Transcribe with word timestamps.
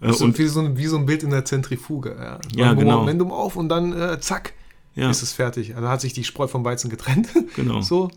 Äh, 0.00 0.12
und 0.12 0.38
wie 0.38 0.46
so, 0.46 0.60
ein, 0.60 0.76
wie 0.76 0.86
so 0.86 0.96
ein 0.96 1.06
Bild 1.06 1.22
in 1.22 1.30
der 1.30 1.44
Zentrifuge. 1.44 2.16
Ja, 2.18 2.40
ja 2.54 2.74
genau. 2.74 2.98
Momentum 2.98 3.32
auf 3.32 3.56
und 3.56 3.68
dann 3.68 3.92
äh, 3.92 4.20
zack, 4.20 4.52
ja. 4.94 5.10
ist 5.10 5.22
es 5.22 5.32
fertig. 5.32 5.76
Also 5.76 5.88
hat 5.88 6.00
sich 6.00 6.12
die 6.12 6.24
Spreu 6.24 6.48
vom 6.48 6.64
Weizen 6.64 6.90
getrennt. 6.90 7.28
Genau. 7.56 7.80
so. 7.80 8.10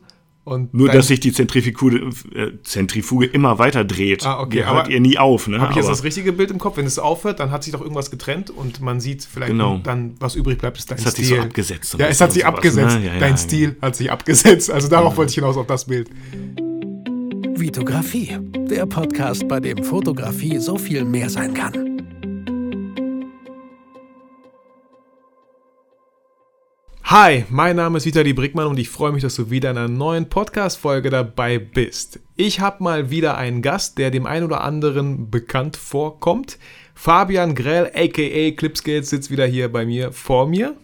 Und 0.46 0.74
Nur, 0.74 0.90
dass 0.90 1.08
sich 1.08 1.20
die 1.20 1.32
Zentrifuge, 1.32 2.10
äh, 2.34 2.52
Zentrifuge 2.64 3.28
immer 3.28 3.60
weiter 3.60 3.84
dreht. 3.84 4.26
Ah, 4.26 4.40
okay. 4.40 4.58
Die 4.58 4.66
hört 4.66 4.88
ihr 4.88 5.00
nie 5.00 5.18
auf. 5.20 5.48
Ne? 5.48 5.62
Habe 5.62 5.74
ich 5.74 5.78
jetzt 5.78 5.90
das 5.90 6.04
richtige 6.04 6.34
Bild 6.34 6.50
im 6.50 6.58
Kopf? 6.58 6.78
Wenn 6.78 6.88
es 6.88 6.98
aufhört, 6.98 7.40
dann 7.40 7.52
hat 7.52 7.64
sich 7.64 7.74
doch 7.74 7.82
irgendwas 7.82 8.10
getrennt 8.10 8.50
und 8.50 8.82
man 8.82 9.00
sieht 9.00 9.24
vielleicht 9.24 9.52
genau. 9.52 9.80
dann, 9.84 10.16
was 10.20 10.34
übrig 10.36 10.58
bleibt, 10.58 10.80
ist 10.80 10.90
dein 10.90 10.98
es 10.98 11.12
Stil. 11.12 11.12
Es 11.12 11.18
hat 11.18 11.26
sich 11.28 11.38
so 11.38 11.44
abgesetzt. 11.44 11.96
Ja, 12.00 12.08
es 12.08 12.22
hat 12.22 12.34
sich 12.34 12.46
abgesetzt. 12.46 12.96
Ne? 12.96 13.06
Ja, 13.06 13.14
ja, 13.14 13.20
dein 13.20 13.32
ja, 13.32 13.38
Stil 13.38 13.76
hat 13.80 13.96
sich 13.96 14.12
abgesetzt. 14.12 14.72
Also 14.72 14.88
darauf 14.88 15.18
wollte 15.18 15.30
ich 15.30 15.36
hinaus, 15.36 15.56
auf 15.56 15.68
das 15.68 15.86
Bild. 15.86 16.10
Vitografie, 17.60 18.38
der 18.70 18.86
Podcast, 18.86 19.46
bei 19.50 19.60
dem 19.60 19.84
Fotografie 19.84 20.60
so 20.60 20.78
viel 20.78 21.04
mehr 21.04 21.30
sein 21.30 21.54
kann. 21.54 21.98
Hi, 27.04 27.44
mein 27.50 27.76
Name 27.76 27.98
ist 27.98 28.06
Vitali 28.06 28.32
Brickmann 28.32 28.68
und 28.68 28.80
ich 28.80 28.88
freue 28.88 29.12
mich, 29.12 29.24
dass 29.24 29.36
du 29.36 29.50
wieder 29.50 29.72
in 29.72 29.78
einer 29.78 29.90
neuen 29.90 30.30
Podcast-Folge 30.30 31.10
dabei 31.10 31.60
bist. 31.60 32.22
Ich 32.38 32.62
habe 32.62 32.82
mal 32.82 33.10
wieder 33.10 33.38
einen 33.38 33.62
Gast, 33.62 33.98
der 33.98 34.10
dem 34.10 34.26
einen 34.26 34.46
oder 34.46 34.62
anderen 34.62 35.30
bekannt 35.30 35.76
vorkommt. 35.76 36.60
Fabian 36.96 37.56
Grell, 37.56 37.88
aka 37.88 38.52
Clipskate, 38.56 39.04
sitzt 39.04 39.32
wieder 39.32 39.46
hier 39.46 39.70
bei 39.70 39.86
mir 39.86 40.14
vor 40.14 40.48
mir. 40.48 40.78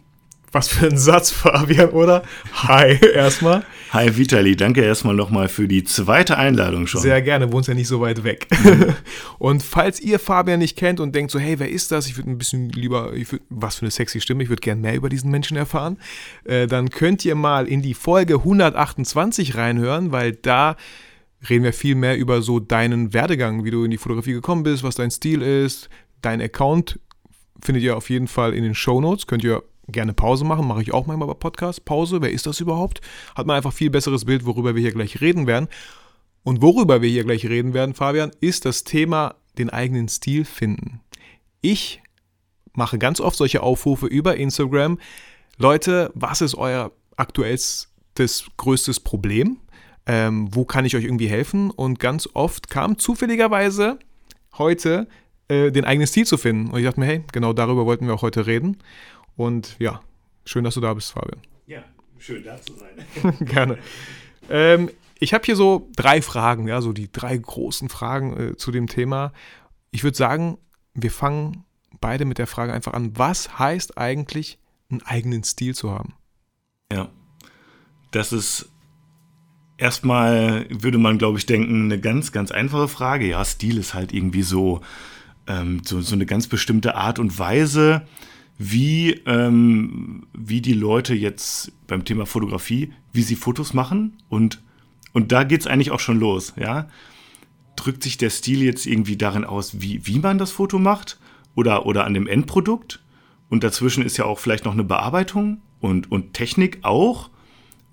Was 0.56 0.70
für 0.70 0.88
ein 0.88 0.98
Satz, 0.98 1.32
Fabian, 1.32 1.90
oder? 1.90 2.24
Hi, 2.54 2.98
erstmal. 3.14 3.66
Hi, 3.92 4.16
Vitali. 4.16 4.56
Danke 4.56 4.82
erstmal 4.82 5.14
nochmal 5.14 5.50
für 5.50 5.68
die 5.68 5.84
zweite 5.84 6.38
Einladung 6.38 6.88
schon. 6.88 7.02
Sehr 7.02 7.22
gerne, 7.22 7.52
wohnst 7.52 7.68
ja 7.68 7.74
nicht 7.74 7.90
so 7.90 8.00
weit 8.00 8.24
weg. 8.24 8.48
Mhm. 8.64 8.94
und 9.38 9.64
falls 9.64 10.00
ihr 10.00 10.18
Fabian 10.18 10.60
nicht 10.60 10.78
kennt 10.78 11.02
und 11.02 11.14
denkt 11.14 11.32
so, 11.32 11.40
hey, 11.40 11.60
wer 11.60 11.70
ist 11.70 11.92
das? 11.92 12.08
Ich 12.08 12.16
würde 12.16 12.30
ein 12.30 12.38
bisschen 12.38 12.70
lieber, 12.70 13.12
würd, 13.12 13.42
was 13.50 13.76
für 13.76 13.82
eine 13.82 13.92
sexy 13.92 14.22
Stimme, 14.22 14.44
ich 14.44 14.50
würde 14.50 14.62
gerne 14.62 14.80
mehr 14.80 14.96
über 14.96 15.10
diesen 15.10 15.30
Menschen 15.30 15.58
erfahren. 15.58 15.98
Äh, 16.46 16.68
dann 16.68 16.90
könnt 16.90 17.26
ihr 17.26 17.36
mal 17.36 17.68
in 17.68 17.82
die 17.82 17.94
Folge 17.94 18.36
128 18.36 19.58
reinhören, 19.58 20.14
weil 20.14 20.32
da 20.32 20.78
reden 21.50 21.66
wir 21.66 21.74
viel 21.74 21.96
mehr 21.96 22.18
über 22.18 22.42
so 22.42 22.62
deinen 22.62 23.12
Werdegang, 23.14 23.66
wie 23.66 23.72
du 23.72 23.84
in 23.84 23.92
die 23.92 23.98
Fotografie 23.98 24.32
gekommen 24.32 24.64
bist, 24.64 24.84
was 24.84 24.96
dein 24.96 25.12
Stil 25.12 25.42
ist. 25.42 25.90
Dein 26.22 26.42
Account 26.42 26.98
findet 27.62 27.84
ihr 27.84 27.98
auf 27.98 28.10
jeden 28.10 28.30
Fall 28.30 28.54
in 28.54 28.64
den 28.64 28.74
Show 28.74 29.02
Notes, 29.02 29.28
könnt 29.28 29.44
ihr 29.44 29.62
gerne 29.88 30.14
Pause 30.14 30.46
machen, 30.46 30.68
mache 30.68 30.82
ich 30.82 30.94
auch 30.94 31.06
manchmal 31.06 31.28
bei 31.28 31.34
Podcasts. 31.34 31.80
Pause, 31.80 32.22
wer 32.22 32.32
ist 32.32 32.46
das 32.46 32.60
überhaupt? 32.60 33.02
Hat 33.36 33.46
man 33.46 33.58
einfach 33.58 33.74
viel 33.74 33.90
besseres 33.90 34.26
Bild, 34.26 34.46
worüber 34.46 34.76
wir 34.76 34.82
hier 34.82 34.92
gleich 34.92 35.22
reden 35.22 35.48
werden. 35.48 35.68
Und 36.44 36.62
worüber 36.62 37.02
wir 37.02 37.10
hier 37.10 37.24
gleich 37.24 37.46
reden 37.46 37.74
werden, 37.74 37.96
Fabian, 37.96 38.32
ist 38.40 38.66
das 38.66 38.84
Thema 38.84 39.36
den 39.58 39.70
eigenen 39.70 40.08
Stil 40.08 40.46
finden. 40.46 41.02
Ich 41.62 42.02
mache 42.74 43.00
ganz 43.00 43.20
oft 43.20 43.38
solche 43.38 43.64
Aufrufe 43.64 44.06
über 44.06 44.36
Instagram. 44.36 45.00
Leute, 45.58 46.12
was 46.14 46.42
ist 46.42 46.56
euer 46.56 46.92
aktuellstes, 47.16 48.48
größtes 48.58 49.00
Problem? 49.00 49.58
Ähm, 50.06 50.54
wo 50.54 50.66
kann 50.66 50.86
ich 50.86 50.96
euch 50.96 51.06
irgendwie 51.06 51.30
helfen? 51.30 51.72
Und 51.72 52.00
ganz 52.00 52.30
oft 52.34 52.70
kam 52.70 52.98
zufälligerweise 52.98 53.98
heute 54.58 55.08
äh, 55.48 55.72
den 55.72 55.86
eigenen 55.86 56.08
Stil 56.08 56.26
zu 56.26 56.38
finden. 56.38 56.72
Und 56.72 56.80
ich 56.80 56.86
dachte 56.86 57.00
mir, 57.00 57.06
hey, 57.08 57.24
genau 57.32 57.54
darüber 57.54 57.86
wollten 57.86 58.08
wir 58.08 58.14
auch 58.14 58.22
heute 58.22 58.46
reden. 58.46 58.78
Und 59.36 59.76
ja, 59.80 60.02
schön, 60.46 60.64
dass 60.64 60.76
du 60.76 60.82
da 60.82 60.94
bist, 60.94 61.12
Fabian. 61.12 61.42
Ja, 61.68 61.84
schön 62.18 62.44
da 62.44 62.62
zu 62.62 62.74
sein. 62.74 63.36
Gerne. 63.46 63.78
Ähm, 64.50 64.90
ich 65.20 65.34
habe 65.34 65.46
hier 65.46 65.56
so 65.56 65.90
drei 65.96 66.22
Fragen, 66.22 66.68
ja, 66.68 66.82
so 66.82 66.94
die 66.94 67.12
drei 67.12 67.36
großen 67.38 67.90
Fragen 67.90 68.38
äh, 68.38 68.58
zu 68.58 68.72
dem 68.72 68.88
Thema. 68.88 69.34
Ich 69.92 70.04
würde 70.04 70.18
sagen, 70.18 70.58
wir 70.94 71.12
fangen 71.12 71.66
beide 72.02 72.26
mit 72.26 72.38
der 72.38 72.48
Frage 72.48 72.74
einfach 72.74 72.94
an, 72.94 73.18
was 73.18 73.58
heißt 73.58 73.98
eigentlich, 73.98 74.60
einen 74.90 75.02
eigenen 75.02 75.44
Stil 75.44 75.76
zu 75.76 75.92
haben? 75.92 76.14
Ja, 76.92 77.10
das 78.12 78.32
ist 78.32 78.70
erstmal, 79.78 80.68
würde 80.70 80.98
man, 80.98 81.18
glaube 81.18 81.38
ich, 81.38 81.46
denken, 81.46 81.86
eine 81.86 82.00
ganz, 82.00 82.32
ganz 82.32 82.52
einfache 82.52 82.88
Frage. 82.88 83.28
Ja, 83.28 83.44
Stil 83.44 83.78
ist 83.78 83.94
halt 83.94 84.14
irgendwie 84.14 84.44
so, 84.44 84.82
ähm, 85.48 85.82
so, 85.84 86.02
so 86.02 86.16
eine 86.16 86.26
ganz 86.26 86.48
bestimmte 86.48 86.96
Art 86.96 87.20
und 87.20 87.38
Weise, 87.40 88.08
wie, 88.58 89.12
ähm, 89.26 90.28
wie 90.34 90.62
die 90.62 90.74
Leute 90.74 91.14
jetzt 91.14 91.72
beim 91.88 92.06
Thema 92.06 92.26
Fotografie, 92.26 92.94
wie 93.12 93.22
sie 93.22 93.36
Fotos 93.36 93.74
machen 93.74 94.18
und, 94.30 94.62
und 95.14 95.32
da 95.32 95.44
geht 95.44 95.62
es 95.62 95.68
eigentlich 95.68 95.92
auch 95.92 96.00
schon 96.00 96.20
los, 96.20 96.54
ja. 96.58 96.88
Drückt 97.76 98.04
sich 98.04 98.18
der 98.18 98.30
Stil 98.30 98.62
jetzt 98.64 98.86
irgendwie 98.86 99.18
darin 99.18 99.44
aus, 99.44 99.82
wie, 99.82 100.08
wie 100.08 100.20
man 100.20 100.38
das 100.38 100.52
Foto 100.52 100.80
macht 100.80 101.20
oder, 101.56 101.86
oder 101.86 102.06
an 102.06 102.14
dem 102.14 102.28
Endprodukt? 102.28 103.02
Und 103.50 103.64
dazwischen 103.64 104.04
ist 104.04 104.18
ja 104.18 104.26
auch 104.26 104.40
vielleicht 104.40 104.66
noch 104.66 104.74
eine 104.74 104.86
Bearbeitung 104.86 105.62
und, 105.80 106.12
und 106.12 106.34
Technik 106.34 106.80
auch. 106.84 107.30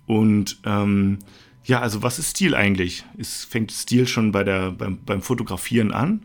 Und 0.06 0.60
ähm, 0.64 1.18
ja, 1.64 1.80
also 1.80 2.02
was 2.02 2.18
ist 2.18 2.30
Stil 2.30 2.54
eigentlich? 2.54 3.04
Es 3.18 3.44
fängt 3.44 3.70
Stil 3.70 4.06
schon 4.06 4.32
bei 4.32 4.44
der, 4.44 4.72
beim, 4.72 4.98
beim 5.04 5.22
Fotografieren 5.22 5.92
an. 5.92 6.22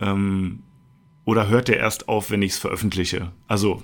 Ähm, 0.00 0.60
oder 1.24 1.48
hört 1.48 1.68
der 1.68 1.78
erst 1.78 2.08
auf, 2.08 2.30
wenn 2.30 2.42
ich 2.42 2.52
es 2.52 2.58
veröffentliche? 2.58 3.32
Also, 3.46 3.82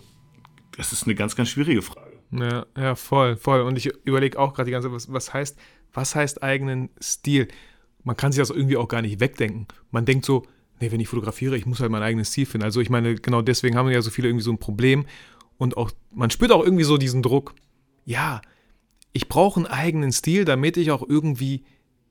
das 0.76 0.93
ist 0.93 1.04
eine 1.04 1.15
ganz, 1.15 1.37
ganz 1.37 1.49
schwierige 1.50 1.82
Frage. 1.82 2.19
Ja, 2.31 2.66
ja, 2.76 2.94
voll, 2.94 3.37
voll. 3.37 3.62
Und 3.62 3.76
ich 3.76 3.87
überlege 4.04 4.38
auch 4.38 4.54
gerade 4.54 4.66
die 4.66 4.72
ganze 4.72 4.88
Zeit, 4.88 4.94
was, 4.94 5.12
was 5.12 5.32
heißt, 5.32 5.59
was 5.93 6.15
heißt 6.15 6.43
eigenen 6.43 6.91
Stil? 7.00 7.48
Man 8.04 8.16
kann 8.16 8.32
sich 8.32 8.41
das 8.41 8.50
irgendwie 8.50 8.77
auch 8.77 8.88
gar 8.88 9.03
nicht 9.03 9.21
wegdenken. 9.21 9.66
Man 9.91 10.04
denkt 10.04 10.25
so, 10.25 10.44
nee, 10.81 10.91
wenn 10.93 11.00
ich 11.00 11.09
fotografiere, 11.09 11.56
ich 11.56 11.66
muss 11.66 11.81
halt 11.81 11.91
meinen 11.91 12.03
eigenen 12.03 12.25
Stil 12.25 12.47
finden. 12.47 12.65
Also 12.65 12.81
ich 12.81 12.91
meine, 12.91 13.15
genau 13.15 13.43
deswegen 13.43 13.77
haben 13.77 13.88
ja 13.88 14.03
so 14.03 14.10
viele 14.10 14.28
irgendwie 14.28 14.44
so 14.44 14.53
ein 14.53 14.59
Problem. 14.59 15.06
Und 15.56 15.77
auch, 15.77 15.91
man 16.12 16.31
spürt 16.31 16.53
auch 16.53 16.62
irgendwie 16.62 16.84
so 16.84 16.98
diesen 16.98 17.22
Druck. 17.22 17.54
Ja, 18.04 18.43
ich 19.12 19.28
brauche 19.28 19.60
einen 19.60 19.66
eigenen 19.66 20.12
Stil, 20.12 20.44
damit 20.44 20.77
ich 20.77 20.91
auch 20.91 21.03
irgendwie 21.06 21.65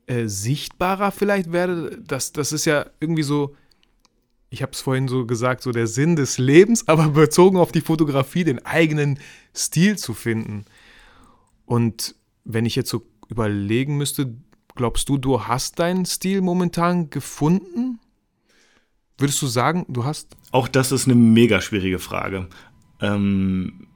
äh, 0.07 0.27
sichtbarer 0.27 1.11
vielleicht 1.11 1.51
werde. 1.51 2.01
Das, 2.05 2.33
das 2.33 2.51
ist 2.51 2.65
ja 2.65 2.87
irgendwie 2.99 3.23
so, 3.23 3.55
ich 4.49 4.61
habe 4.61 4.71
es 4.71 4.81
vorhin 4.81 5.07
so 5.07 5.25
gesagt, 5.25 5.61
so 5.61 5.71
der 5.71 5.87
Sinn 5.87 6.15
des 6.15 6.37
Lebens, 6.37 6.87
aber 6.87 7.09
bezogen 7.09 7.57
auf 7.57 7.71
die 7.71 7.81
Fotografie, 7.81 8.43
den 8.43 8.65
eigenen 8.65 9.19
Stil 9.55 9.97
zu 9.97 10.13
finden. 10.13 10.65
Und 11.65 12.15
wenn 12.43 12.65
ich 12.65 12.75
jetzt 12.75 12.89
so 12.89 13.05
überlegen 13.27 13.97
müsste, 13.97 14.33
glaubst 14.75 15.09
du, 15.09 15.17
du 15.17 15.47
hast 15.47 15.79
deinen 15.79 16.05
Stil 16.05 16.41
momentan 16.41 17.09
gefunden? 17.09 17.99
Würdest 19.17 19.41
du 19.41 19.47
sagen, 19.47 19.85
du 19.89 20.05
hast? 20.05 20.37
Auch 20.51 20.67
das 20.67 20.91
ist 20.91 21.05
eine 21.05 21.15
mega 21.15 21.59
schwierige 21.59 21.99
Frage. 21.99 22.47
Ähm, 23.01 23.87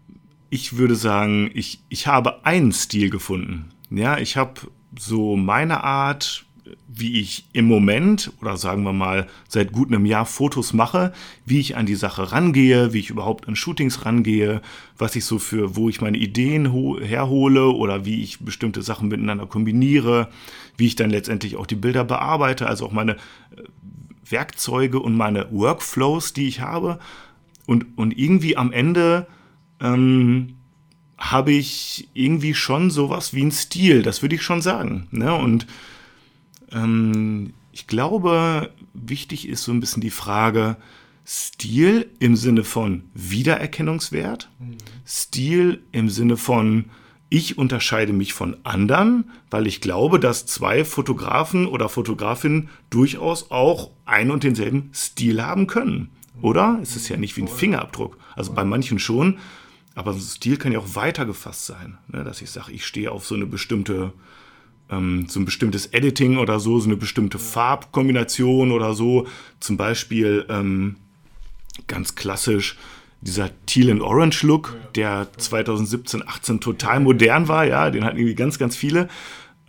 ich 0.49 0.77
würde 0.77 0.95
sagen, 0.95 1.49
ich, 1.53 1.81
ich 1.89 2.07
habe 2.07 2.45
einen 2.45 2.73
Stil 2.73 3.09
gefunden. 3.09 3.69
Ja, 3.89 4.17
ich 4.17 4.35
habe 4.35 4.61
so 4.97 5.37
meine 5.37 5.83
Art, 5.83 6.45
wie 6.87 7.19
ich 7.19 7.45
im 7.53 7.65
Moment 7.65 8.31
oder 8.41 8.57
sagen 8.57 8.83
wir 8.83 8.93
mal 8.93 9.27
seit 9.47 9.71
gut 9.71 9.89
einem 9.89 10.05
Jahr 10.05 10.25
Fotos 10.25 10.73
mache, 10.73 11.13
wie 11.45 11.59
ich 11.59 11.75
an 11.77 11.85
die 11.85 11.95
Sache 11.95 12.31
rangehe, 12.31 12.93
wie 12.93 12.99
ich 12.99 13.09
überhaupt 13.09 13.47
an 13.47 13.55
Shootings 13.55 14.05
rangehe, 14.05 14.61
was 14.97 15.15
ich 15.15 15.25
so 15.25 15.39
für, 15.39 15.75
wo 15.75 15.89
ich 15.89 16.01
meine 16.01 16.17
Ideen 16.17 16.71
herhole 17.01 17.69
oder 17.69 18.05
wie 18.05 18.21
ich 18.21 18.39
bestimmte 18.39 18.81
Sachen 18.81 19.07
miteinander 19.07 19.45
kombiniere, 19.45 20.29
wie 20.77 20.87
ich 20.87 20.95
dann 20.95 21.09
letztendlich 21.09 21.55
auch 21.55 21.65
die 21.65 21.75
Bilder 21.75 22.03
bearbeite, 22.03 22.67
also 22.67 22.85
auch 22.85 22.91
meine 22.91 23.13
äh, 23.13 23.63
Werkzeuge 24.29 24.99
und 24.99 25.15
meine 25.15 25.47
Workflows, 25.51 26.33
die 26.33 26.47
ich 26.47 26.61
habe. 26.61 26.99
Und, 27.67 27.97
und 27.97 28.17
irgendwie 28.17 28.57
am 28.57 28.71
Ende 28.71 29.27
ähm, 29.79 30.55
habe 31.17 31.51
ich 31.51 32.09
irgendwie 32.13 32.55
schon 32.55 32.89
sowas 32.89 33.33
wie 33.33 33.41
einen 33.41 33.51
Stil, 33.51 34.01
das 34.01 34.21
würde 34.21 34.35
ich 34.35 34.41
schon 34.41 34.61
sagen. 34.61 35.07
Ne? 35.11 35.33
Und 35.33 35.67
ähm, 36.73 37.53
ich 37.71 37.87
glaube, 37.87 38.71
wichtig 38.93 39.47
ist 39.47 39.63
so 39.63 39.71
ein 39.71 39.79
bisschen 39.79 40.01
die 40.01 40.09
Frage, 40.09 40.77
Stil 41.25 42.09
im 42.19 42.35
Sinne 42.35 42.63
von 42.63 43.03
Wiedererkennungswert, 43.13 44.49
mhm. 44.59 44.77
Stil 45.05 45.83
im 45.91 46.09
Sinne 46.09 46.37
von 46.37 46.85
ich 47.33 47.57
unterscheide 47.57 48.11
mich 48.11 48.33
von 48.33 48.57
anderen, 48.63 49.31
weil 49.49 49.65
ich 49.65 49.79
glaube, 49.79 50.19
dass 50.19 50.45
zwei 50.45 50.83
Fotografen 50.83 51.65
oder 51.65 51.87
Fotografinnen 51.87 52.67
durchaus 52.89 53.51
auch 53.51 53.91
einen 54.03 54.31
und 54.31 54.43
denselben 54.43 54.89
Stil 54.93 55.41
haben 55.41 55.65
können. 55.65 56.09
Oder? 56.41 56.79
Es 56.81 56.97
ist 56.97 57.07
ja 57.07 57.15
nicht 57.15 57.37
wie 57.37 57.43
ein 57.43 57.47
Fingerabdruck. 57.47 58.17
Also 58.35 58.51
bei 58.51 58.65
manchen 58.65 58.99
schon. 58.99 59.37
Aber 59.95 60.13
Stil 60.13 60.57
kann 60.57 60.73
ja 60.73 60.79
auch 60.79 60.95
weiter 60.95 61.25
gefasst 61.25 61.67
sein. 61.67 61.97
Ne? 62.09 62.25
Dass 62.25 62.41
ich 62.41 62.49
sage, 62.49 62.73
ich 62.73 62.85
stehe 62.85 63.13
auf 63.13 63.25
so 63.25 63.35
eine 63.35 63.45
bestimmte 63.45 64.11
ähm, 64.91 65.25
so 65.27 65.39
ein 65.39 65.45
bestimmtes 65.45 65.87
Editing 65.87 66.37
oder 66.37 66.59
so, 66.59 66.79
so 66.79 66.87
eine 66.87 66.97
bestimmte 66.97 67.39
Farbkombination 67.39 68.71
oder 68.71 68.93
so. 68.93 69.27
Zum 69.59 69.77
Beispiel 69.77 70.45
ähm, 70.49 70.97
ganz 71.87 72.15
klassisch 72.15 72.77
dieser 73.21 73.49
Teal 73.65 73.91
and 73.91 74.01
Orange 74.01 74.43
Look, 74.43 74.75
der 74.95 75.27
2017, 75.37 76.27
18 76.27 76.59
total 76.59 76.99
modern 76.99 77.47
war, 77.47 77.65
ja, 77.65 77.89
den 77.91 78.03
hatten 78.03 78.17
irgendwie 78.17 78.35
ganz, 78.35 78.57
ganz 78.57 78.75
viele. 78.75 79.07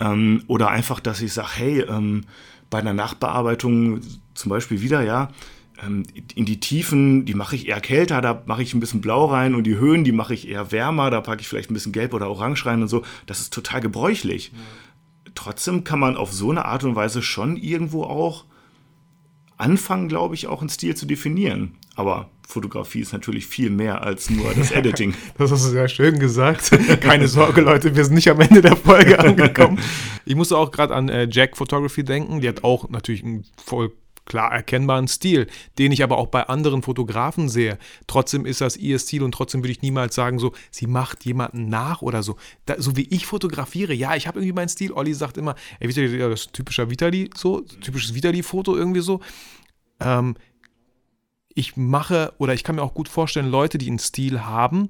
Ähm, 0.00 0.42
oder 0.46 0.70
einfach, 0.70 1.00
dass 1.00 1.20
ich 1.20 1.32
sage, 1.32 1.48
hey, 1.54 1.80
ähm, 1.82 2.25
bei 2.70 2.78
einer 2.78 2.94
Nachbearbeitung 2.94 4.00
zum 4.34 4.48
Beispiel 4.48 4.80
wieder, 4.80 5.02
ja, 5.02 5.28
ähm, 5.84 6.04
in 6.34 6.46
die 6.46 6.60
Tiefen, 6.60 7.26
die 7.26 7.34
mache 7.34 7.56
ich 7.56 7.68
eher 7.68 7.80
kälter, 7.80 8.22
da 8.22 8.42
mache 8.46 8.62
ich 8.62 8.72
ein 8.72 8.80
bisschen 8.80 9.02
blau 9.02 9.26
rein 9.26 9.54
und 9.54 9.64
die 9.64 9.76
Höhen, 9.76 10.04
die 10.04 10.12
mache 10.12 10.32
ich 10.32 10.48
eher 10.48 10.72
wärmer, 10.72 11.10
da 11.10 11.20
packe 11.20 11.42
ich 11.42 11.48
vielleicht 11.48 11.70
ein 11.70 11.75
bisschen 11.75 11.92
gelb 11.92 12.14
oder 12.14 12.30
orange 12.30 12.64
rein 12.64 12.80
und 12.80 12.88
so. 12.88 13.02
Das 13.26 13.40
ist 13.40 13.52
total 13.52 13.82
gebräuchlich. 13.82 14.52
Mhm. 14.52 14.58
Trotzdem 15.34 15.84
kann 15.84 15.99
man 15.99 16.17
auf 16.17 16.32
so 16.32 16.50
eine 16.50 16.64
Art 16.64 16.84
und 16.84 16.94
Weise 16.94 17.23
schon 17.23 17.56
irgendwo 17.56 18.05
auch 18.05 18.44
anfangen, 19.56 20.08
glaube 20.08 20.34
ich, 20.34 20.46
auch 20.46 20.61
einen 20.61 20.69
Stil 20.69 20.94
zu 20.94 21.06
definieren. 21.06 21.76
Aber 21.94 22.31
Fotografie 22.46 23.00
ist 23.00 23.12
natürlich 23.12 23.46
viel 23.46 23.70
mehr 23.70 24.02
als 24.02 24.31
nur 24.31 24.52
das 24.55 24.70
Editing. 24.73 25.14
das 25.38 25.50
hast 25.50 25.64
du 25.64 25.70
sehr 25.70 25.88
schön 25.88 26.19
gesagt. 26.19 26.70
Keine 27.00 27.29
Sorge, 27.29 27.61
Leute, 27.61 27.94
wir 27.94 28.05
sind 28.05 28.14
nicht 28.14 28.31
am 28.31 28.40
Ende 28.40 28.61
der 28.61 28.76
Folge 28.76 29.19
angekommen. 29.19 29.79
Ich 30.25 30.34
musste 30.34 30.56
auch 30.56 30.70
gerade 30.70 30.94
an 30.94 31.08
äh, 31.08 31.29
Jack 31.31 31.56
Photography 31.56 32.05
denken. 32.05 32.40
Die 32.40 32.49
hat 32.49 32.64
auch 32.64 32.88
natürlich 32.90 33.25
einen 33.25 33.44
voll 33.62 33.93
klar 34.24 34.52
erkennbaren 34.52 35.08
Stil, 35.08 35.48
den 35.78 35.92
ich 35.92 36.02
aber 36.02 36.19
auch 36.19 36.28
bei 36.28 36.48
anderen 36.48 36.82
Fotografen 36.82 37.48
sehe. 37.48 37.78
Trotzdem 38.06 38.46
ist 38.46 38.60
das 38.60 38.76
ihr 38.76 38.98
Stil 38.98 39.22
und 39.22 39.32
trotzdem 39.32 39.62
würde 39.62 39.72
ich 39.72 39.82
niemals 39.82 40.14
sagen, 40.14 40.38
so, 40.38 40.52
sie 40.70 40.86
macht 40.86 41.24
jemanden 41.24 41.69
nach 41.69 42.02
oder 42.02 42.22
so. 42.22 42.36
Da, 42.66 42.80
so 42.80 42.96
wie 42.96 43.08
ich 43.10 43.26
fotografiere, 43.26 43.92
ja, 43.92 44.14
ich 44.14 44.26
habe 44.26 44.38
irgendwie 44.38 44.54
meinen 44.54 44.69
Stil. 44.69 44.92
Olli 44.92 45.14
sagt 45.14 45.36
immer, 45.36 45.54
ey, 45.80 45.88
Vitali, 45.88 46.19
das 46.19 46.42
ist 46.42 46.52
typischer 46.52 46.90
Vitali, 46.90 47.30
so, 47.36 47.60
typisches 47.60 48.14
Vitali-Foto 48.14 48.76
irgendwie 48.76 49.00
so. 49.00 49.20
Ähm, 50.00 50.36
ich 51.54 51.76
mache 51.76 52.32
oder 52.38 52.54
ich 52.54 52.64
kann 52.64 52.76
mir 52.76 52.82
auch 52.82 52.94
gut 52.94 53.08
vorstellen, 53.08 53.50
Leute, 53.50 53.78
die 53.78 53.88
einen 53.88 53.98
Stil 53.98 54.44
haben, 54.44 54.88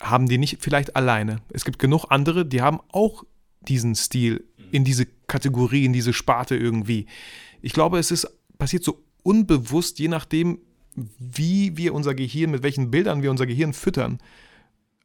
haben 0.00 0.28
die 0.28 0.38
nicht 0.38 0.58
vielleicht 0.60 0.96
alleine. 0.96 1.40
Es 1.50 1.64
gibt 1.64 1.78
genug 1.78 2.06
andere, 2.10 2.44
die 2.44 2.62
haben 2.62 2.80
auch 2.92 3.24
diesen 3.60 3.94
Stil 3.94 4.44
in 4.72 4.84
diese 4.84 5.06
Kategorie, 5.26 5.84
in 5.84 5.92
diese 5.92 6.12
Sparte 6.12 6.56
irgendwie. 6.56 7.06
Ich 7.60 7.72
glaube, 7.72 7.98
es 7.98 8.10
ist 8.10 8.26
passiert 8.58 8.84
so 8.84 9.02
unbewusst, 9.22 9.98
je 9.98 10.08
nachdem, 10.08 10.58
wie 10.94 11.76
wir 11.76 11.94
unser 11.94 12.14
Gehirn, 12.14 12.50
mit 12.50 12.62
welchen 12.62 12.90
Bildern 12.90 13.22
wir 13.22 13.30
unser 13.30 13.46
Gehirn 13.46 13.72
füttern. 13.72 14.18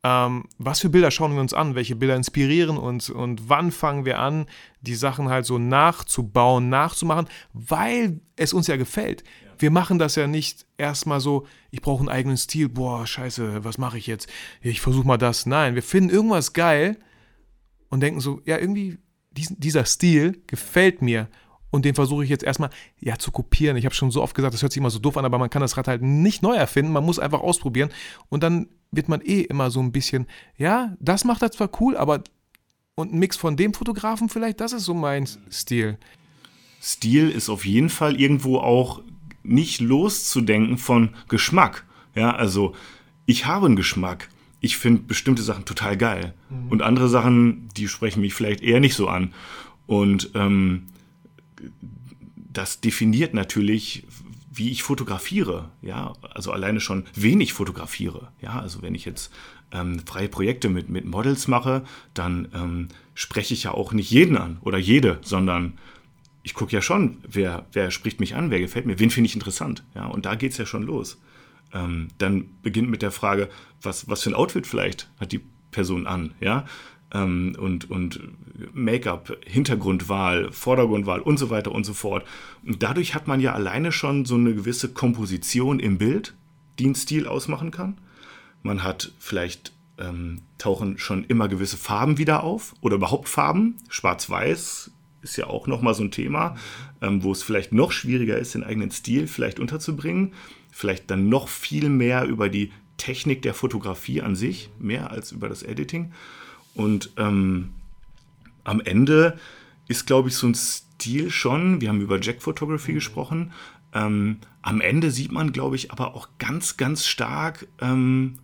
Ähm, 0.03 0.45
was 0.57 0.79
für 0.79 0.89
Bilder 0.89 1.11
schauen 1.11 1.33
wir 1.33 1.41
uns 1.41 1.53
an? 1.53 1.75
Welche 1.75 1.95
Bilder 1.95 2.15
inspirieren 2.15 2.77
uns? 2.77 3.09
Und 3.09 3.49
wann 3.49 3.71
fangen 3.71 4.05
wir 4.05 4.19
an, 4.19 4.45
die 4.81 4.95
Sachen 4.95 5.29
halt 5.29 5.45
so 5.45 5.57
nachzubauen, 5.57 6.69
nachzumachen, 6.69 7.27
weil 7.53 8.19
es 8.35 8.53
uns 8.53 8.67
ja 8.67 8.75
gefällt 8.75 9.23
wir 9.59 9.71
machen 9.71 9.99
das 9.99 10.15
ja 10.15 10.27
nicht 10.27 10.65
erstmal 10.77 11.19
so, 11.19 11.47
ich 11.71 11.81
brauche 11.81 12.01
einen 12.01 12.09
eigenen 12.09 12.37
Stil, 12.37 12.69
boah, 12.69 13.05
scheiße, 13.05 13.63
was 13.63 13.77
mache 13.77 13.97
ich 13.97 14.07
jetzt? 14.07 14.29
Ich 14.61 14.81
versuche 14.81 15.07
mal 15.07 15.17
das. 15.17 15.45
Nein, 15.45 15.75
wir 15.75 15.83
finden 15.83 16.09
irgendwas 16.09 16.53
geil 16.53 16.97
und 17.89 18.01
denken 18.01 18.19
so, 18.19 18.41
ja, 18.45 18.57
irgendwie, 18.57 18.97
diesen, 19.37 19.59
dieser 19.59 19.85
Stil 19.85 20.41
gefällt 20.47 21.01
mir. 21.01 21.29
Und 21.69 21.85
den 21.85 21.95
versuche 21.95 22.23
ich 22.23 22.29
jetzt 22.29 22.43
erstmal 22.43 22.69
ja 22.99 23.17
zu 23.17 23.31
kopieren. 23.31 23.77
Ich 23.77 23.85
habe 23.85 23.93
schon 23.93 24.09
so 24.09 24.21
oft 24.21 24.35
gesagt, 24.35 24.53
das 24.53 24.61
hört 24.61 24.71
sich 24.71 24.79
immer 24.79 24.89
so 24.89 24.99
doof 24.99 25.17
an, 25.17 25.25
aber 25.25 25.37
man 25.37 25.49
kann 25.49 25.61
das 25.61 25.77
Rad 25.77 25.87
halt 25.87 26.01
nicht 26.01 26.41
neu 26.41 26.55
erfinden. 26.55 26.91
Man 26.91 27.05
muss 27.05 27.19
einfach 27.19 27.41
ausprobieren. 27.41 27.89
Und 28.29 28.41
dann 28.41 28.69
wird 28.91 29.09
man 29.09 29.21
eh 29.21 29.41
immer 29.41 29.69
so 29.69 29.81
ein 29.81 29.91
bisschen, 29.91 30.27
ja, 30.57 30.95
das 30.99 31.25
macht 31.25 31.41
er 31.41 31.51
zwar 31.51 31.69
cool, 31.81 31.97
aber 31.97 32.23
und 32.95 33.13
ein 33.13 33.19
Mix 33.19 33.37
von 33.37 33.55
dem 33.55 33.75
Fotografen 33.75 34.27
vielleicht, 34.27 34.59
das 34.59 34.73
ist 34.73 34.85
so 34.85 34.95
mein 34.95 35.27
Stil. 35.51 35.99
Stil 36.81 37.29
ist 37.29 37.49
auf 37.49 37.65
jeden 37.65 37.89
Fall 37.89 38.19
irgendwo 38.19 38.57
auch 38.57 39.01
nicht 39.43 39.81
loszudenken 39.81 40.77
von 40.77 41.15
Geschmack. 41.27 41.85
Ja, 42.15 42.35
also 42.35 42.73
ich 43.27 43.45
habe 43.45 43.67
einen 43.67 43.75
Geschmack. 43.75 44.29
Ich 44.59 44.77
finde 44.77 45.03
bestimmte 45.03 45.43
Sachen 45.43 45.65
total 45.65 45.97
geil. 45.97 46.33
Mhm. 46.49 46.69
Und 46.69 46.81
andere 46.81 47.09
Sachen, 47.09 47.69
die 47.77 47.87
sprechen 47.87 48.21
mich 48.21 48.33
vielleicht 48.33 48.61
eher 48.61 48.79
nicht 48.79 48.95
so 48.95 49.07
an. 49.07 49.33
Und 49.85 50.31
ähm, 50.35 50.87
das 52.51 52.81
definiert 52.81 53.33
natürlich, 53.33 54.05
wie 54.51 54.71
ich 54.71 54.83
fotografiere. 54.83 55.69
Ja, 55.81 56.13
also 56.33 56.51
alleine 56.51 56.79
schon, 56.79 57.05
wen 57.15 57.39
ich 57.39 57.53
fotografiere. 57.53 58.31
Ja, 58.41 58.59
also 58.59 58.81
wenn 58.81 58.95
ich 58.95 59.05
jetzt 59.05 59.31
ähm, 59.71 59.99
freie 60.05 60.29
Projekte 60.29 60.69
mit, 60.69 60.89
mit 60.89 61.05
Models 61.05 61.47
mache, 61.47 61.83
dann 62.13 62.47
ähm, 62.53 62.87
spreche 63.13 63.53
ich 63.53 63.63
ja 63.63 63.71
auch 63.71 63.93
nicht 63.93 64.11
jeden 64.11 64.37
an 64.37 64.57
oder 64.61 64.77
jede, 64.77 65.19
sondern 65.21 65.77
ich 66.43 66.53
gucke 66.53 66.71
ja 66.71 66.81
schon, 66.81 67.17
wer, 67.27 67.65
wer 67.73 67.91
spricht 67.91 68.19
mich 68.19 68.35
an, 68.35 68.49
wer 68.51 68.59
gefällt 68.59 68.85
mir, 68.85 68.99
wen 68.99 69.09
finde 69.09 69.27
ich 69.27 69.35
interessant. 69.35 69.83
Ja, 69.95 70.05
und 70.05 70.25
da 70.25 70.35
geht 70.35 70.53
es 70.53 70.57
ja 70.57 70.65
schon 70.65 70.83
los. 70.83 71.19
Ähm, 71.73 72.09
dann 72.17 72.49
beginnt 72.61 72.89
mit 72.89 73.01
der 73.01 73.11
Frage, 73.11 73.49
was, 73.81 74.09
was 74.09 74.23
für 74.23 74.29
ein 74.29 74.35
Outfit 74.35 74.67
vielleicht 74.67 75.09
hat 75.19 75.31
die 75.31 75.41
Person 75.71 76.07
an, 76.07 76.33
ja, 76.39 76.65
ähm, 77.13 77.55
und, 77.59 77.89
und 77.89 78.19
Make-up, 78.73 79.37
Hintergrundwahl, 79.45 80.51
Vordergrundwahl 80.51 81.21
und 81.21 81.37
so 81.37 81.49
weiter 81.49 81.71
und 81.71 81.85
so 81.85 81.93
fort. 81.93 82.25
Und 82.65 82.83
dadurch 82.83 83.15
hat 83.15 83.27
man 83.27 83.39
ja 83.39 83.53
alleine 83.53 83.91
schon 83.91 84.25
so 84.25 84.35
eine 84.35 84.53
gewisse 84.53 84.89
Komposition 84.89 85.79
im 85.79 85.97
Bild, 85.97 86.33
die 86.79 86.85
einen 86.85 86.95
Stil 86.95 87.27
ausmachen 87.27 87.71
kann. 87.71 87.97
Man 88.63 88.83
hat 88.83 89.11
vielleicht 89.19 89.73
ähm, 89.97 90.41
tauchen 90.57 90.97
schon 90.97 91.23
immer 91.23 91.47
gewisse 91.47 91.77
Farben 91.77 92.17
wieder 92.17 92.43
auf 92.43 92.75
oder 92.81 92.95
überhaupt 92.95 93.29
Farben, 93.29 93.77
schwarz-weiß, 93.89 94.91
ist 95.21 95.37
ja 95.37 95.47
auch 95.47 95.67
nochmal 95.67 95.93
so 95.93 96.03
ein 96.03 96.11
Thema, 96.11 96.55
ähm, 97.01 97.23
wo 97.23 97.31
es 97.31 97.43
vielleicht 97.43 97.73
noch 97.73 97.91
schwieriger 97.91 98.37
ist, 98.37 98.53
den 98.53 98.63
eigenen 98.63 98.91
Stil 98.91 99.27
vielleicht 99.27 99.59
unterzubringen. 99.59 100.33
Vielleicht 100.77 101.09
dann 101.09 101.27
noch 101.27 101.47
viel 101.47 101.89
mehr 101.89 102.25
über 102.25 102.49
die 102.49 102.71
Technik 102.97 103.41
der 103.41 103.55
Fotografie 103.55 104.21
an 104.21 104.35
sich, 104.35 104.69
mehr 104.77 105.09
als 105.09 105.31
über 105.31 105.49
das 105.49 105.63
Editing. 105.63 106.11
Und 106.75 107.13
ähm, 107.17 107.71
am 108.63 108.79
Ende 108.81 109.39
ist, 109.87 110.05
glaube 110.05 110.29
ich, 110.29 110.35
so 110.35 110.45
ein 110.45 110.53
Stil 110.53 111.31
schon, 111.31 111.81
wir 111.81 111.89
haben 111.89 111.99
über 111.99 112.21
Jack 112.21 112.43
Photography 112.43 112.93
gesprochen, 112.93 113.53
ähm, 113.91 114.37
am 114.61 114.79
Ende 114.79 115.09
sieht 115.09 115.31
man, 115.31 115.51
glaube 115.51 115.75
ich, 115.75 115.89
aber 115.91 116.13
auch 116.13 116.29
ganz, 116.37 116.77
ganz 116.77 117.07
stark, 117.07 117.67
ähm, 117.81 118.37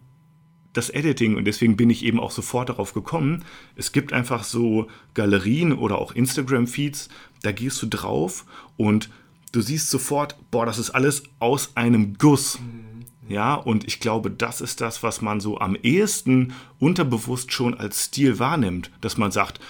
das 0.73 0.89
Editing 0.89 1.35
und 1.35 1.45
deswegen 1.45 1.77
bin 1.77 1.91
ich 1.91 2.03
eben 2.03 2.19
auch 2.19 2.31
sofort 2.31 2.67
darauf 2.67 2.95
gekommen. 2.95 3.45
Es 3.75 3.91
gibt 3.91 4.11
einfach 4.11 4.43
so 4.43 4.87
Galerien 5.13 5.71
oder 5.71 5.99
auch 5.99 6.15
Instagram-Feeds, 6.15 7.09
da 7.43 7.51
gehst 7.51 7.79
du 7.83 7.85
drauf 7.85 8.47
und 8.75 9.11
du 9.53 9.61
siehst 9.61 9.89
sofort, 9.89 10.35
boah, 10.51 10.65
das 10.65 10.77
ist 10.77 10.89
alles 10.89 11.23
aus 11.39 11.77
einem 11.77 12.17
Guss. 12.17 12.59
Ja, 13.29 13.55
und 13.55 13.87
ich 13.87 14.01
glaube, 14.01 14.29
das 14.29 14.59
ist 14.59 14.81
das, 14.81 15.01
was 15.01 15.21
man 15.21 15.39
so 15.39 15.57
am 15.57 15.75
ehesten 15.75 16.53
unterbewusst 16.77 17.53
schon 17.53 17.73
als 17.73 18.05
Stil 18.05 18.37
wahrnimmt, 18.37 18.91
dass 18.99 19.17
man 19.17 19.31
sagt, 19.31 19.61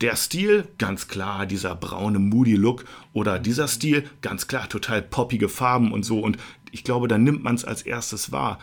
der 0.00 0.14
Stil, 0.14 0.68
ganz 0.78 1.08
klar, 1.08 1.46
dieser 1.46 1.74
braune 1.74 2.20
Moody-Look 2.20 2.84
oder 3.12 3.40
dieser 3.40 3.66
Stil, 3.66 4.08
ganz 4.22 4.46
klar, 4.46 4.68
total 4.68 5.02
poppige 5.02 5.48
Farben 5.48 5.90
und 5.90 6.04
so. 6.04 6.20
Und 6.20 6.36
ich 6.70 6.84
glaube, 6.84 7.08
da 7.08 7.18
nimmt 7.18 7.42
man 7.42 7.56
es 7.56 7.64
als 7.64 7.82
erstes 7.82 8.30
wahr 8.30 8.58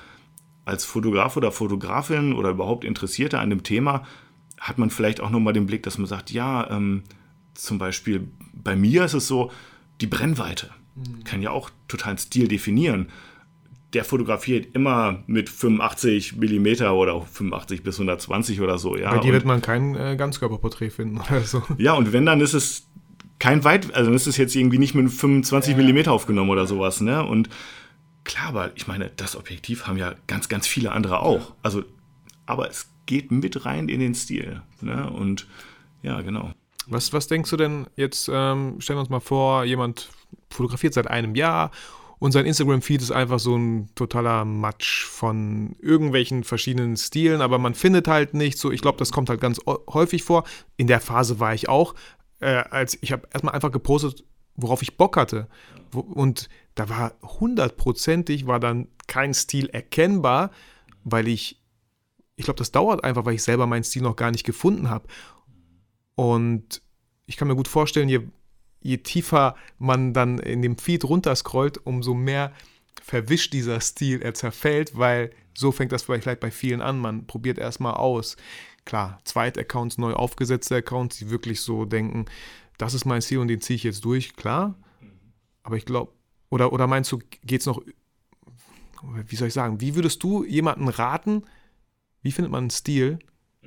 als 0.65 0.85
Fotograf 0.85 1.35
oder 1.35 1.51
Fotografin 1.51 2.31
oder 2.33 2.51
überhaupt 2.51 2.85
Interessierte 2.85 3.39
an 3.39 3.49
dem 3.49 3.63
Thema 3.63 4.03
hat 4.59 4.77
man 4.77 4.89
vielleicht 4.89 5.19
auch 5.19 5.29
nochmal 5.29 5.51
den 5.51 5.65
Blick, 5.65 5.83
dass 5.83 5.97
man 5.97 6.07
sagt, 6.07 6.31
ja, 6.31 6.69
ähm, 6.69 7.03
zum 7.53 7.79
Beispiel 7.79 8.29
bei 8.53 8.77
mir 8.77 9.03
ist 9.03 9.13
es 9.13 9.27
so, 9.27 9.51
die 10.03 10.07
Brennweite 10.07 10.69
mhm. 10.95 11.23
kann 11.23 11.41
ja 11.41 11.49
auch 11.51 11.69
totalen 11.87 12.17
Stil 12.17 12.47
definieren. 12.47 13.07
Der 13.93 14.03
fotografiert 14.03 14.75
immer 14.75 15.23
mit 15.27 15.49
85 15.49 16.35
mm 16.35 16.83
oder 16.91 17.13
auch 17.13 17.27
85 17.27 17.83
bis 17.83 17.95
120 17.95 18.61
oder 18.61 18.77
so. 18.77 18.97
Ja. 18.97 19.11
Bei 19.11 19.19
dir 19.19 19.33
wird 19.33 19.45
man 19.45 19.61
kein 19.61 19.95
äh, 19.95 20.15
Ganzkörperporträt 20.17 20.89
finden 20.89 21.19
oder 21.29 21.41
so. 21.41 21.63
Ja, 21.77 21.93
und 21.93 22.11
wenn, 22.11 22.25
dann 22.25 22.41
ist 22.41 22.53
es 22.53 22.87
kein 23.39 23.63
weit, 23.63 23.93
also 23.93 24.09
dann 24.09 24.15
ist 24.15 24.27
es 24.27 24.37
jetzt 24.37 24.55
irgendwie 24.55 24.79
nicht 24.79 24.93
mit 24.93 25.11
25 25.11 25.77
ja. 25.77 25.83
mm 25.83 26.09
aufgenommen 26.09 26.49
oder 26.49 26.67
sowas, 26.67 27.01
ne? 27.01 27.23
Und 27.23 27.49
Klar, 28.23 28.47
aber 28.47 28.71
ich 28.75 28.87
meine, 28.87 29.11
das 29.15 29.35
Objektiv 29.35 29.85
haben 29.85 29.97
ja 29.97 30.15
ganz, 30.27 30.47
ganz 30.47 30.65
viele 30.65 30.91
andere 30.91 31.19
auch. 31.19 31.53
Also, 31.61 31.83
aber 32.45 32.69
es 32.69 32.89
geht 33.05 33.31
mit 33.31 33.65
rein 33.65 33.89
in 33.89 33.99
den 33.99 34.15
Stil. 34.15 34.61
Ne? 34.81 35.09
Und 35.09 35.47
ja, 36.01 36.21
genau. 36.21 36.51
Was, 36.87 37.13
was 37.13 37.27
denkst 37.27 37.49
du 37.49 37.57
denn 37.57 37.87
jetzt? 37.95 38.29
Ähm, 38.31 38.79
stellen 38.79 38.97
wir 38.97 39.01
uns 39.01 39.09
mal 39.09 39.19
vor, 39.19 39.63
jemand 39.63 40.09
fotografiert 40.49 40.93
seit 40.93 41.07
einem 41.07 41.35
Jahr 41.35 41.71
und 42.23 42.31
sein 42.31 42.45
Instagram-Feed 42.45 43.01
ist 43.01 43.11
einfach 43.11 43.37
so 43.37 43.57
ein 43.57 43.89
totaler 43.95 44.45
Matsch 44.45 45.03
von 45.03 45.75
irgendwelchen 45.81 46.45
verschiedenen 46.45 46.95
Stilen, 46.95 47.41
aber 47.41 47.57
man 47.57 47.73
findet 47.73 48.07
halt 48.07 48.33
nicht 48.33 48.57
so. 48.57 48.71
Ich 48.71 48.81
glaube, 48.81 48.97
das 48.97 49.11
kommt 49.11 49.29
halt 49.29 49.41
ganz 49.41 49.59
häufig 49.65 50.23
vor. 50.23 50.45
In 50.77 50.87
der 50.87 51.01
Phase 51.01 51.41
war 51.41 51.53
ich 51.53 51.67
auch, 51.67 51.95
äh, 52.39 52.63
als 52.69 52.97
ich 53.01 53.11
habe 53.11 53.27
erstmal 53.33 53.53
einfach 53.53 53.71
gepostet, 53.71 54.23
worauf 54.55 54.81
ich 54.81 54.95
Bock 54.95 55.17
hatte. 55.17 55.49
Und 55.91 56.47
da 56.75 56.87
war 56.87 57.13
hundertprozentig, 57.21 58.47
war 58.47 58.61
dann 58.61 58.87
kein 59.07 59.33
Stil 59.33 59.67
erkennbar, 59.67 60.51
weil 61.03 61.27
ich, 61.27 61.61
ich 62.37 62.45
glaube, 62.45 62.57
das 62.57 62.71
dauert 62.71 63.03
einfach, 63.03 63.25
weil 63.25 63.35
ich 63.35 63.43
selber 63.43 63.67
meinen 63.67 63.83
Stil 63.83 64.01
noch 64.01 64.15
gar 64.15 64.31
nicht 64.31 64.45
gefunden 64.45 64.89
habe. 64.89 65.09
Und 66.15 66.81
ich 67.25 67.37
kann 67.37 67.47
mir 67.47 67.55
gut 67.55 67.67
vorstellen, 67.67 68.09
je, 68.09 68.21
je 68.81 68.97
tiefer 68.97 69.55
man 69.77 70.13
dann 70.13 70.39
in 70.39 70.61
dem 70.61 70.77
Feed 70.77 71.03
runterscrollt, 71.05 71.85
umso 71.85 72.13
mehr 72.13 72.51
verwischt 73.01 73.53
dieser 73.53 73.79
Stil, 73.81 74.21
er 74.21 74.33
zerfällt, 74.33 74.97
weil 74.97 75.31
so 75.53 75.71
fängt 75.71 75.91
das 75.91 76.03
vielleicht 76.03 76.39
bei 76.39 76.51
vielen 76.51 76.81
an. 76.81 76.99
Man 76.99 77.27
probiert 77.27 77.57
erstmal 77.57 77.93
aus. 77.93 78.37
Klar, 78.85 79.19
Zweit-Accounts, 79.23 79.97
neu 79.97 80.13
aufgesetzte 80.13 80.75
Accounts, 80.77 81.17
die 81.17 81.29
wirklich 81.29 81.61
so 81.61 81.85
denken, 81.85 82.25
das 82.77 82.93
ist 82.93 83.05
mein 83.05 83.21
Stil 83.21 83.39
und 83.39 83.47
den 83.47 83.61
ziehe 83.61 83.75
ich 83.75 83.83
jetzt 83.83 84.03
durch, 84.05 84.35
klar. 84.35 84.75
Aber 85.63 85.77
ich 85.77 85.85
glaube, 85.85 86.11
Oder, 86.49 86.71
oder 86.71 86.85
meinst 86.85 87.11
du, 87.11 87.19
geht 87.43 87.61
es 87.61 87.65
noch, 87.65 87.81
wie 89.01 89.35
soll 89.35 89.47
ich 89.47 89.53
sagen, 89.53 89.81
wie 89.81 89.95
würdest 89.95 90.21
du 90.21 90.43
jemanden 90.43 90.87
raten, 90.87 91.43
wie 92.21 92.31
findet 92.31 92.51
man 92.51 92.65
einen 92.65 92.69
Stil 92.69 93.17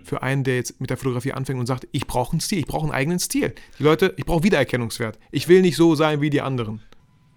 für 0.06 0.22
einen, 0.22 0.44
der 0.44 0.56
jetzt 0.56 0.80
mit 0.80 0.90
der 0.90 0.96
Fotografie 0.96 1.32
anfängt 1.32 1.58
und 1.58 1.66
sagt, 1.66 1.86
ich 1.92 2.06
brauche 2.06 2.32
einen 2.32 2.40
Stil, 2.40 2.60
ich 2.60 2.66
brauche 2.66 2.84
einen 2.84 2.94
eigenen 2.94 3.18
Stil. 3.18 3.54
Die 3.78 3.82
Leute, 3.82 4.14
ich 4.16 4.24
brauche 4.24 4.44
Wiedererkennungswert. 4.44 5.18
Ich 5.30 5.48
will 5.48 5.62
nicht 5.62 5.76
so 5.76 5.94
sein 5.94 6.20
wie 6.20 6.30
die 6.30 6.40
anderen. 6.40 6.80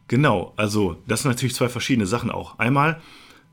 Genau, 0.07 0.53
also 0.55 0.97
das 1.07 1.21
sind 1.21 1.31
natürlich 1.31 1.55
zwei 1.55 1.69
verschiedene 1.69 2.07
Sachen 2.07 2.31
auch. 2.31 2.57
Einmal, 2.57 3.01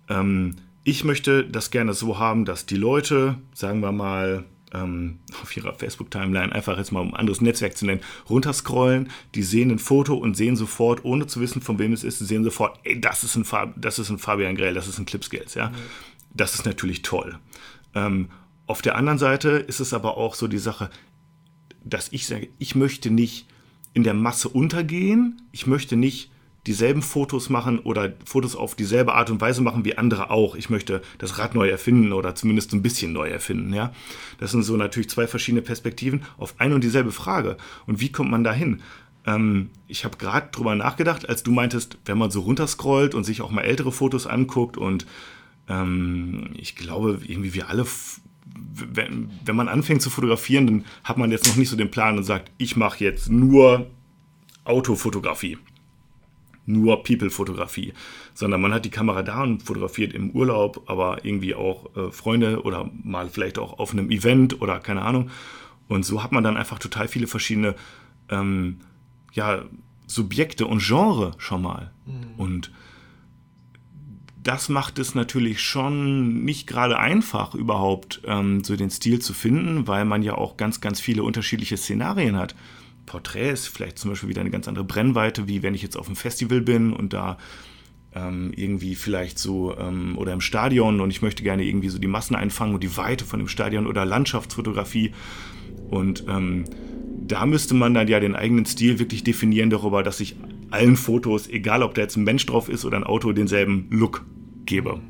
ähm, 0.09 0.57
ich 0.85 1.05
möchte 1.05 1.45
das 1.45 1.71
gerne 1.71 1.95
so 1.95 2.19
haben, 2.19 2.45
dass 2.45 2.65
die 2.65 2.77
Leute, 2.77 3.39
sagen 3.53 3.81
wir 3.81 3.93
mal, 3.93 4.45
ähm, 4.73 5.19
auf 5.43 5.57
ihrer 5.57 5.75
Facebook-Timeline, 5.75 6.53
einfach 6.53 6.79
jetzt 6.79 6.93
mal 6.93 7.01
um 7.01 7.09
ein 7.09 7.17
anderes 7.17 7.41
Netzwerk 7.41 7.77
zu 7.77 7.87
nennen, 7.87 8.01
runterscrollen, 8.29 9.11
die 9.35 9.43
sehen 9.43 9.71
ein 9.71 9.79
Foto 9.79 10.15
und 10.15 10.37
sehen 10.37 10.57
sofort, 10.57 11.05
ohne 11.05 11.27
zu 11.27 11.41
wissen, 11.41 11.61
von 11.61 11.79
wem 11.79 11.93
es 11.93 12.05
ist, 12.05 12.19
sehen 12.19 12.45
sofort, 12.45 12.79
ey, 12.85 13.01
das 13.01 13.25
ist 13.25 13.37
ein, 13.37 13.45
Fab 13.45 13.75
das 13.77 13.99
ist 13.99 14.11
ein 14.11 14.19
Fabian 14.19 14.57
Grell, 14.57 14.75
das 14.75 14.89
ist 14.89 14.99
ein 14.99 15.07
Clipscales, 15.07 15.55
ja. 15.55 15.69
Mhm. 15.69 15.75
Das 16.35 16.55
ist 16.55 16.67
natürlich 16.67 17.03
toll. 17.03 17.39
Ähm, 17.95 18.29
auf 18.67 18.83
der 18.83 18.97
anderen 18.97 19.19
Seite 19.19 19.51
ist 19.51 19.81
es 19.81 19.93
aber 19.95 20.17
auch 20.17 20.35
so 20.35 20.49
die 20.49 20.59
Sache, 20.59 20.91
dass 21.85 22.09
ich 22.11 22.27
sage, 22.27 22.49
ich 22.59 22.75
möchte 22.75 23.11
nicht 23.11 23.47
in 23.95 24.03
der 24.03 24.15
Masse 24.15 24.49
untergehen, 24.49 25.41
ich 25.53 25.67
möchte 25.67 25.97
nicht 25.97 26.31
dieselben 26.67 27.03
Fotos 27.03 27.49
machen 27.49 27.79
oder 27.79 28.13
Fotos 28.25 28.57
auf 28.57 28.75
dieselbe 28.75 29.15
Art 29.15 29.31
und 29.31 29.41
Weise 29.41 29.63
machen 29.63 29.85
wie 29.85 29.97
andere 29.97 30.31
auch. 30.31 30.57
Ich 30.57 30.69
möchte 30.69 31.01
das 31.19 31.39
Rad 31.39 31.55
neu 31.55 31.69
erfinden 31.69 32.13
oder 32.13 32.35
zumindest 32.35 32.73
ein 32.73 32.83
bisschen 32.83 33.13
neu 33.13 33.29
erfinden. 33.29 33.73
Ja? 33.73 33.93
Das 34.39 34.51
sind 34.51 34.65
so 34.65 34.77
natürlich 34.77 35.09
zwei 35.09 35.29
verschiedene 35.29 35.63
Perspektiven 35.63 36.25
auf 36.37 36.55
eine 36.59 36.75
und 36.75 36.83
dieselbe 36.83 37.13
Frage. 37.13 37.57
Und 37.87 38.01
wie 38.01 38.11
kommt 38.11 38.31
man 38.31 38.43
da 38.43 38.53
hin? 38.53 38.83
Ähm, 39.27 39.71
ich 39.87 40.05
habe 40.05 40.17
gerade 40.17 40.49
drüber 40.51 40.75
nachgedacht, 40.75 41.29
als 41.29 41.45
du 41.45 41.53
meintest, 41.53 41.99
wenn 42.05 42.19
man 42.19 42.33
so 42.33 42.41
runterscrollt 42.41 43.15
und 43.15 43.23
sich 43.23 43.43
auch 43.43 43.51
mal 43.51 43.63
ältere 43.63 43.93
Fotos 43.93 44.27
anguckt 44.27 44.77
und 44.77 45.07
ähm, 45.69 46.51
ich 46.57 46.75
glaube, 46.77 47.21
irgendwie 47.27 47.55
wir 47.55 47.69
alle 47.69 47.87
wenn, 48.59 49.31
wenn 49.45 49.57
man 49.57 49.69
anfängt 49.69 50.03
zu 50.03 50.11
fotografieren, 50.11 50.67
dann 50.67 50.85
hat 51.05 51.19
man 51.19 51.31
jetzt 51.31 51.47
noch 51.47 51.57
nicht 51.57 51.69
so 51.69 51.77
den 51.77 51.91
Plan 51.91 52.17
und 52.17 52.25
sagt, 52.25 52.51
ich 52.59 52.77
mache 52.77 53.05
jetzt 53.05 53.31
nur 53.31 53.87
Autofotografie, 54.65 55.59
nur 56.67 57.03
People-Fotografie, 57.03 57.93
sondern 58.35 58.61
man 58.61 58.75
hat 58.75 58.85
die 58.85 58.91
Kamera 58.91 59.23
da 59.23 59.43
und 59.43 59.63
fotografiert 59.63 60.13
im 60.13 60.31
Urlaub, 60.31 60.83
aber 60.87 61.25
irgendwie 61.25 61.55
auch 61.55 61.95
äh, 61.97 62.11
Freunde 62.11 62.63
oder 62.63 62.91
mal 63.03 63.29
vielleicht 63.29 63.59
auch 63.59 63.79
auf 63.79 63.93
einem 63.93 64.11
Event 64.11 64.61
oder 64.61 64.81
keine 64.81 65.03
Ahnung. 65.03 65.31
Und 65.89 66.05
so 66.05 66.23
hat 66.23 66.33
man 66.33 66.43
dann 66.43 66.57
einfach 66.57 66.79
total 66.79 67.07
viele 67.07 67.29
verschiedene 67.29 67.77
ähm, 68.29 68.79
ja, 69.33 69.63
Subjekte 70.07 70.67
und 70.67 70.83
Genre 70.83 71.33
schon 71.39 71.63
mal. 71.63 71.93
Mhm. 72.07 72.35
Und 72.37 72.73
das 74.47 74.69
macht 74.69 75.01
es 75.01 75.17
natürlich 75.17 75.61
schon 75.61 76.45
nicht 76.45 76.69
gerade 76.69 77.01
einfach, 77.01 77.57
überhaupt 77.57 78.21
ähm, 78.27 78.63
so 78.63 78.77
den 78.77 78.91
Stil 78.91 79.19
zu 79.19 79.35
finden, 79.35 79.89
weil 79.89 80.05
man 80.05 80.23
ja 80.23 80.37
auch 80.37 80.57
ganz, 80.57 80.81
ganz 80.81 81.01
viele 81.01 81.25
unterschiedliche 81.25 81.77
Szenarien 81.77 82.37
hat. 82.37 82.55
Porträts, 83.07 83.67
vielleicht 83.67 83.99
zum 83.99 84.11
Beispiel 84.11 84.29
wieder 84.29 84.43
eine 84.43 84.51
ganz 84.51 84.69
andere 84.69 84.85
Brennweite, 84.85 85.49
wie 85.49 85.65
wenn 85.65 85.75
ich 85.75 85.83
jetzt 85.83 85.97
auf 85.97 86.07
einem 86.07 86.15
Festival 86.15 86.61
bin 86.61 86.93
und 86.93 87.13
da 87.13 87.39
ähm, 88.15 88.53
irgendwie 88.55 88.95
vielleicht 88.95 89.41
so 89.41 89.77
ähm, 89.77 90.17
oder 90.17 90.33
im 90.33 90.41
Stadion 90.41 91.01
und 91.01 91.11
ich 91.11 91.23
möchte 91.23 91.43
gerne 91.43 91.65
irgendwie 91.65 91.89
so 91.89 91.99
die 91.99 92.07
Massen 92.07 92.37
einfangen 92.37 92.75
und 92.75 92.85
die 92.85 92.97
Weite 92.97 93.25
von 93.25 93.41
dem 93.41 93.49
Stadion 93.49 93.89
oder 93.89 94.05
Landschaftsfotografie. 94.05 95.11
Und 95.91 96.25
ähm, 96.29 96.67
da 97.27 97.47
müsste 97.47 97.75
man 97.75 97.95
dann 97.95 98.07
ja 98.07 98.21
den 98.21 98.37
eigenen 98.37 98.65
Stil 98.65 99.01
wirklich 99.01 99.25
definieren 99.25 99.71
darüber, 99.71 100.05
dass 100.05 100.21
ich 100.21 100.37
allen 100.71 100.97
Fotos, 100.97 101.49
egal 101.49 101.83
ob 101.83 101.95
da 101.95 102.03
jetzt 102.03 102.17
ein 102.17 102.25
Mensch 102.25 102.47
drauf 102.47 102.69
ist 102.69 102.85
oder 102.85 102.97
ein 102.97 103.05
Auto, 103.05 103.33
denselben 103.33 103.89
Look 103.91 104.25
gebe. 104.67 105.01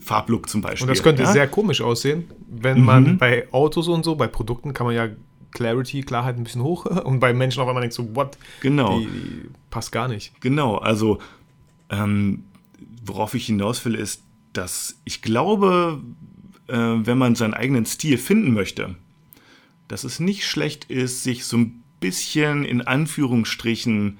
Farblook 0.00 0.48
zum 0.48 0.60
Beispiel. 0.60 0.84
Und 0.84 0.90
das 0.90 1.02
könnte 1.02 1.22
ja? 1.22 1.32
sehr 1.32 1.48
komisch 1.48 1.80
aussehen, 1.80 2.24
wenn 2.48 2.80
mhm. 2.80 2.84
man 2.84 3.18
bei 3.18 3.50
Autos 3.52 3.88
und 3.88 4.04
so, 4.04 4.16
bei 4.16 4.26
Produkten 4.26 4.74
kann 4.74 4.86
man 4.86 4.94
ja 4.94 5.08
Clarity, 5.52 6.02
Klarheit 6.02 6.36
ein 6.36 6.44
bisschen 6.44 6.62
hoch 6.62 6.86
und 7.04 7.20
bei 7.20 7.32
Menschen 7.32 7.62
auf 7.62 7.68
einmal 7.68 7.82
denkt 7.82 7.94
so, 7.94 8.14
what? 8.14 8.36
Genau. 8.60 8.98
Die, 8.98 9.06
die 9.06 9.50
passt 9.70 9.92
gar 9.92 10.08
nicht. 10.08 10.38
Genau, 10.40 10.76
also 10.76 11.18
ähm, 11.90 12.44
worauf 13.04 13.34
ich 13.34 13.46
hinaus 13.46 13.84
will, 13.84 13.94
ist, 13.94 14.22
dass 14.52 15.00
ich 15.04 15.22
glaube, 15.22 16.00
äh, 16.68 16.76
wenn 16.76 17.18
man 17.18 17.34
seinen 17.34 17.54
eigenen 17.54 17.86
Stil 17.86 18.18
finden 18.18 18.52
möchte, 18.52 18.96
dass 19.88 20.04
es 20.04 20.20
nicht 20.20 20.46
schlecht 20.46 20.84
ist, 20.84 21.22
sich 21.22 21.44
so 21.44 21.58
ein 21.58 21.82
bisschen 22.00 22.64
in 22.64 22.82
Anführungsstrichen 22.82 24.18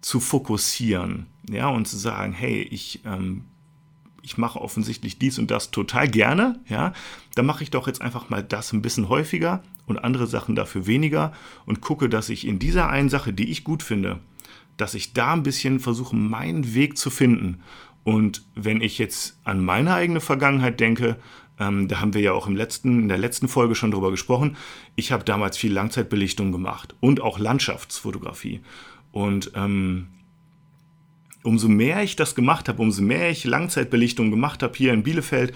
zu 0.00 0.20
fokussieren. 0.20 1.26
Ja, 1.48 1.68
und 1.68 1.86
zu 1.86 1.96
sagen, 1.96 2.32
hey, 2.32 2.62
ich 2.62 3.00
ähm, 3.04 3.44
ich 4.24 4.38
mache 4.38 4.60
offensichtlich 4.60 5.18
dies 5.18 5.38
und 5.38 5.50
das 5.50 5.70
total 5.70 6.08
gerne, 6.08 6.58
ja, 6.66 6.92
dann 7.34 7.46
mache 7.46 7.62
ich 7.62 7.70
doch 7.70 7.86
jetzt 7.86 8.00
einfach 8.00 8.30
mal 8.30 8.42
das 8.42 8.72
ein 8.72 8.82
bisschen 8.82 9.08
häufiger 9.08 9.62
und 9.86 9.98
andere 9.98 10.26
Sachen 10.26 10.54
dafür 10.54 10.86
weniger 10.86 11.32
und 11.66 11.82
gucke, 11.82 12.08
dass 12.08 12.30
ich 12.30 12.46
in 12.46 12.58
dieser 12.58 12.88
einen 12.88 13.10
Sache, 13.10 13.32
die 13.32 13.50
ich 13.50 13.64
gut 13.64 13.82
finde, 13.82 14.20
dass 14.78 14.94
ich 14.94 15.12
da 15.12 15.34
ein 15.34 15.42
bisschen 15.42 15.78
versuche, 15.78 16.16
meinen 16.16 16.74
Weg 16.74 16.96
zu 16.96 17.10
finden. 17.10 17.60
Und 18.02 18.44
wenn 18.54 18.80
ich 18.80 18.98
jetzt 18.98 19.38
an 19.44 19.64
meine 19.64 19.94
eigene 19.94 20.20
Vergangenheit 20.20 20.80
denke, 20.80 21.16
ähm, 21.60 21.86
da 21.86 22.00
haben 22.00 22.14
wir 22.14 22.20
ja 22.20 22.32
auch 22.32 22.46
im 22.46 22.56
letzten, 22.56 23.02
in 23.02 23.08
der 23.08 23.18
letzten 23.18 23.46
Folge 23.46 23.74
schon 23.74 23.90
drüber 23.90 24.10
gesprochen. 24.10 24.56
Ich 24.96 25.12
habe 25.12 25.24
damals 25.24 25.56
viel 25.56 25.72
Langzeitbelichtung 25.72 26.50
gemacht 26.50 26.94
und 27.00 27.20
auch 27.20 27.38
Landschaftsfotografie. 27.38 28.60
Und 29.12 29.52
ähm, 29.54 30.08
umso 31.44 31.68
mehr 31.68 32.02
ich 32.02 32.16
das 32.16 32.34
gemacht 32.34 32.68
habe, 32.68 32.82
umso 32.82 33.02
mehr 33.02 33.30
ich 33.30 33.44
Langzeitbelichtung 33.44 34.30
gemacht 34.30 34.62
habe 34.62 34.74
hier 34.76 34.92
in 34.92 35.04
Bielefeld, 35.04 35.52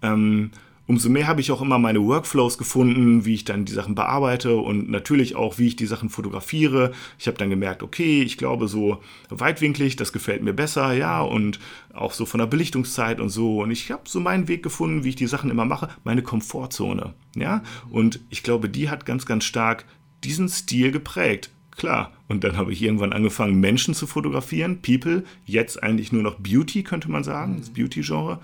ähm, 0.00 0.52
umso 0.86 1.08
mehr 1.08 1.26
habe 1.26 1.40
ich 1.40 1.50
auch 1.50 1.62
immer 1.62 1.78
meine 1.78 2.02
Workflows 2.02 2.58
gefunden, 2.58 3.24
wie 3.24 3.34
ich 3.34 3.44
dann 3.44 3.64
die 3.64 3.72
Sachen 3.72 3.94
bearbeite 3.94 4.56
und 4.56 4.90
natürlich 4.90 5.36
auch, 5.36 5.58
wie 5.58 5.68
ich 5.68 5.76
die 5.76 5.86
Sachen 5.86 6.10
fotografiere. 6.10 6.92
Ich 7.18 7.26
habe 7.26 7.38
dann 7.38 7.50
gemerkt, 7.50 7.82
okay, 7.82 8.22
ich 8.22 8.36
glaube 8.36 8.68
so 8.68 9.00
weitwinklig, 9.28 9.96
das 9.96 10.12
gefällt 10.12 10.42
mir 10.42 10.52
besser, 10.52 10.92
ja, 10.92 11.20
und 11.22 11.60
auch 11.94 12.12
so 12.12 12.26
von 12.26 12.38
der 12.38 12.46
Belichtungszeit 12.46 13.20
und 13.20 13.28
so. 13.28 13.62
Und 13.62 13.70
ich 13.70 13.90
habe 13.90 14.02
so 14.06 14.20
meinen 14.20 14.48
Weg 14.48 14.62
gefunden, 14.62 15.04
wie 15.04 15.10
ich 15.10 15.16
die 15.16 15.26
Sachen 15.26 15.50
immer 15.50 15.64
mache, 15.64 15.88
meine 16.04 16.22
Komfortzone, 16.22 17.14
ja. 17.36 17.62
Und 17.90 18.20
ich 18.30 18.42
glaube, 18.42 18.68
die 18.68 18.90
hat 18.90 19.06
ganz, 19.06 19.24
ganz 19.24 19.44
stark 19.44 19.84
diesen 20.24 20.48
Stil 20.48 20.90
geprägt. 20.90 21.50
Klar. 21.76 22.12
Und 22.28 22.44
dann 22.44 22.56
habe 22.56 22.72
ich 22.72 22.82
irgendwann 22.82 23.12
angefangen, 23.12 23.58
Menschen 23.58 23.94
zu 23.94 24.06
fotografieren, 24.06 24.82
People, 24.82 25.24
jetzt 25.46 25.82
eigentlich 25.82 26.12
nur 26.12 26.22
noch 26.22 26.36
Beauty, 26.38 26.82
könnte 26.82 27.10
man 27.10 27.24
sagen, 27.24 27.56
das 27.58 27.70
Beauty-Genre. 27.70 28.40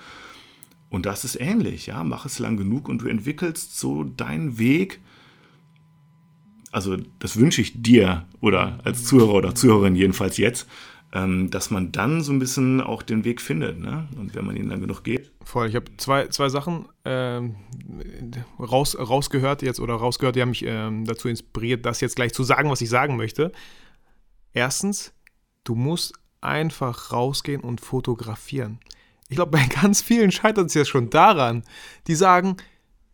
Und 0.91 1.07
das 1.07 1.25
ist 1.25 1.41
ähnlich, 1.41 1.87
ja. 1.87 2.03
Mach 2.05 2.25
es 2.25 2.39
lang 2.39 2.57
genug 2.57 2.89
und 2.89 3.03
du 3.03 3.07
entwickelst 3.07 3.79
so 3.79 4.05
deinen 4.05 4.59
Weg. 4.59 5.01
Also, 6.73 6.97
das 7.19 7.37
wünsche 7.37 7.61
ich 7.61 7.83
dir 7.83 8.27
oder 8.41 8.79
als 8.85 9.05
Zuhörer 9.05 9.35
oder 9.35 9.55
Zuhörerin 9.55 9.97
jedenfalls 9.97 10.37
jetzt, 10.39 10.67
dass 11.11 11.71
man 11.71 11.91
dann 11.91 12.21
so 12.21 12.33
ein 12.33 12.39
bisschen 12.39 12.83
auch 12.83 13.03
den 13.03 13.25
Weg 13.25 13.41
findet. 13.41 13.79
Ne? 13.79 14.07
Und 14.17 14.35
wenn 14.35 14.45
man 14.45 14.57
ihn 14.57 14.69
dann 14.69 14.81
genug 14.81 15.05
geht. 15.05 15.33
Voll. 15.43 15.69
Ich 15.69 15.75
habe 15.75 15.97
zwei, 15.97 16.27
zwei 16.27 16.51
Sachen 16.51 16.87
ähm, 17.07 17.57
raus, 18.61 18.95
rausgehört 18.99 19.63
jetzt 19.63 19.81
oder 19.81 19.95
rausgehört, 19.95 20.37
die 20.37 20.43
haben 20.43 20.51
mich 20.51 20.65
ähm, 20.67 21.07
dazu 21.07 21.29
inspiriert, 21.29 21.87
das 21.87 22.03
jetzt 22.03 22.17
gleich 22.17 22.35
zu 22.35 22.45
sagen, 22.45 22.69
was 22.69 22.83
ich 22.83 22.91
sagen 22.91 23.17
möchte. 23.17 23.53
Erstens, 24.53 25.15
du 25.65 25.75
musst 25.75 26.13
einfach 26.43 27.11
rausgehen 27.11 27.63
und 27.63 27.81
fotografieren. 27.81 28.79
Ich 29.31 29.37
glaube, 29.37 29.53
bei 29.53 29.67
ganz 29.83 30.03
vielen 30.03 30.31
scheitert 30.31 30.67
es 30.67 30.75
ja 30.75 30.85
schon 30.85 31.09
daran. 31.09 31.63
Die 32.07 32.15
sagen, 32.17 32.59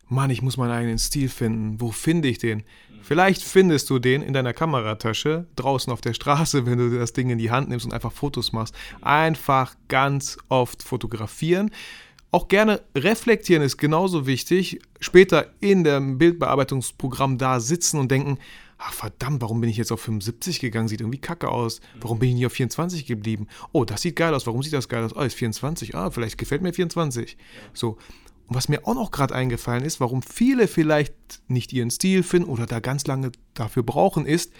Mann, 0.09 0.31
ich 0.31 0.43
muss 0.43 0.57
meinen 0.57 0.73
eigenen 0.73 0.99
Stil 0.99 1.29
finden. 1.29 1.81
Wo 1.81 1.93
finde 1.93 2.29
ich 2.29 2.39
den? 2.39 2.65
Vielleicht 3.05 3.43
findest 3.43 3.91
du 3.91 3.99
den 3.99 4.23
in 4.23 4.33
deiner 4.33 4.55
Kameratasche 4.55 5.47
draußen 5.57 5.93
auf 5.93 6.01
der 6.01 6.15
Straße, 6.15 6.65
wenn 6.65 6.79
du 6.79 6.99
das 6.99 7.13
Ding 7.13 7.29
in 7.29 7.39
die 7.39 7.51
Hand 7.51 7.69
nimmst 7.69 7.85
und 7.85 7.93
einfach 7.93 8.13
Fotos 8.13 8.53
machst. 8.53 8.75
Einfach 9.03 9.75
ganz 9.89 10.39
oft 10.49 10.83
fotografieren. 10.83 11.71
Auch 12.31 12.49
gerne 12.49 12.81
reflektieren 12.97 13.63
ist 13.63 13.77
genauso 13.77 14.27
wichtig. 14.27 14.81
Später 15.01 15.49
in 15.61 15.85
dem 15.85 16.17
Bildbearbeitungsprogramm 16.17 17.37
da 17.37 17.61
sitzen 17.61 18.01
und 18.01 18.11
denken, 18.11 18.39
ach 18.79 18.95
verdammt, 18.95 19.43
warum 19.43 19.61
bin 19.61 19.69
ich 19.69 19.77
jetzt 19.77 19.93
auf 19.93 20.01
75 20.01 20.61
gegangen? 20.61 20.89
Sieht 20.89 21.01
irgendwie 21.01 21.21
kacke 21.21 21.49
aus. 21.49 21.83
Warum 22.01 22.19
bin 22.19 22.31
ich 22.31 22.35
nicht 22.37 22.47
auf 22.47 22.53
24 22.53 23.05
geblieben? 23.05 23.49
Oh, 23.73 23.85
das 23.85 24.01
sieht 24.01 24.17
geil 24.17 24.35
aus. 24.35 24.47
Warum 24.47 24.63
sieht 24.63 24.73
das 24.73 24.89
geil 24.89 25.05
aus? 25.05 25.15
Oh, 25.15 25.21
ist 25.21 25.35
24. 25.35 25.95
Ah, 25.95 26.11
vielleicht 26.11 26.39
gefällt 26.39 26.63
mir 26.63 26.73
24. 26.73 27.37
So. 27.75 27.99
Und 28.47 28.57
was 28.57 28.69
mir 28.69 28.87
auch 28.87 28.95
noch 28.95 29.11
gerade 29.11 29.35
eingefallen 29.35 29.85
ist, 29.85 30.01
warum 30.01 30.23
viele 30.23 30.69
vielleicht 30.69 31.15
nicht 31.49 31.73
ihren 31.73 31.91
Stil 31.91 32.23
finden 32.23 32.49
oder 32.49 32.67
da 32.67 32.81
ganz 32.81 33.07
lange 33.07 33.33
dafür 33.55 33.83
brauchen, 33.83 34.27
ist, 34.27 34.53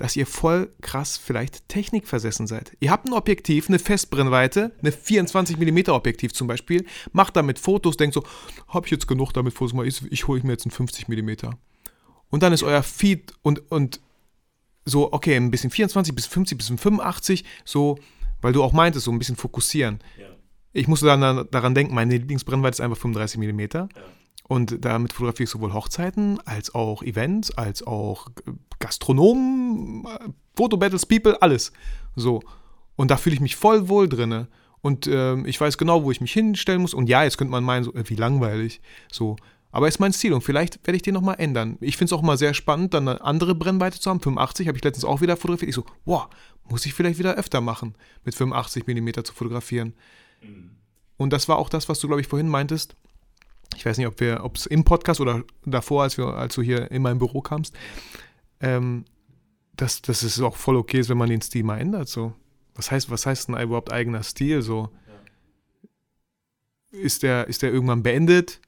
dass 0.00 0.16
ihr 0.16 0.26
voll 0.26 0.72
krass 0.80 1.18
vielleicht 1.18 1.68
technikversessen 1.68 2.46
seid. 2.46 2.74
Ihr 2.80 2.90
habt 2.90 3.06
ein 3.06 3.12
Objektiv, 3.12 3.68
eine 3.68 3.78
Festbrennweite, 3.78 4.74
eine 4.80 4.92
24 4.92 5.58
mm 5.58 5.90
Objektiv 5.90 6.32
zum 6.32 6.46
Beispiel, 6.46 6.86
macht 7.12 7.36
damit 7.36 7.58
Fotos, 7.58 7.98
denkt 7.98 8.14
so, 8.14 8.24
habe 8.68 8.86
ich 8.86 8.92
jetzt 8.92 9.06
genug 9.06 9.32
damit 9.32 9.52
Fotos 9.52 9.72
gemacht, 9.72 10.02
ich 10.10 10.26
hole 10.26 10.40
mir 10.42 10.52
jetzt 10.52 10.64
ein 10.64 10.70
50 10.70 11.08
mm. 11.08 11.30
Und 12.30 12.42
dann 12.42 12.54
ist 12.54 12.62
euer 12.62 12.82
Feed 12.82 13.34
und, 13.42 13.70
und 13.70 14.00
so, 14.86 15.12
okay, 15.12 15.36
ein 15.36 15.50
bisschen 15.50 15.70
24 15.70 16.14
bis 16.14 16.24
50 16.26 16.56
bis 16.56 16.68
85, 16.68 17.44
so, 17.66 17.98
weil 18.40 18.54
du 18.54 18.62
auch 18.62 18.72
meintest, 18.72 19.04
so 19.04 19.12
ein 19.12 19.18
bisschen 19.18 19.36
fokussieren. 19.36 19.98
Ja. 20.18 20.28
Ich 20.72 20.88
musste 20.88 21.06
dann 21.06 21.48
daran 21.50 21.74
denken, 21.74 21.94
meine 21.94 22.16
Lieblingsbrennweite 22.16 22.74
ist 22.74 22.80
einfach 22.80 22.96
35 22.96 23.40
mm. 23.40 23.60
Ja. 23.72 23.88
Und 24.48 24.84
damit 24.84 25.12
fotografiere 25.12 25.44
ich 25.44 25.50
sowohl 25.50 25.72
Hochzeiten 25.72 26.40
als 26.44 26.74
auch 26.74 27.02
Events, 27.02 27.52
als 27.52 27.86
auch 27.86 28.28
Gastronomen, 28.80 30.06
Fotobattles, 30.56 31.06
People, 31.06 31.40
alles. 31.40 31.72
So. 32.16 32.40
Und 32.96 33.10
da 33.10 33.16
fühle 33.16 33.34
ich 33.34 33.40
mich 33.40 33.56
voll 33.56 33.88
wohl 33.88 34.08
drinne. 34.08 34.48
Und 34.82 35.06
ähm, 35.06 35.46
ich 35.46 35.60
weiß 35.60 35.78
genau, 35.78 36.04
wo 36.04 36.10
ich 36.10 36.20
mich 36.20 36.32
hinstellen 36.32 36.82
muss. 36.82 36.94
Und 36.94 37.08
ja, 37.08 37.22
jetzt 37.22 37.38
könnte 37.38 37.52
man 37.52 37.62
meinen, 37.62 37.84
so, 37.84 37.94
äh, 37.94 38.02
wie 38.08 38.16
langweilig. 38.16 38.80
So. 39.12 39.36
Aber 39.72 39.86
ist 39.86 40.00
mein 40.00 40.12
Stil 40.12 40.32
und 40.32 40.42
vielleicht 40.42 40.84
werde 40.84 40.96
ich 40.96 41.02
den 41.02 41.14
nochmal 41.14 41.36
ändern. 41.38 41.76
Ich 41.80 41.96
finde 41.96 42.12
es 42.12 42.18
auch 42.18 42.22
mal 42.22 42.36
sehr 42.36 42.54
spannend, 42.54 42.92
dann 42.92 43.06
eine 43.06 43.20
andere 43.20 43.54
Brennweite 43.54 44.00
zu 44.00 44.10
haben. 44.10 44.20
85 44.20 44.66
habe 44.66 44.76
ich 44.76 44.82
letztens 44.82 45.04
auch 45.04 45.20
wieder 45.20 45.36
fotografiert. 45.36 45.68
Ich 45.68 45.76
so, 45.76 45.84
wow, 46.04 46.28
muss 46.68 46.86
ich 46.86 46.94
vielleicht 46.94 47.18
wieder 47.20 47.34
öfter 47.34 47.60
machen, 47.60 47.94
mit 48.24 48.34
85 48.34 48.86
mm 48.86 49.22
zu 49.22 49.32
fotografieren. 49.32 49.94
Mhm. 50.42 50.70
Und 51.16 51.32
das 51.32 51.48
war 51.48 51.58
auch 51.58 51.68
das, 51.68 51.88
was 51.88 51.98
du, 52.00 52.06
glaube 52.06 52.20
ich, 52.20 52.28
vorhin 52.28 52.48
meintest. 52.48 52.96
Ich 53.76 53.86
weiß 53.86 53.98
nicht, 53.98 54.06
ob 54.06 54.20
wir, 54.20 54.42
ob 54.42 54.56
es 54.56 54.66
im 54.66 54.84
Podcast 54.84 55.20
oder 55.20 55.42
davor, 55.64 56.02
als, 56.02 56.18
wir, 56.18 56.26
als 56.26 56.54
du 56.54 56.62
hier 56.62 56.90
in 56.90 57.02
mein 57.02 57.18
Büro 57.18 57.40
kamst, 57.40 57.74
ähm, 58.60 59.04
dass, 59.76 60.02
dass 60.02 60.22
es 60.22 60.40
auch 60.40 60.56
voll 60.56 60.76
okay 60.76 60.98
ist, 61.00 61.08
wenn 61.08 61.18
man 61.18 61.30
den 61.30 61.40
Stil 61.40 61.62
mal 61.62 61.78
ändert. 61.78 62.08
So. 62.08 62.34
Was 62.74 62.90
heißt, 62.90 63.10
was 63.10 63.26
heißt 63.26 63.48
denn 63.48 63.60
überhaupt 63.60 63.92
eigener 63.92 64.22
Stil? 64.22 64.62
So? 64.62 64.90
Ja. 66.92 66.98
Ist, 67.00 67.22
der, 67.22 67.48
ist 67.48 67.62
der 67.62 67.72
irgendwann 67.72 68.02
beendet? 68.02 68.60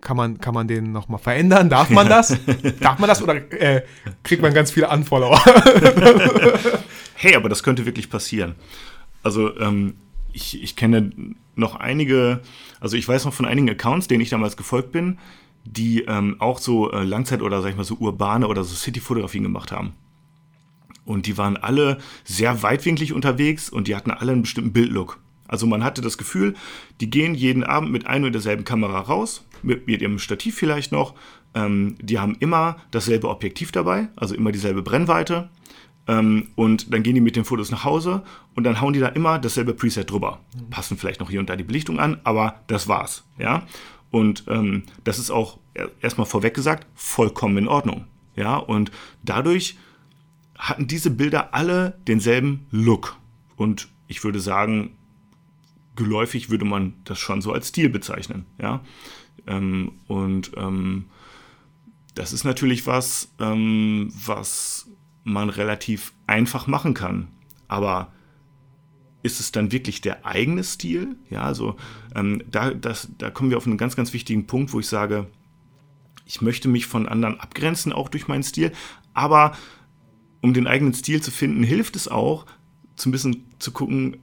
Kann 0.00 0.16
man, 0.16 0.38
kann 0.38 0.54
man 0.54 0.66
den 0.66 0.92
nochmal 0.92 1.18
verändern? 1.18 1.68
Darf 1.68 1.90
man 1.90 2.08
das? 2.08 2.28
Darf 2.80 2.98
man 2.98 3.08
das 3.08 3.22
oder 3.22 3.34
äh, 3.52 3.82
kriegt 4.22 4.40
man 4.40 4.54
ganz 4.54 4.70
viele 4.70 4.88
Unfollower? 4.88 5.38
hey, 7.16 7.34
aber 7.36 7.50
das 7.50 7.62
könnte 7.62 7.84
wirklich 7.84 8.08
passieren. 8.08 8.54
Also 9.22 9.54
ähm, 9.58 9.96
ich, 10.32 10.62
ich 10.62 10.76
kenne 10.76 11.12
noch 11.56 11.76
einige, 11.76 12.40
also 12.80 12.96
ich 12.96 13.06
weiß 13.06 13.24
noch 13.24 13.34
von 13.34 13.46
einigen 13.46 13.70
Accounts, 13.70 14.08
denen 14.08 14.20
ich 14.20 14.30
damals 14.30 14.56
gefolgt 14.56 14.92
bin, 14.92 15.18
die 15.64 16.02
ähm, 16.02 16.36
auch 16.38 16.58
so 16.58 16.90
äh, 16.90 17.04
Langzeit- 17.04 17.42
oder 17.42 17.60
sag 17.62 17.70
ich 17.70 17.76
mal 17.76 17.84
so 17.84 17.96
urbane 17.96 18.48
oder 18.48 18.64
so 18.64 18.74
City-Fotografien 18.74 19.42
gemacht 19.42 19.72
haben. 19.72 19.92
Und 21.04 21.26
die 21.26 21.36
waren 21.36 21.56
alle 21.56 21.98
sehr 22.24 22.62
weitwinklig 22.62 23.12
unterwegs 23.12 23.68
und 23.68 23.88
die 23.88 23.96
hatten 23.96 24.10
alle 24.10 24.32
einen 24.32 24.42
bestimmten 24.42 24.72
Bildlook. 24.72 25.18
Also 25.48 25.66
man 25.66 25.82
hatte 25.82 26.00
das 26.00 26.16
Gefühl, 26.16 26.54
die 27.00 27.10
gehen 27.10 27.34
jeden 27.34 27.64
Abend 27.64 27.90
mit 27.90 28.06
einer 28.06 28.26
und 28.26 28.32
derselben 28.32 28.64
Kamera 28.64 29.00
raus, 29.00 29.44
mit, 29.62 29.86
mit 29.88 30.00
ihrem 30.00 30.20
Stativ 30.20 30.54
vielleicht 30.54 30.92
noch. 30.92 31.14
Ähm, 31.54 31.96
die 32.00 32.20
haben 32.20 32.36
immer 32.38 32.76
dasselbe 32.92 33.28
Objektiv 33.28 33.72
dabei, 33.72 34.08
also 34.14 34.36
immer 34.36 34.52
dieselbe 34.52 34.82
Brennweite. 34.82 35.50
Ähm, 36.10 36.48
und 36.56 36.92
dann 36.92 37.04
gehen 37.04 37.14
die 37.14 37.20
mit 37.20 37.36
den 37.36 37.44
Fotos 37.44 37.70
nach 37.70 37.84
Hause 37.84 38.24
und 38.56 38.64
dann 38.64 38.80
hauen 38.80 38.92
die 38.92 38.98
da 38.98 39.08
immer 39.08 39.38
dasselbe 39.38 39.74
Preset 39.74 40.10
drüber. 40.10 40.40
Mhm. 40.54 40.70
Passen 40.70 40.96
vielleicht 40.96 41.20
noch 41.20 41.30
hier 41.30 41.38
und 41.38 41.48
da 41.48 41.54
die 41.54 41.62
Belichtung 41.62 42.00
an, 42.00 42.20
aber 42.24 42.62
das 42.66 42.88
war's. 42.88 43.24
Ja? 43.38 43.66
Und 44.10 44.44
ähm, 44.48 44.82
das 45.04 45.20
ist 45.20 45.30
auch 45.30 45.60
erstmal 46.00 46.26
vorweg 46.26 46.54
gesagt 46.54 46.88
vollkommen 46.96 47.58
in 47.58 47.68
Ordnung. 47.68 48.06
Ja? 48.34 48.56
Und 48.56 48.90
dadurch 49.22 49.78
hatten 50.58 50.88
diese 50.88 51.12
Bilder 51.12 51.54
alle 51.54 52.00
denselben 52.08 52.66
Look. 52.72 53.16
Und 53.56 53.88
ich 54.08 54.24
würde 54.24 54.40
sagen, 54.40 54.96
geläufig 55.94 56.50
würde 56.50 56.64
man 56.64 56.94
das 57.04 57.20
schon 57.20 57.40
so 57.40 57.52
als 57.52 57.68
Stil 57.68 57.88
bezeichnen. 57.88 58.46
Ja? 58.60 58.80
Ähm, 59.46 59.92
und 60.08 60.50
ähm, 60.56 61.04
das 62.16 62.32
ist 62.32 62.42
natürlich 62.42 62.88
was, 62.88 63.32
ähm, 63.38 64.12
was 64.26 64.89
man 65.24 65.50
relativ 65.50 66.12
einfach 66.26 66.66
machen 66.66 66.94
kann. 66.94 67.28
Aber 67.68 68.12
ist 69.22 69.40
es 69.40 69.52
dann 69.52 69.72
wirklich 69.72 70.00
der 70.00 70.24
eigene 70.26 70.64
Stil? 70.64 71.16
Ja, 71.28 71.42
also 71.42 71.76
ähm, 72.14 72.42
da, 72.50 72.70
das, 72.72 73.08
da 73.18 73.30
kommen 73.30 73.50
wir 73.50 73.58
auf 73.58 73.66
einen 73.66 73.78
ganz, 73.78 73.96
ganz 73.96 74.12
wichtigen 74.12 74.46
Punkt, 74.46 74.72
wo 74.72 74.80
ich 74.80 74.86
sage, 74.86 75.26
ich 76.24 76.40
möchte 76.40 76.68
mich 76.68 76.86
von 76.86 77.08
anderen 77.08 77.40
abgrenzen, 77.40 77.92
auch 77.92 78.08
durch 78.08 78.28
meinen 78.28 78.42
Stil, 78.42 78.72
aber 79.14 79.56
um 80.40 80.54
den 80.54 80.66
eigenen 80.66 80.94
Stil 80.94 81.20
zu 81.20 81.30
finden, 81.30 81.62
hilft 81.62 81.96
es 81.96 82.08
auch, 82.08 82.46
so 82.96 83.08
ein 83.08 83.12
bisschen 83.12 83.44
zu 83.58 83.72
gucken, 83.72 84.18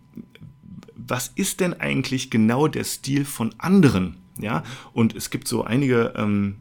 was 0.96 1.32
ist 1.36 1.60
denn 1.60 1.74
eigentlich 1.74 2.30
genau 2.30 2.68
der 2.68 2.84
Stil 2.84 3.26
von 3.26 3.54
anderen? 3.58 4.18
Ja, 4.40 4.64
und 4.94 5.16
es 5.16 5.32
gibt 5.32 5.48
so 5.48 5.64
einige 5.64 6.14
ähm, 6.16 6.58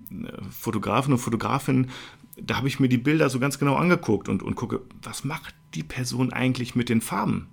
Fotografen 0.50 1.12
und 1.12 1.18
Fotografinnen, 1.18 1.90
da 2.36 2.56
habe 2.56 2.68
ich 2.68 2.80
mir 2.80 2.88
die 2.88 2.98
Bilder 2.98 3.30
so 3.30 3.38
ganz 3.40 3.58
genau 3.58 3.76
angeguckt 3.76 4.28
und, 4.28 4.42
und 4.42 4.54
gucke, 4.54 4.82
was 5.02 5.24
macht 5.24 5.54
die 5.74 5.82
Person 5.82 6.32
eigentlich 6.32 6.74
mit 6.74 6.88
den 6.88 7.00
Farben? 7.00 7.48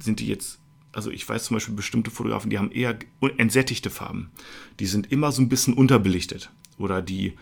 Sind 0.00 0.20
die 0.20 0.28
jetzt, 0.28 0.58
also 0.92 1.10
ich 1.10 1.28
weiß 1.28 1.44
zum 1.44 1.56
Beispiel 1.56 1.74
bestimmte 1.74 2.10
Fotografen, 2.10 2.50
die 2.50 2.58
haben 2.58 2.70
eher 2.70 2.98
entsättigte 3.38 3.90
Farben. 3.90 4.30
Die 4.78 4.86
sind 4.86 5.10
immer 5.10 5.32
so 5.32 5.42
ein 5.42 5.48
bisschen 5.48 5.74
unterbelichtet. 5.74 6.50
Oder 6.78 7.02
die 7.02 7.34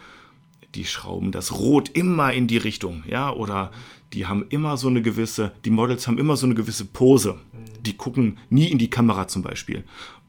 die 0.75 0.85
schrauben 0.85 1.33
das 1.33 1.53
Rot 1.53 1.91
immer 1.91 2.33
in 2.33 2.47
die 2.47 2.57
Richtung, 2.57 3.05
ja, 3.07 3.33
oder 3.33 3.71
die 4.13 4.27
haben 4.27 4.47
immer 4.49 4.77
so 4.77 4.89
eine 4.89 5.03
gewisse, 5.03 5.53
die 5.65 5.71
Models 5.71 6.07
haben 6.07 6.19
immer 6.19 6.37
so 6.37 6.47
eine 6.47 6.55
gewisse 6.55 6.85
Pose. 6.85 7.39
Die 7.81 7.97
gucken 7.97 8.39
nie 8.49 8.69
in 8.69 8.79
die 8.79 8.91
Kamera 8.91 9.27
zum 9.29 9.43
Beispiel. 9.43 9.85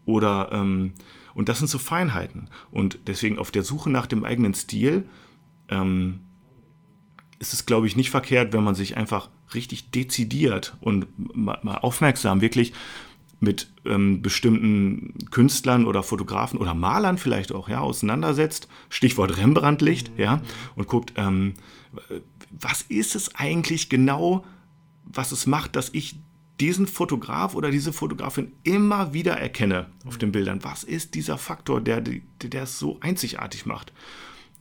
Oder, 0.05 0.49
ähm, 0.51 0.93
und 1.33 1.49
das 1.49 1.59
sind 1.59 1.67
so 1.67 1.77
Feinheiten. 1.77 2.49
Und 2.71 2.99
deswegen 3.07 3.37
auf 3.37 3.51
der 3.51 3.63
Suche 3.63 3.89
nach 3.89 4.07
dem 4.07 4.23
eigenen 4.23 4.53
Stil 4.53 5.07
ähm, 5.69 6.21
ist 7.39 7.53
es, 7.53 7.65
glaube 7.65 7.87
ich, 7.87 7.95
nicht 7.95 8.09
verkehrt, 8.09 8.53
wenn 8.53 8.63
man 8.63 8.75
sich 8.75 8.97
einfach 8.97 9.29
richtig 9.53 9.91
dezidiert 9.91 10.75
und 10.81 11.07
mal, 11.35 11.59
mal 11.63 11.77
aufmerksam 11.77 12.41
wirklich 12.41 12.73
mit 13.39 13.69
ähm, 13.85 14.21
bestimmten 14.21 15.13
Künstlern 15.29 15.85
oder 15.85 16.03
Fotografen 16.03 16.57
oder 16.57 16.73
Malern 16.73 17.17
vielleicht 17.17 17.51
auch 17.51 17.69
ja, 17.69 17.81
auseinandersetzt, 17.81 18.67
Stichwort 18.89 19.37
Rembrandtlicht, 19.37 20.11
mhm. 20.13 20.19
ja, 20.19 20.41
und 20.75 20.87
guckt, 20.87 21.13
ähm, 21.17 21.53
was 22.51 22.81
ist 22.83 23.15
es 23.15 23.35
eigentlich 23.35 23.89
genau, 23.89 24.45
was 25.03 25.31
es 25.31 25.45
macht, 25.45 25.75
dass 25.75 25.89
ich 25.93 26.17
diesen 26.59 26.87
Fotograf 26.87 27.53
oder 27.53 27.69
diese 27.69 27.91
Fotografin 27.91 28.53
immer 28.63 29.13
wieder 29.13 29.33
erkenne 29.33 29.87
auf 30.05 30.17
den 30.17 30.31
Bildern. 30.31 30.63
Was 30.63 30.83
ist 30.83 31.13
dieser 31.13 31.37
Faktor, 31.37 31.81
der, 31.81 32.01
der, 32.01 32.63
es 32.63 32.79
so 32.79 32.97
einzigartig 33.01 33.65
macht? 33.65 33.91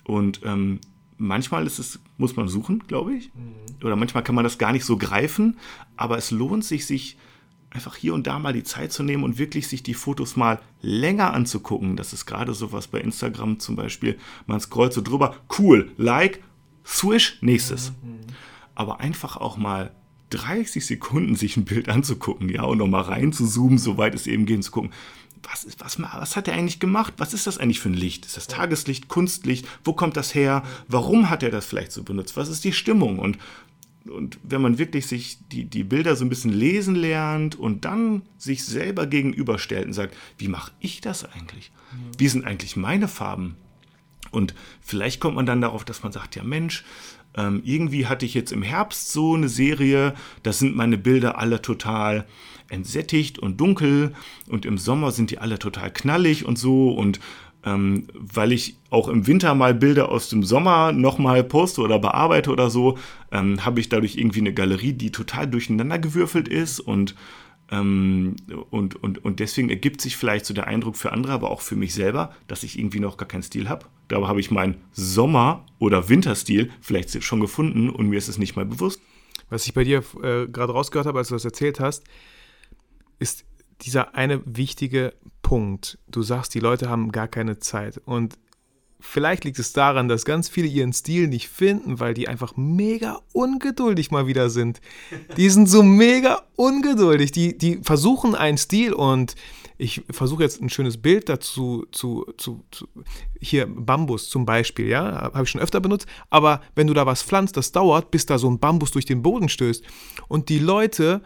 Und 0.03 0.41
ähm, 0.45 0.81
manchmal 1.17 1.67
ist 1.67 1.79
es, 1.79 2.01
muss 2.17 2.37
man 2.37 2.49
suchen, 2.49 2.85
glaube 2.87 3.15
ich. 3.15 3.33
Mhm. 3.35 3.85
Oder 3.85 3.97
manchmal 3.97 4.25
kann 4.25 4.35
man 4.35 4.45
das 4.45 4.59
gar 4.59 4.73
nicht 4.73 4.85
so 4.85 4.97
greifen, 4.97 5.59
aber 5.97 6.17
es 6.19 6.31
lohnt 6.31 6.65
sich, 6.65 6.87
sich 6.87 7.17
einfach 7.71 7.97
hier 7.97 8.15
und 8.15 8.27
da 8.27 8.39
mal 8.39 8.53
die 8.53 8.63
Zeit 8.63 8.93
zu 8.93 9.03
nehmen 9.03 9.25
und 9.25 9.37
wirklich 9.37 9.67
sich 9.67 9.83
die 9.83 9.95
Fotos 9.95 10.37
mal 10.37 10.61
länger 10.81 11.35
anzugucken. 11.35 11.97
Das 11.97 12.13
ist 12.13 12.25
gerade 12.25 12.55
sowas 12.55 12.87
bei 12.87 13.01
Instagram 13.01 13.59
zum 13.59 13.75
Beispiel. 13.75 14.17
Man 14.47 14.61
scrollt 14.61 14.93
so 14.93 15.03
drüber, 15.03 15.37
cool, 15.59 15.91
like, 15.97 16.43
swish, 16.87 17.39
nächstes. 17.41 17.91
Mhm. 18.03 18.21
Aber 18.77 19.01
einfach 19.01 19.37
auch 19.37 19.57
mal 19.57 19.93
30 20.31 20.85
Sekunden 20.85 21.37
sich 21.37 21.57
ein 21.57 21.65
Bild 21.65 21.89
anzugucken, 21.89 22.49
ja, 22.49 22.63
und 22.63 22.79
nochmal 22.79 23.03
rein 23.03 23.33
zu 23.33 23.47
zoomen, 23.47 23.79
soweit 23.79 24.15
es 24.15 24.27
eben 24.27 24.47
gehen 24.47 24.63
zu 24.63 24.71
gucken. 24.71 24.91
Was, 25.51 25.65
ist, 25.65 25.81
was, 25.81 26.01
was 26.01 26.37
hat 26.37 26.49
er 26.49 26.55
eigentlich 26.55 26.81
gemacht? 26.81 27.15
Was 27.19 27.35
ist 27.35 27.47
das 27.47 27.59
eigentlich 27.59 27.81
für 27.81 27.91
ein 27.91 27.95
Licht? 27.95 28.27
Ist 28.27 28.37
das 28.37 28.47
Tageslicht, 28.47 29.09
Kunstlicht? 29.09 29.67
Wo 29.85 29.93
kommt 29.93 30.17
das 30.17 30.35
her? 30.35 30.63
Warum 30.89 31.31
hat 31.31 31.43
er 31.43 31.51
das 31.51 31.67
vielleicht 31.67 31.93
so 31.93 32.03
benutzt? 32.03 32.37
Was 32.37 32.49
ist 32.49 32.65
die 32.65 32.73
Stimmung? 32.73 33.19
Und 33.19 33.39
und 34.07 34.39
wenn 34.43 34.61
man 34.61 34.77
wirklich 34.79 35.07
sich 35.07 35.39
die, 35.51 35.65
die 35.65 35.83
Bilder 35.83 36.15
so 36.15 36.27
ein 36.27 36.29
bisschen 36.29 36.53
lesen 36.53 36.95
lernt 36.95 37.57
und 37.57 37.87
dann 37.87 38.23
sich 38.37 38.65
selber 38.65 39.07
gegenüberstellt 39.07 39.87
und 39.87 39.95
sagt, 39.95 40.15
wie 40.37 40.49
mache 40.49 40.73
ich 40.79 41.01
das 41.01 41.25
eigentlich? 41.25 41.73
Wie 42.19 42.29
sind 42.29 42.45
eigentlich 42.45 42.77
meine 42.77 43.09
Farben? 43.09 43.57
Und 44.31 44.55
vielleicht 44.83 45.21
kommt 45.21 45.37
man 45.37 45.47
dann 45.47 45.61
darauf, 45.61 45.85
dass 45.85 46.03
man 46.03 46.13
sagt, 46.13 46.37
ja 46.37 46.43
Mensch, 46.43 46.85
ähm, 47.37 47.63
irgendwie 47.65 48.07
hatte 48.07 48.27
ich 48.27 48.35
jetzt 48.35 48.53
im 48.53 48.63
Herbst 48.63 49.13
so 49.13 49.35
eine 49.35 49.49
Serie, 49.49 50.15
da 50.43 50.53
sind 50.53 50.77
meine 50.77 50.99
Bilder 50.99 51.39
alle 51.39 51.63
total 51.63 52.27
entsättigt 52.69 53.39
und 53.39 53.61
dunkel 53.61 54.15
und 54.49 54.67
im 54.67 54.79
Sommer 54.79 55.11
sind 55.11 55.31
die 55.31 55.39
alle 55.39 55.59
total 55.59 55.93
knallig 55.93 56.45
und 56.45 56.59
so 56.59 56.91
und 56.91 57.21
ähm, 57.65 58.07
weil 58.15 58.53
ich 58.53 58.77
auch 58.91 59.09
im 59.09 59.27
Winter 59.27 59.55
mal 59.55 59.75
Bilder 59.75 60.11
aus 60.11 60.29
dem 60.29 60.43
Sommer 60.43 60.93
nochmal 60.93 61.43
poste 61.43 61.81
oder 61.81 61.99
bearbeite 61.99 62.51
oder 62.51 62.71
so, 62.71 62.99
ähm, 63.33 63.65
habe 63.65 63.81
ich 63.81 63.89
dadurch 63.89 64.17
irgendwie 64.17 64.41
eine 64.41 64.53
Galerie, 64.53 64.93
die 64.93 65.11
total 65.11 65.49
durcheinander 65.49 65.99
gewürfelt 65.99 66.47
ist 66.47 66.81
und, 66.81 67.15
ähm, 67.71 68.37
und, 68.71 69.03
und, 69.03 69.25
und 69.25 69.41
deswegen 69.41 69.71
ergibt 69.71 70.01
sich 70.01 70.17
vielleicht 70.17 70.45
so 70.45 70.53
der 70.53 70.67
Eindruck 70.67 70.97
für 70.97 71.13
andere, 71.13 71.33
aber 71.33 71.51
auch 71.51 71.63
für 71.63 71.77
mich 71.77 71.95
selber, 71.95 72.35
dass 72.49 72.63
ich 72.63 72.79
irgendwie 72.79 73.01
noch 73.01 73.17
gar 73.17 73.29
keinen 73.29 73.43
Stil 73.43 73.69
habe. 73.69 73.87
Dabei 74.09 74.29
habe 74.29 74.41
ich 74.41 74.51
meinen 74.51 74.77
Sommer- 74.93 75.65
oder 75.79 76.09
Winterstil 76.11 76.71
vielleicht 76.83 77.23
schon 77.25 77.41
gefunden 77.41 77.89
und 77.89 78.09
mir 78.09 78.19
ist 78.19 78.29
es 78.29 78.39
nicht 78.39 78.57
mal 78.57 78.67
bewusst. 78.67 79.01
Was 79.49 79.67
ich 79.67 79.75
bei 79.75 79.85
dir 79.85 80.03
äh, 80.23 80.47
gerade 80.47 80.73
rausgehört 80.73 81.07
habe, 81.07 81.19
als 81.19 81.29
du 81.29 81.35
das 81.35 81.45
erzählt 81.45 81.81
hast, 81.81 82.05
ist 83.19 83.45
dieser 83.83 84.15
eine 84.15 84.41
wichtige 84.45 85.15
Punkt. 85.43 85.99
Du 86.09 86.23
sagst, 86.23 86.55
die 86.55 86.61
Leute 86.61 86.89
haben 86.89 87.13
gar 87.13 87.29
keine 87.29 87.59
Zeit. 87.59 88.01
Und 88.05 88.39
vielleicht 89.01 89.45
liegt 89.45 89.59
es 89.59 89.73
daran, 89.73 90.09
dass 90.09 90.25
ganz 90.25 90.49
viele 90.49 90.69
ihren 90.69 90.93
Stil 90.93 91.29
nicht 91.29 91.49
finden, 91.49 92.01
weil 92.01 92.15
die 92.15 92.29
einfach 92.29 92.57
mega 92.57 93.21
ungeduldig 93.33 94.11
mal 94.11 94.27
wieder 94.27 94.51
sind. 94.51 94.81
Die 95.37 95.51
sind 95.51 95.69
so 95.69 95.83
mega 95.83 96.43
ungeduldig. 96.57 97.33
Die, 97.33 97.57
die 97.57 97.79
versuchen 97.83 98.35
einen 98.35 98.59
Stil 98.59 98.93
und 98.93 99.35
ich 99.77 100.03
versuche 100.11 100.43
jetzt 100.43 100.63
ein 100.63 100.71
schönes 100.71 101.03
Bild 101.03 101.29
dazu 101.29 101.85
zu, 101.91 102.27
zu, 102.39 102.65
zu 102.71 102.87
hier 103.41 103.67
Bambus 103.67 104.29
zum 104.29 104.47
Beispiel, 104.47 104.87
ja, 104.87 105.33
habe 105.35 105.43
ich 105.43 105.51
schon 105.51 105.61
öfter 105.61 105.81
benutzt, 105.81 106.07
aber 106.31 106.63
wenn 106.77 106.87
du 106.87 106.95
da 106.95 107.07
was 107.07 107.23
pflanzt, 107.23 107.57
das 107.57 107.73
dauert, 107.73 108.11
bis 108.11 108.25
da 108.25 108.39
so 108.39 108.49
ein 108.49 108.61
Bambus 108.61 108.93
durch 108.93 109.05
den 109.05 109.23
Boden 109.23 109.49
stößt 109.49 109.85
und 110.29 110.49
die 110.49 110.61
Leute, 110.61 111.23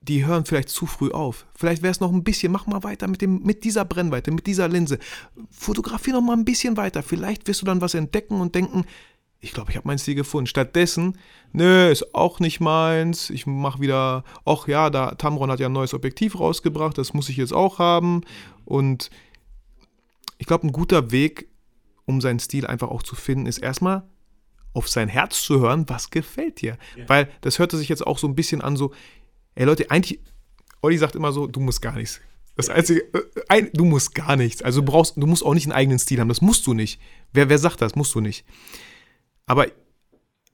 die 0.00 0.24
hören 0.24 0.44
vielleicht 0.44 0.68
zu 0.68 0.86
früh 0.86 1.10
auf. 1.10 1.46
Vielleicht 1.54 1.82
wäre 1.82 1.90
es 1.90 2.00
noch 2.00 2.12
ein 2.12 2.24
bisschen, 2.24 2.52
mach 2.52 2.66
mal 2.66 2.82
weiter 2.82 3.08
mit, 3.08 3.20
dem, 3.20 3.42
mit 3.42 3.64
dieser 3.64 3.84
Brennweite, 3.84 4.30
mit 4.30 4.46
dieser 4.46 4.68
Linse. 4.68 4.98
Fotografier 5.50 6.14
noch 6.14 6.22
mal 6.22 6.36
ein 6.36 6.44
bisschen 6.44 6.76
weiter. 6.76 7.02
Vielleicht 7.02 7.46
wirst 7.48 7.62
du 7.62 7.66
dann 7.66 7.80
was 7.80 7.94
entdecken 7.94 8.40
und 8.40 8.54
denken, 8.54 8.84
ich 9.40 9.52
glaube, 9.52 9.70
ich 9.70 9.76
habe 9.76 9.86
meinen 9.86 9.98
Stil 9.98 10.14
gefunden. 10.14 10.46
Stattdessen, 10.46 11.18
nö, 11.52 11.90
ist 11.90 12.14
auch 12.14 12.40
nicht 12.40 12.60
meins. 12.60 13.30
Ich 13.30 13.46
mache 13.46 13.80
wieder, 13.80 14.24
ach 14.44 14.66
ja, 14.66 14.90
da 14.90 15.14
Tamron 15.14 15.50
hat 15.50 15.60
ja 15.60 15.68
ein 15.68 15.72
neues 15.72 15.94
Objektiv 15.94 16.38
rausgebracht, 16.38 16.98
das 16.98 17.14
muss 17.14 17.28
ich 17.28 17.36
jetzt 17.36 17.52
auch 17.52 17.78
haben. 17.78 18.22
Und 18.64 19.10
ich 20.38 20.46
glaube, 20.46 20.66
ein 20.66 20.72
guter 20.72 21.10
Weg, 21.10 21.48
um 22.04 22.20
seinen 22.20 22.40
Stil 22.40 22.66
einfach 22.66 22.88
auch 22.88 23.02
zu 23.02 23.14
finden, 23.14 23.46
ist 23.46 23.58
erstmal 23.58 24.04
auf 24.72 24.88
sein 24.88 25.08
Herz 25.08 25.42
zu 25.42 25.60
hören, 25.60 25.88
was 25.88 26.10
gefällt 26.10 26.60
dir. 26.60 26.76
Ja. 26.96 27.08
Weil 27.08 27.28
das 27.40 27.58
hörte 27.58 27.76
sich 27.76 27.88
jetzt 27.88 28.06
auch 28.06 28.18
so 28.18 28.26
ein 28.26 28.34
bisschen 28.34 28.60
an, 28.60 28.76
so, 28.76 28.92
ey 29.58 29.64
Leute, 29.64 29.90
eigentlich, 29.90 30.20
Olli 30.82 30.96
sagt 30.96 31.16
immer 31.16 31.32
so, 31.32 31.48
du 31.48 31.58
musst 31.58 31.82
gar 31.82 31.96
nichts. 31.96 32.20
Das 32.54 32.68
Einzige, 32.68 33.00
äh, 33.12 33.22
ein, 33.48 33.70
du 33.74 33.84
musst 33.84 34.14
gar 34.14 34.36
nichts. 34.36 34.62
Also 34.62 34.80
du 34.80 34.86
brauchst, 34.86 35.16
du 35.16 35.26
musst 35.26 35.44
auch 35.44 35.54
nicht 35.54 35.66
einen 35.66 35.72
eigenen 35.72 35.98
Stil 35.98 36.20
haben. 36.20 36.28
Das 36.28 36.40
musst 36.40 36.66
du 36.66 36.74
nicht. 36.74 37.00
Wer, 37.32 37.48
wer 37.48 37.58
sagt 37.58 37.82
das? 37.82 37.96
Musst 37.96 38.14
du 38.14 38.20
nicht. 38.20 38.44
Aber 39.46 39.66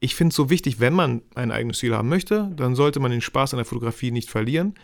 ich 0.00 0.14
finde 0.14 0.30
es 0.30 0.36
so 0.36 0.48
wichtig, 0.48 0.80
wenn 0.80 0.94
man 0.94 1.22
einen 1.34 1.52
eigenen 1.52 1.74
Stil 1.74 1.94
haben 1.94 2.08
möchte, 2.08 2.50
dann 2.56 2.74
sollte 2.74 2.98
man 2.98 3.10
den 3.10 3.20
Spaß 3.20 3.52
an 3.52 3.58
der 3.58 3.66
Fotografie 3.66 4.10
nicht 4.10 4.30
verlieren. 4.30 4.74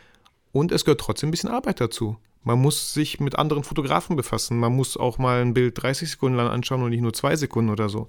Und 0.52 0.70
es 0.70 0.84
gehört 0.84 1.00
trotzdem 1.00 1.28
ein 1.28 1.30
bisschen 1.30 1.50
Arbeit 1.50 1.80
dazu. 1.80 2.18
Man 2.42 2.60
muss 2.60 2.92
sich 2.92 3.20
mit 3.20 3.36
anderen 3.38 3.64
Fotografen 3.64 4.16
befassen. 4.16 4.58
Man 4.58 4.76
muss 4.76 4.98
auch 4.98 5.16
mal 5.16 5.40
ein 5.40 5.54
Bild 5.54 5.80
30 5.82 6.10
Sekunden 6.10 6.36
lang 6.36 6.48
anschauen 6.48 6.82
und 6.82 6.90
nicht 6.90 7.02
nur 7.02 7.12
zwei 7.14 7.36
Sekunden 7.36 7.70
oder 7.70 7.88
so. 7.88 8.08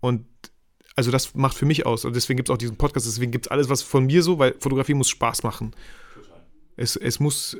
Und 0.00 0.26
also 0.96 1.10
das 1.10 1.34
macht 1.34 1.56
für 1.56 1.66
mich 1.66 1.86
aus. 1.86 2.04
Und 2.04 2.16
deswegen 2.16 2.36
gibt 2.36 2.48
es 2.48 2.52
auch 2.52 2.58
diesen 2.58 2.76
Podcast, 2.76 3.06
deswegen 3.06 3.32
gibt 3.32 3.46
es 3.46 3.50
alles, 3.50 3.68
was 3.68 3.82
von 3.82 4.06
mir 4.06 4.22
so, 4.22 4.38
weil 4.38 4.54
Fotografie 4.58 4.94
muss 4.94 5.08
Spaß 5.08 5.42
machen. 5.42 5.72
Es, 6.76 6.96
es 6.96 7.20
muss 7.20 7.56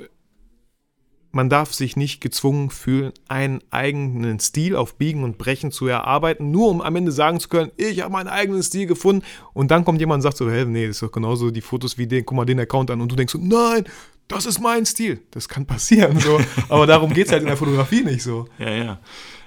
man 1.33 1.49
darf 1.49 1.73
sich 1.73 1.97
nicht 1.97 2.21
gezwungen 2.21 2.71
fühlen, 2.71 3.13
einen 3.29 3.61
eigenen 3.71 4.41
Stil 4.41 4.75
auf 4.75 4.97
Biegen 4.97 5.23
und 5.23 5.39
Brechen 5.39 5.71
zu 5.71 5.87
erarbeiten, 5.87 6.51
nur 6.51 6.69
um 6.69 6.81
am 6.81 6.97
Ende 6.97 7.13
sagen 7.13 7.39
zu 7.41 7.49
können, 7.49 7.71
ich 7.77 8.01
habe 8.01 8.13
meinen 8.13 8.29
eigenen 8.29 8.63
Stil 8.63 8.87
gefunden. 8.87 9.25
Und 9.53 9.71
dann 9.71 9.85
kommt 9.85 10.01
jemand 10.01 10.19
und 10.19 10.23
sagt 10.23 10.37
so, 10.37 10.51
hey, 10.51 10.65
nee, 10.65 10.87
das 10.87 10.97
ist 10.97 11.03
doch 11.03 11.13
genauso 11.13 11.51
die 11.51 11.61
Fotos 11.61 11.99
wie 11.99 12.07
den, 12.07 12.25
guck 12.25 12.37
mal 12.37 12.45
den 12.45 12.61
Account 12.61 12.91
an. 12.91 13.01
Und 13.01 13.13
du 13.13 13.17
denkst 13.17 13.33
so, 13.33 13.39
nein, 13.41 13.85
das 14.29 14.47
ist 14.47 14.61
mein 14.61 14.87
Stil. 14.87 15.21
Das 15.31 15.49
kann 15.49 15.67
passieren. 15.67 16.19
So. 16.19 16.41
Aber 16.69 16.87
darum 16.87 17.13
geht 17.13 17.27
es 17.27 17.33
halt 17.33 17.43
in 17.43 17.49
der 17.49 17.57
Fotografie 17.57 18.03
nicht 18.03 18.23
so. 18.23 18.49
Ja, 18.59 18.71
ja. 18.71 19.01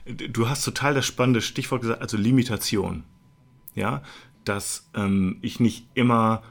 Du 0.05 0.49
hast 0.49 0.63
total 0.63 0.93
das 0.93 1.05
spannende 1.05 1.41
Stichwort 1.41 1.81
gesagt, 1.81 2.01
also 2.01 2.17
Limitation. 2.17 3.03
Ja, 3.75 4.03
dass 4.45 4.89
ähm, 4.95 5.37
ich 5.41 5.59
nicht 5.59 5.87
immer, 5.93 6.43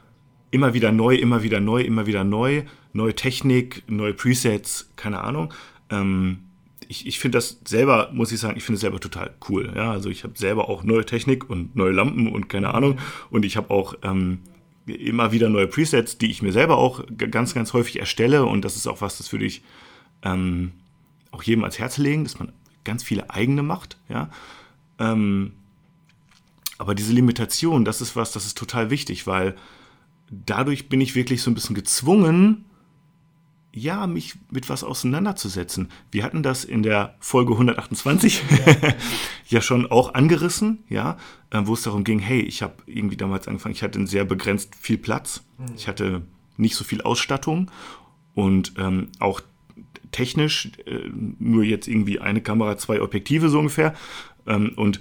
immer 0.51 0.73
wieder 0.73 0.91
neu, 0.91 1.15
immer 1.15 1.43
wieder 1.43 1.59
neu, 1.59 1.81
immer 1.81 2.05
wieder 2.05 2.23
neu 2.23 2.63
neue 2.93 3.15
Technik, 3.15 3.83
neue 3.87 4.13
Presets, 4.13 4.89
keine 4.95 5.21
Ahnung. 5.21 5.53
Ähm, 5.89 6.39
ich, 6.87 7.07
ich 7.07 7.19
finde 7.19 7.37
das 7.37 7.59
selber, 7.65 8.09
muss 8.13 8.31
ich 8.31 8.39
sagen, 8.39 8.55
ich 8.57 8.63
finde 8.63 8.75
es 8.75 8.81
selber 8.81 8.99
total 8.99 9.33
cool. 9.49 9.73
Ja, 9.75 9.91
also 9.91 10.09
ich 10.09 10.23
habe 10.23 10.37
selber 10.37 10.69
auch 10.69 10.83
neue 10.83 11.05
Technik 11.05 11.49
und 11.49 11.75
neue 11.75 11.91
Lampen 11.91 12.31
und 12.31 12.49
keine 12.49 12.73
Ahnung. 12.73 12.99
Und 13.29 13.45
ich 13.45 13.57
habe 13.57 13.71
auch 13.71 13.95
ähm, 14.03 14.39
immer 14.85 15.31
wieder 15.31 15.49
neue 15.49 15.67
Presets, 15.67 16.17
die 16.17 16.29
ich 16.29 16.41
mir 16.41 16.51
selber 16.51 16.77
auch 16.77 17.03
ganz, 17.17 17.53
ganz 17.53 17.73
häufig 17.73 17.99
erstelle. 17.99 18.45
Und 18.45 18.63
das 18.63 18.75
ist 18.75 18.87
auch 18.87 19.01
was, 19.01 19.17
das 19.17 19.31
würde 19.31 19.45
ich 19.45 19.63
ähm, 20.21 20.71
auch 21.31 21.43
jedem 21.43 21.63
ans 21.63 21.79
Herz 21.79 21.97
legen, 21.97 22.23
dass 22.23 22.37
man 22.37 22.51
ganz 22.83 23.01
viele 23.01 23.29
eigene 23.29 23.63
macht. 23.63 23.97
Ja. 24.07 24.29
Ähm, 24.99 25.53
aber 26.77 26.95
diese 26.95 27.13
Limitation, 27.13 27.85
das 27.85 28.01
ist 28.01 28.15
was, 28.15 28.31
das 28.31 28.45
ist 28.45 28.57
total 28.57 28.89
wichtig, 28.89 29.27
weil 29.27 29.55
dadurch 30.29 30.89
bin 30.89 31.01
ich 31.01 31.15
wirklich 31.15 31.41
so 31.41 31.51
ein 31.51 31.53
bisschen 31.53 31.75
gezwungen, 31.75 32.65
ja, 33.75 34.05
mich 34.05 34.35
mit 34.51 34.69
was 34.69 34.83
auseinanderzusetzen. 34.83 35.89
Wir 36.11 36.23
hatten 36.23 36.43
das 36.43 36.63
in 36.63 36.83
der 36.83 37.15
Folge 37.19 37.53
128 37.53 38.43
ja, 39.47 39.61
schon 39.61 39.89
auch 39.89 40.13
angerissen, 40.13 40.83
ja, 40.89 41.17
äh, 41.49 41.61
wo 41.63 41.73
es 41.73 41.81
darum 41.81 42.03
ging, 42.03 42.19
hey, 42.19 42.41
ich 42.41 42.61
habe 42.61 42.75
irgendwie 42.85 43.17
damals 43.17 43.47
angefangen, 43.47 43.73
ich 43.73 43.81
hatte 43.81 44.05
sehr 44.05 44.25
begrenzt 44.25 44.75
viel 44.79 44.97
Platz, 44.97 45.43
mhm. 45.57 45.73
ich 45.75 45.87
hatte 45.87 46.21
nicht 46.57 46.75
so 46.75 46.83
viel 46.83 47.01
Ausstattung 47.01 47.71
und 48.35 48.73
ähm, 48.77 49.09
auch 49.19 49.41
technisch 50.11 50.71
äh, 50.85 51.09
nur 51.39 51.63
jetzt 51.63 51.87
irgendwie 51.87 52.19
eine 52.19 52.41
Kamera, 52.41 52.77
zwei 52.77 53.01
Objektive 53.01 53.49
so 53.49 53.59
ungefähr. 53.59 53.95
Ähm, 54.45 54.73
und 54.75 54.99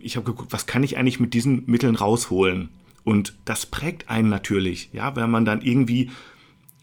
ich 0.00 0.16
habe 0.16 0.26
geguckt, 0.26 0.52
was 0.52 0.66
kann 0.66 0.82
ich 0.82 0.96
eigentlich 0.96 1.20
mit 1.20 1.34
diesen 1.34 1.64
Mitteln 1.66 1.96
rausholen? 1.96 2.68
Und 3.04 3.34
das 3.44 3.66
prägt 3.66 4.08
einen 4.08 4.30
natürlich, 4.30 4.90
ja, 4.92 5.14
wenn 5.14 5.30
man 5.30 5.44
dann 5.44 5.60
irgendwie 5.60 6.10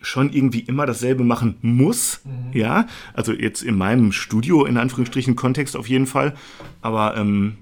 schon 0.01 0.31
irgendwie 0.33 0.61
immer 0.61 0.85
dasselbe 0.85 1.23
machen 1.23 1.57
muss. 1.61 2.21
Mhm. 2.23 2.57
Ja, 2.57 2.87
also 3.13 3.33
jetzt 3.33 3.61
in 3.61 3.77
meinem 3.77 4.11
Studio, 4.11 4.65
in 4.65 4.77
Anführungsstrichen, 4.77 5.35
Kontext 5.35 5.75
auf 5.75 5.87
jeden 5.87 6.07
Fall. 6.07 6.35
Aber 6.81 7.15
ähm, 7.17 7.57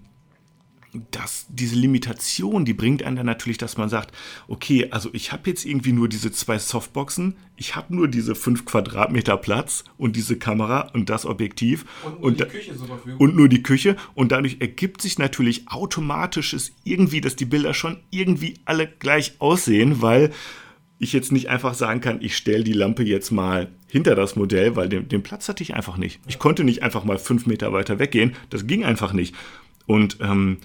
das, 1.12 1.46
diese 1.50 1.76
Limitation, 1.76 2.66
die 2.66 2.74
bringt 2.74 3.04
einen 3.04 3.16
dann 3.16 3.26
natürlich, 3.26 3.58
dass 3.58 3.78
man 3.78 3.90
sagt, 3.90 4.16
okay, 4.48 4.88
also 4.92 5.10
ich 5.14 5.32
habe 5.32 5.50
jetzt 5.50 5.66
irgendwie 5.66 5.92
nur 5.92 6.10
diese 6.10 6.32
zwei 6.32 6.58
Softboxen, 6.58 7.36
ich 7.58 7.76
habe 7.76 7.96
nur 7.96 8.08
diese 8.08 8.36
fünf 8.36 8.66
Quadratmeter 8.66 9.38
Platz 9.38 9.84
und 9.98 10.16
diese 10.16 10.38
Kamera 10.38 10.90
und 10.94 11.10
das 11.10 11.26
Objektiv 11.26 11.86
und, 12.22 12.42
und, 12.42 12.48
und 13.20 13.36
nur 13.36 13.50
die 13.50 13.62
Küche 13.62 13.98
und 14.16 14.32
dadurch 14.32 14.58
ergibt 14.62 15.02
sich 15.02 15.20
natürlich 15.20 15.68
automatisch 15.68 16.56
irgendwie, 16.84 17.22
dass 17.22 17.36
die 17.36 17.46
Bilder 17.46 17.74
schon 17.74 17.98
irgendwie 18.10 18.56
alle 18.66 18.88
gleich 18.88 19.34
aussehen, 19.40 20.02
weil 20.02 20.32
ich 21.00 21.14
jetzt 21.14 21.32
nicht 21.32 21.50
einfach 21.50 21.74
sagen 21.74 22.02
kann, 22.02 22.22
ich 22.22 22.36
stelle 22.36 22.64
die 22.64 22.74
Lampe 22.74 23.04
jetzt 23.04 23.32
mal 23.32 23.70
hinter 23.88 24.16
das 24.16 24.36
Modell, 24.36 24.76
weil 24.76 24.90
den, 24.90 25.08
den, 25.08 25.24
Platz 25.24 25.48
hatte 25.48 25.64
ich 25.64 25.74
einfach 25.74 25.98
nicht. 25.98 26.20
Ich 26.28 26.40
konnte 26.40 26.64
nicht 26.66 26.84
einfach 26.84 27.06
mal 27.06 27.18
fünf 27.18 27.46
Meter 27.46 27.72
weiter 27.72 28.00
weggehen. 28.00 28.36
Das 28.50 28.68
ging 28.68 28.84
einfach 28.84 29.14
nicht. 29.14 29.34
Und 29.86 30.18
ähm, 30.22 30.58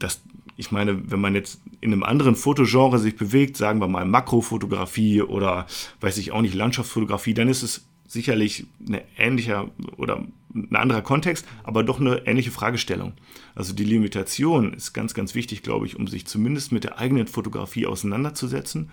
das, 0.00 0.20
ich 0.56 0.72
meine, 0.72 1.10
wenn 1.10 1.20
man 1.20 1.34
jetzt 1.34 1.60
in 1.80 1.92
einem 1.92 2.02
anderen 2.02 2.34
Fotogenre 2.34 2.98
sich 2.98 3.16
bewegt, 3.16 3.56
sagen 3.56 3.80
wir 3.80 3.88
mal 3.88 4.04
Makrofotografie 4.04 5.22
oder 5.22 5.66
weiß 6.00 6.18
ich 6.18 6.32
auch 6.32 6.42
nicht, 6.42 6.54
Landschaftsfotografie, 6.54 7.34
dann 7.34 7.48
ist 7.48 7.62
es 7.62 7.86
sicherlich 8.06 8.66
eine 8.86 9.02
ähnliche 9.16 9.70
oder 9.96 10.24
ein 10.52 10.74
anderer 10.74 11.02
Kontext, 11.02 11.46
aber 11.62 11.84
doch 11.84 12.00
eine 12.00 12.26
ähnliche 12.26 12.50
Fragestellung. 12.50 13.12
Also 13.54 13.72
die 13.72 13.84
Limitation 13.84 14.74
ist 14.74 14.92
ganz, 14.92 15.14
ganz 15.14 15.36
wichtig, 15.36 15.62
glaube 15.62 15.86
ich, 15.86 15.96
um 15.96 16.08
sich 16.08 16.26
zumindest 16.26 16.72
mit 16.72 16.82
der 16.82 16.98
eigenen 16.98 17.28
Fotografie 17.28 17.86
auseinanderzusetzen 17.86 18.90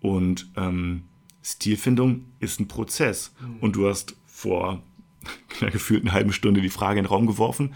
und 0.00 0.48
ähm, 0.56 1.04
Stilfindung 1.42 2.24
ist 2.40 2.60
ein 2.60 2.68
Prozess. 2.68 3.32
Mhm. 3.40 3.56
Und 3.60 3.76
du 3.76 3.88
hast 3.88 4.16
vor 4.26 4.82
einer 5.60 5.70
gefühlten 5.70 6.12
halben 6.12 6.32
Stunde 6.32 6.60
die 6.60 6.68
Frage 6.68 6.98
in 6.98 7.04
den 7.04 7.10
Raum 7.10 7.26
geworfen, 7.26 7.74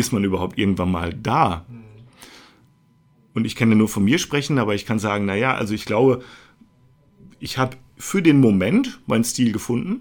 ist 0.00 0.12
man 0.12 0.24
überhaupt 0.24 0.58
irgendwann 0.58 0.90
mal 0.90 1.14
da? 1.14 1.64
Und 3.34 3.44
ich 3.44 3.54
kann 3.54 3.70
ja 3.70 3.76
nur 3.76 3.88
von 3.88 4.04
mir 4.04 4.18
sprechen, 4.18 4.58
aber 4.58 4.74
ich 4.74 4.86
kann 4.86 4.98
sagen, 4.98 5.24
naja, 5.26 5.54
also 5.54 5.72
ich 5.74 5.84
glaube, 5.84 6.24
ich 7.38 7.58
habe 7.58 7.76
für 7.96 8.22
den 8.22 8.40
Moment 8.40 9.00
meinen 9.06 9.24
Stil 9.24 9.52
gefunden. 9.52 10.00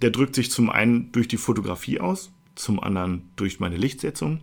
Der 0.00 0.10
drückt 0.10 0.34
sich 0.34 0.50
zum 0.50 0.70
einen 0.70 1.12
durch 1.12 1.28
die 1.28 1.36
Fotografie 1.36 2.00
aus, 2.00 2.32
zum 2.54 2.80
anderen 2.80 3.28
durch 3.36 3.60
meine 3.60 3.76
Lichtsetzung, 3.76 4.40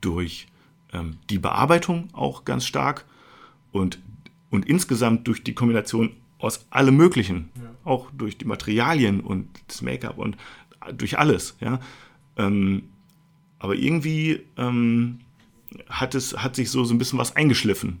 durch 0.00 0.48
ähm, 0.92 1.16
die 1.30 1.38
Bearbeitung 1.38 2.08
auch 2.12 2.44
ganz 2.44 2.66
stark 2.66 3.04
und 3.72 3.98
und 4.50 4.66
insgesamt 4.66 5.28
durch 5.28 5.42
die 5.42 5.54
Kombination 5.54 6.12
aus 6.38 6.66
allem 6.70 6.96
Möglichen, 6.96 7.50
ja. 7.56 7.70
auch 7.84 8.10
durch 8.16 8.38
die 8.38 8.44
Materialien 8.44 9.20
und 9.20 9.48
das 9.66 9.82
Make-up 9.82 10.18
und 10.18 10.36
durch 10.96 11.18
alles, 11.18 11.56
ja. 11.60 11.80
Ähm, 12.36 12.84
aber 13.58 13.74
irgendwie 13.74 14.40
ähm, 14.56 15.20
hat 15.88 16.14
es 16.14 16.36
hat 16.36 16.56
sich 16.56 16.70
so, 16.70 16.84
so 16.84 16.94
ein 16.94 16.98
bisschen 16.98 17.18
was 17.18 17.36
eingeschliffen. 17.36 18.00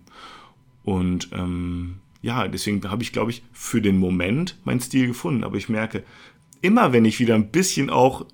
Und 0.84 1.30
ähm, 1.32 1.96
ja, 2.22 2.48
deswegen 2.48 2.88
habe 2.90 3.02
ich, 3.02 3.12
glaube 3.12 3.30
ich, 3.30 3.42
für 3.52 3.80
den 3.80 3.98
Moment 3.98 4.56
meinen 4.64 4.80
Stil 4.80 5.06
gefunden. 5.06 5.44
Aber 5.44 5.56
ich 5.56 5.68
merke, 5.68 6.02
immer 6.60 6.92
wenn 6.92 7.04
ich 7.04 7.20
wieder 7.20 7.34
ein 7.34 7.50
bisschen 7.50 7.90
auch 7.90 8.26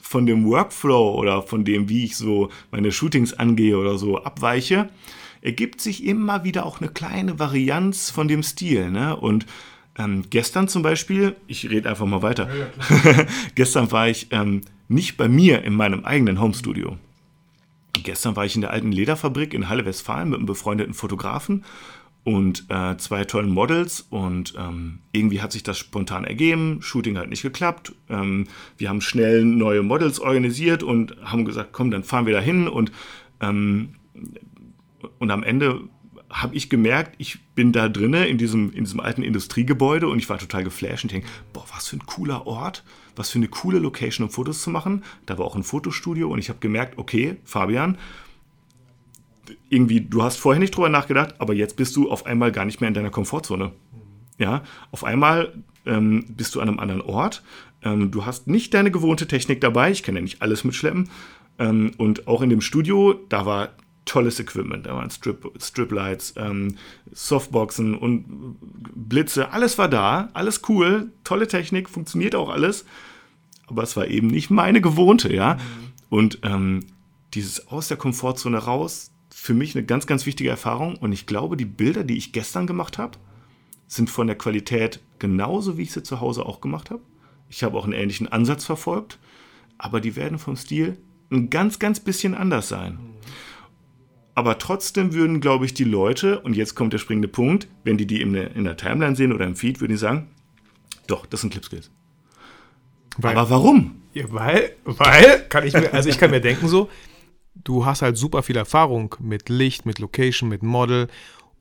von 0.00 0.24
dem 0.24 0.44
Workflow 0.44 1.14
oder 1.16 1.42
von 1.42 1.64
dem, 1.64 1.88
wie 1.88 2.04
ich 2.04 2.16
so 2.16 2.50
meine 2.70 2.92
Shootings 2.92 3.34
angehe 3.34 3.76
oder 3.76 3.98
so 3.98 4.22
abweiche, 4.22 4.88
ergibt 5.42 5.80
sich 5.80 6.04
immer 6.04 6.44
wieder 6.44 6.64
auch 6.64 6.80
eine 6.80 6.90
kleine 6.90 7.38
Varianz 7.38 8.10
von 8.10 8.28
dem 8.28 8.42
Stil. 8.42 8.90
Ne? 8.90 9.16
Und 9.16 9.46
ähm, 9.98 10.24
gestern 10.30 10.68
zum 10.68 10.82
Beispiel, 10.82 11.36
ich 11.46 11.68
rede 11.68 11.88
einfach 11.88 12.06
mal 12.06 12.22
weiter, 12.22 12.48
ja, 12.54 13.12
ja, 13.12 13.26
gestern 13.54 13.90
war 13.90 14.08
ich 14.08 14.28
ähm, 14.30 14.62
nicht 14.88 15.16
bei 15.16 15.28
mir 15.28 15.62
in 15.62 15.74
meinem 15.74 16.04
eigenen 16.04 16.40
Homestudio. 16.40 16.98
Gestern 18.02 18.36
war 18.36 18.44
ich 18.44 18.54
in 18.54 18.60
der 18.60 18.70
alten 18.70 18.92
Lederfabrik 18.92 19.54
in 19.54 19.68
Halle 19.68 19.84
Westfalen 19.84 20.28
mit 20.28 20.38
einem 20.38 20.46
befreundeten 20.46 20.94
Fotografen 20.94 21.64
und 22.24 22.66
äh, 22.70 22.96
zwei 22.96 23.24
tollen 23.24 23.50
Models 23.50 24.06
und 24.10 24.54
ähm, 24.58 24.98
irgendwie 25.12 25.40
hat 25.40 25.52
sich 25.52 25.62
das 25.62 25.78
spontan 25.78 26.24
ergeben, 26.24 26.82
Shooting 26.82 27.16
hat 27.18 27.28
nicht 27.28 27.42
geklappt, 27.42 27.94
ähm, 28.08 28.48
wir 28.76 28.88
haben 28.88 29.00
schnell 29.00 29.44
neue 29.44 29.82
Models 29.82 30.18
organisiert 30.18 30.82
und 30.82 31.16
haben 31.22 31.44
gesagt, 31.44 31.72
komm, 31.72 31.90
dann 31.90 32.02
fahren 32.02 32.26
wir 32.26 32.32
da 32.34 32.40
hin 32.40 32.66
und, 32.66 32.90
ähm, 33.40 33.90
und 35.18 35.30
am 35.30 35.42
Ende 35.42 35.82
habe 36.28 36.56
ich 36.56 36.68
gemerkt, 36.68 37.14
ich 37.18 37.38
bin 37.54 37.70
da 37.70 37.88
drinnen 37.88 38.24
in 38.24 38.38
diesem, 38.38 38.72
in 38.72 38.84
diesem 38.84 38.98
alten 38.98 39.22
Industriegebäude 39.22 40.08
und 40.08 40.18
ich 40.18 40.28
war 40.28 40.38
total 40.38 40.64
geflasht 40.64 41.04
und 41.04 41.12
denke, 41.12 41.28
boah, 41.52 41.64
was 41.72 41.86
für 41.86 41.96
ein 41.96 42.06
cooler 42.06 42.46
Ort, 42.46 42.82
was 43.16 43.30
für 43.30 43.38
eine 43.38 43.48
coole 43.48 43.78
Location, 43.78 44.26
um 44.26 44.30
Fotos 44.30 44.62
zu 44.62 44.70
machen. 44.70 45.04
Da 45.26 45.38
war 45.38 45.44
auch 45.46 45.56
ein 45.56 45.62
Fotostudio 45.62 46.30
und 46.30 46.38
ich 46.38 46.48
habe 46.48 46.58
gemerkt, 46.60 46.98
okay, 46.98 47.36
Fabian, 47.44 47.98
irgendwie, 49.68 50.00
du 50.00 50.22
hast 50.22 50.38
vorher 50.38 50.60
nicht 50.60 50.76
drüber 50.76 50.88
nachgedacht, 50.88 51.34
aber 51.38 51.54
jetzt 51.54 51.76
bist 51.76 51.96
du 51.96 52.10
auf 52.10 52.26
einmal 52.26 52.52
gar 52.52 52.64
nicht 52.64 52.80
mehr 52.80 52.88
in 52.88 52.94
deiner 52.94 53.10
Komfortzone. 53.10 53.72
Ja, 54.38 54.62
auf 54.90 55.04
einmal 55.04 55.54
ähm, 55.86 56.26
bist 56.28 56.54
du 56.54 56.60
an 56.60 56.68
einem 56.68 56.78
anderen 56.78 57.00
Ort. 57.00 57.42
Ähm, 57.82 58.10
du 58.10 58.26
hast 58.26 58.48
nicht 58.48 58.74
deine 58.74 58.90
gewohnte 58.90 59.26
Technik 59.26 59.60
dabei. 59.60 59.90
Ich 59.90 60.02
kann 60.02 60.14
ja 60.14 60.20
nicht 60.20 60.42
alles 60.42 60.64
mitschleppen. 60.64 61.08
Ähm, 61.58 61.92
und 61.96 62.28
auch 62.28 62.42
in 62.42 62.50
dem 62.50 62.60
Studio, 62.60 63.14
da 63.28 63.46
war 63.46 63.70
tolles 64.06 64.40
Equipment. 64.40 64.86
Da 64.86 64.94
waren 64.94 65.10
Strip, 65.10 65.52
Striplights, 65.60 66.34
ähm, 66.36 66.76
Softboxen 67.12 67.94
und 67.94 68.56
Blitze. 68.94 69.50
Alles 69.50 69.76
war 69.76 69.88
da. 69.88 70.30
Alles 70.32 70.62
cool. 70.68 71.12
Tolle 71.24 71.46
Technik. 71.46 71.90
Funktioniert 71.90 72.34
auch 72.34 72.48
alles. 72.48 72.86
Aber 73.66 73.82
es 73.82 73.96
war 73.96 74.06
eben 74.06 74.28
nicht 74.28 74.48
meine 74.48 74.80
gewohnte, 74.80 75.34
ja. 75.34 75.54
Mhm. 75.54 75.58
Und 76.08 76.38
ähm, 76.42 76.86
dieses 77.34 77.68
aus 77.68 77.88
der 77.88 77.96
Komfortzone 77.98 78.56
raus, 78.56 79.10
für 79.28 79.52
mich 79.52 79.76
eine 79.76 79.84
ganz, 79.84 80.06
ganz 80.06 80.24
wichtige 80.24 80.48
Erfahrung. 80.48 80.96
Und 80.96 81.12
ich 81.12 81.26
glaube, 81.26 81.56
die 81.56 81.66
Bilder, 81.66 82.04
die 82.04 82.16
ich 82.16 82.32
gestern 82.32 82.66
gemacht 82.66 82.96
habe, 82.96 83.18
sind 83.86 84.08
von 84.08 84.26
der 84.26 84.38
Qualität 84.38 85.00
genauso, 85.18 85.76
wie 85.76 85.82
ich 85.82 85.92
sie 85.92 86.02
zu 86.02 86.20
Hause 86.20 86.46
auch 86.46 86.60
gemacht 86.60 86.90
habe. 86.90 87.02
Ich 87.48 87.62
habe 87.62 87.76
auch 87.76 87.84
einen 87.84 87.92
ähnlichen 87.92 88.28
Ansatz 88.28 88.64
verfolgt, 88.64 89.18
aber 89.78 90.00
die 90.00 90.16
werden 90.16 90.38
vom 90.38 90.56
Stil 90.56 90.96
ein 91.30 91.50
ganz, 91.50 91.78
ganz 91.78 92.00
bisschen 92.00 92.34
anders 92.34 92.68
sein. 92.68 92.98
Aber 94.36 94.58
trotzdem 94.58 95.14
würden, 95.14 95.40
glaube 95.40 95.64
ich, 95.64 95.72
die 95.72 95.84
Leute, 95.84 96.40
und 96.40 96.54
jetzt 96.54 96.74
kommt 96.74 96.92
der 96.92 96.98
springende 96.98 97.26
Punkt, 97.26 97.68
wenn 97.84 97.96
die 97.96 98.06
die 98.06 98.20
in 98.20 98.34
der, 98.34 98.54
in 98.54 98.64
der 98.64 98.76
Timeline 98.76 99.16
sehen 99.16 99.32
oder 99.32 99.46
im 99.46 99.56
Feed, 99.56 99.80
würden 99.80 99.92
die 99.92 99.98
sagen, 99.98 100.28
doch, 101.06 101.24
das 101.24 101.40
sind 101.40 101.50
Clipskills. 101.50 101.90
Aber 103.16 103.48
warum? 103.48 104.02
Ja, 104.12 104.26
weil, 104.28 104.76
weil, 104.84 105.40
kann 105.48 105.66
ich 105.66 105.72
mir, 105.72 105.92
also 105.94 106.10
ich 106.10 106.18
kann 106.18 106.30
mir 106.30 106.42
denken 106.42 106.68
so, 106.68 106.90
du 107.54 107.86
hast 107.86 108.02
halt 108.02 108.18
super 108.18 108.42
viel 108.42 108.56
Erfahrung 108.56 109.16
mit 109.20 109.48
Licht, 109.48 109.86
mit 109.86 110.00
Location, 110.00 110.50
mit 110.50 110.62
Model 110.62 111.08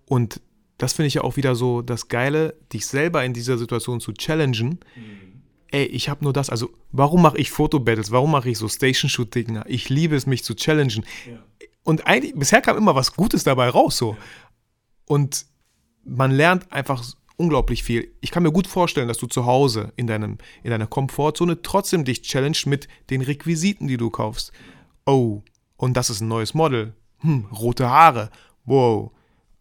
und 0.06 0.42
das 0.78 0.92
finde 0.92 1.08
ich 1.08 1.14
ja 1.14 1.22
auch 1.22 1.38
wieder 1.38 1.56
so 1.56 1.82
das 1.82 2.10
Geile, 2.10 2.56
dich 2.74 2.86
selber 2.86 3.24
in 3.24 3.32
dieser 3.32 3.58
Situation 3.58 4.02
zu 4.02 4.12
challengen. 4.12 4.82
Mhm. 4.96 5.25
Ey, 5.76 5.88
ich 5.88 6.08
habe 6.08 6.24
nur 6.24 6.32
das, 6.32 6.50
also 6.50 6.70
warum 6.94 7.22
mache 7.22 7.38
ich 7.38 7.52
Fotobattles, 7.52 8.10
warum 8.10 8.32
mache 8.32 8.50
ich 8.50 8.58
so 8.58 8.70
Station-Shoot-Dinger? 8.70 9.66
Ich 9.68 9.90
liebe 9.90 10.16
es, 10.16 10.26
mich 10.26 10.42
zu 10.42 10.56
challengen. 10.56 11.04
Ja. 11.30 11.44
Und 11.84 12.08
eigentlich, 12.08 12.34
bisher 12.34 12.62
kam 12.62 12.78
immer 12.78 12.96
was 12.96 13.12
Gutes 13.12 13.44
dabei 13.44 13.68
raus 13.68 13.98
so. 13.98 14.12
Ja. 14.12 14.18
Und 15.04 15.46
man 16.06 16.32
lernt 16.32 16.72
einfach 16.72 17.04
unglaublich 17.36 17.84
viel. 17.84 18.10
Ich 18.22 18.32
kann 18.32 18.44
mir 18.44 18.54
gut 18.54 18.68
vorstellen, 18.68 19.10
dass 19.10 19.18
du 19.18 19.28
zu 19.28 19.46
Hause 19.46 19.92
in, 19.98 20.08
deinem, 20.08 20.38
in 20.64 20.70
deiner 20.70 20.88
Komfortzone 20.88 21.62
trotzdem 21.62 22.06
dich 22.06 22.22
challenge 22.22 22.60
mit 22.68 22.88
den 23.10 23.22
Requisiten, 23.22 23.90
die 23.90 23.98
du 23.98 24.10
kaufst. 24.10 24.54
Oh, 25.06 25.42
und 25.76 25.98
das 25.98 26.10
ist 26.10 26.22
ein 26.22 26.30
neues 26.30 26.54
Model. 26.54 26.94
Hm, 27.20 27.48
rote 27.52 27.90
Haare. 27.90 28.30
Wow. 28.64 29.12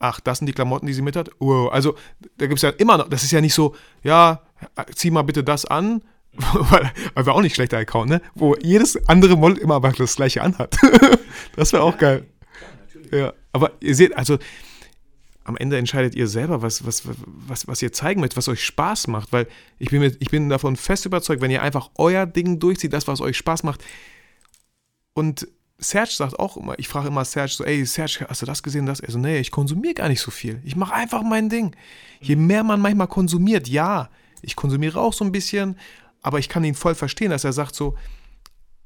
Ach, 0.07 0.21
das 0.21 0.37
sind 0.37 0.47
die 0.47 0.53
Klamotten, 0.53 0.87
die 0.87 0.93
sie 0.93 1.01
mit 1.01 1.17
hat. 1.17 1.31
Wow. 1.39 1.73
Also, 1.73 1.95
da 2.37 2.47
gibt 2.47 2.59
es 2.59 2.63
ja 2.63 2.69
immer 2.69 2.99
noch, 2.99 3.09
das 3.09 3.23
ist 3.23 3.31
ja 3.31 3.41
nicht 3.41 3.55
so, 3.55 3.75
ja, 4.03 4.43
zieh 4.95 5.11
mal 5.11 5.23
bitte 5.23 5.43
das 5.43 5.65
an, 5.65 6.03
weil, 6.35 6.93
war 7.15 7.35
auch 7.35 7.41
nicht 7.41 7.55
schlechter 7.55 7.79
Account, 7.79 8.11
ne? 8.11 8.21
Wo 8.35 8.55
jedes 8.57 9.09
andere 9.09 9.35
Model 9.35 9.57
immer 9.57 9.77
aber 9.77 9.93
das 9.93 10.17
gleiche 10.17 10.43
anhat. 10.43 10.77
das 11.57 11.73
wäre 11.73 11.83
auch 11.83 11.97
geil. 11.97 12.27
Ja, 13.11 13.33
aber 13.53 13.73
ihr 13.81 13.95
seht, 13.95 14.15
also 14.15 14.37
am 15.45 15.57
Ende 15.57 15.79
entscheidet 15.79 16.15
ihr 16.15 16.29
selber, 16.29 16.61
was, 16.61 16.85
was, 16.85 17.05
was, 17.25 17.67
was 17.67 17.81
ihr 17.81 17.93
zeigen 17.93 18.21
möchtet, 18.21 18.37
was 18.37 18.49
euch 18.49 18.63
Spaß 18.63 19.07
macht, 19.07 19.33
weil 19.33 19.47
ich 19.79 19.89
bin, 19.89 20.01
mit, 20.01 20.19
ich 20.21 20.29
bin 20.29 20.51
davon 20.51 20.77
fest 20.77 21.07
überzeugt, 21.07 21.41
wenn 21.41 21.51
ihr 21.51 21.63
einfach 21.63 21.89
euer 21.97 22.27
Ding 22.27 22.59
durchzieht, 22.59 22.93
das, 22.93 23.09
was 23.09 23.23
euch 23.23 23.39
Spaß 23.39 23.63
macht 23.63 23.83
und 25.15 25.49
Serge 25.89 26.13
sagt 26.13 26.39
auch 26.39 26.57
immer, 26.57 26.79
ich 26.79 26.89
frage 26.89 27.09
immer 27.09 27.25
Serge 27.25 27.53
so, 27.53 27.65
ey 27.65 27.85
Serge, 27.85 28.27
hast 28.29 28.43
du 28.43 28.47
das 28.47 28.63
gesehen, 28.63 28.87
das? 28.87 29.01
Er 29.01 29.13
so, 29.13 29.19
nee, 29.19 29.39
ich 29.39 29.51
konsumiere 29.51 29.95
gar 29.95 30.09
nicht 30.09 30.21
so 30.21 30.31
viel. 30.31 30.61
Ich 30.65 30.77
mache 30.77 30.95
einfach 30.95 31.23
mein 31.23 31.49
Ding. 31.49 31.77
Je 32.21 32.37
mehr 32.37 32.65
man 32.65 32.81
manchmal 32.81 33.09
konsumiert, 33.09 33.69
ja, 33.69 34.09
ich 34.43 34.57
konsumiere 34.57 35.01
auch 35.01 35.13
so 35.13 35.25
ein 35.25 35.33
bisschen, 35.33 35.79
aber 36.23 36.39
ich 36.39 36.49
kann 36.49 36.65
ihn 36.65 36.75
voll 36.75 36.95
verstehen, 36.95 37.31
dass 37.31 37.45
er 37.45 37.53
sagt 37.53 37.75
so, 37.75 37.97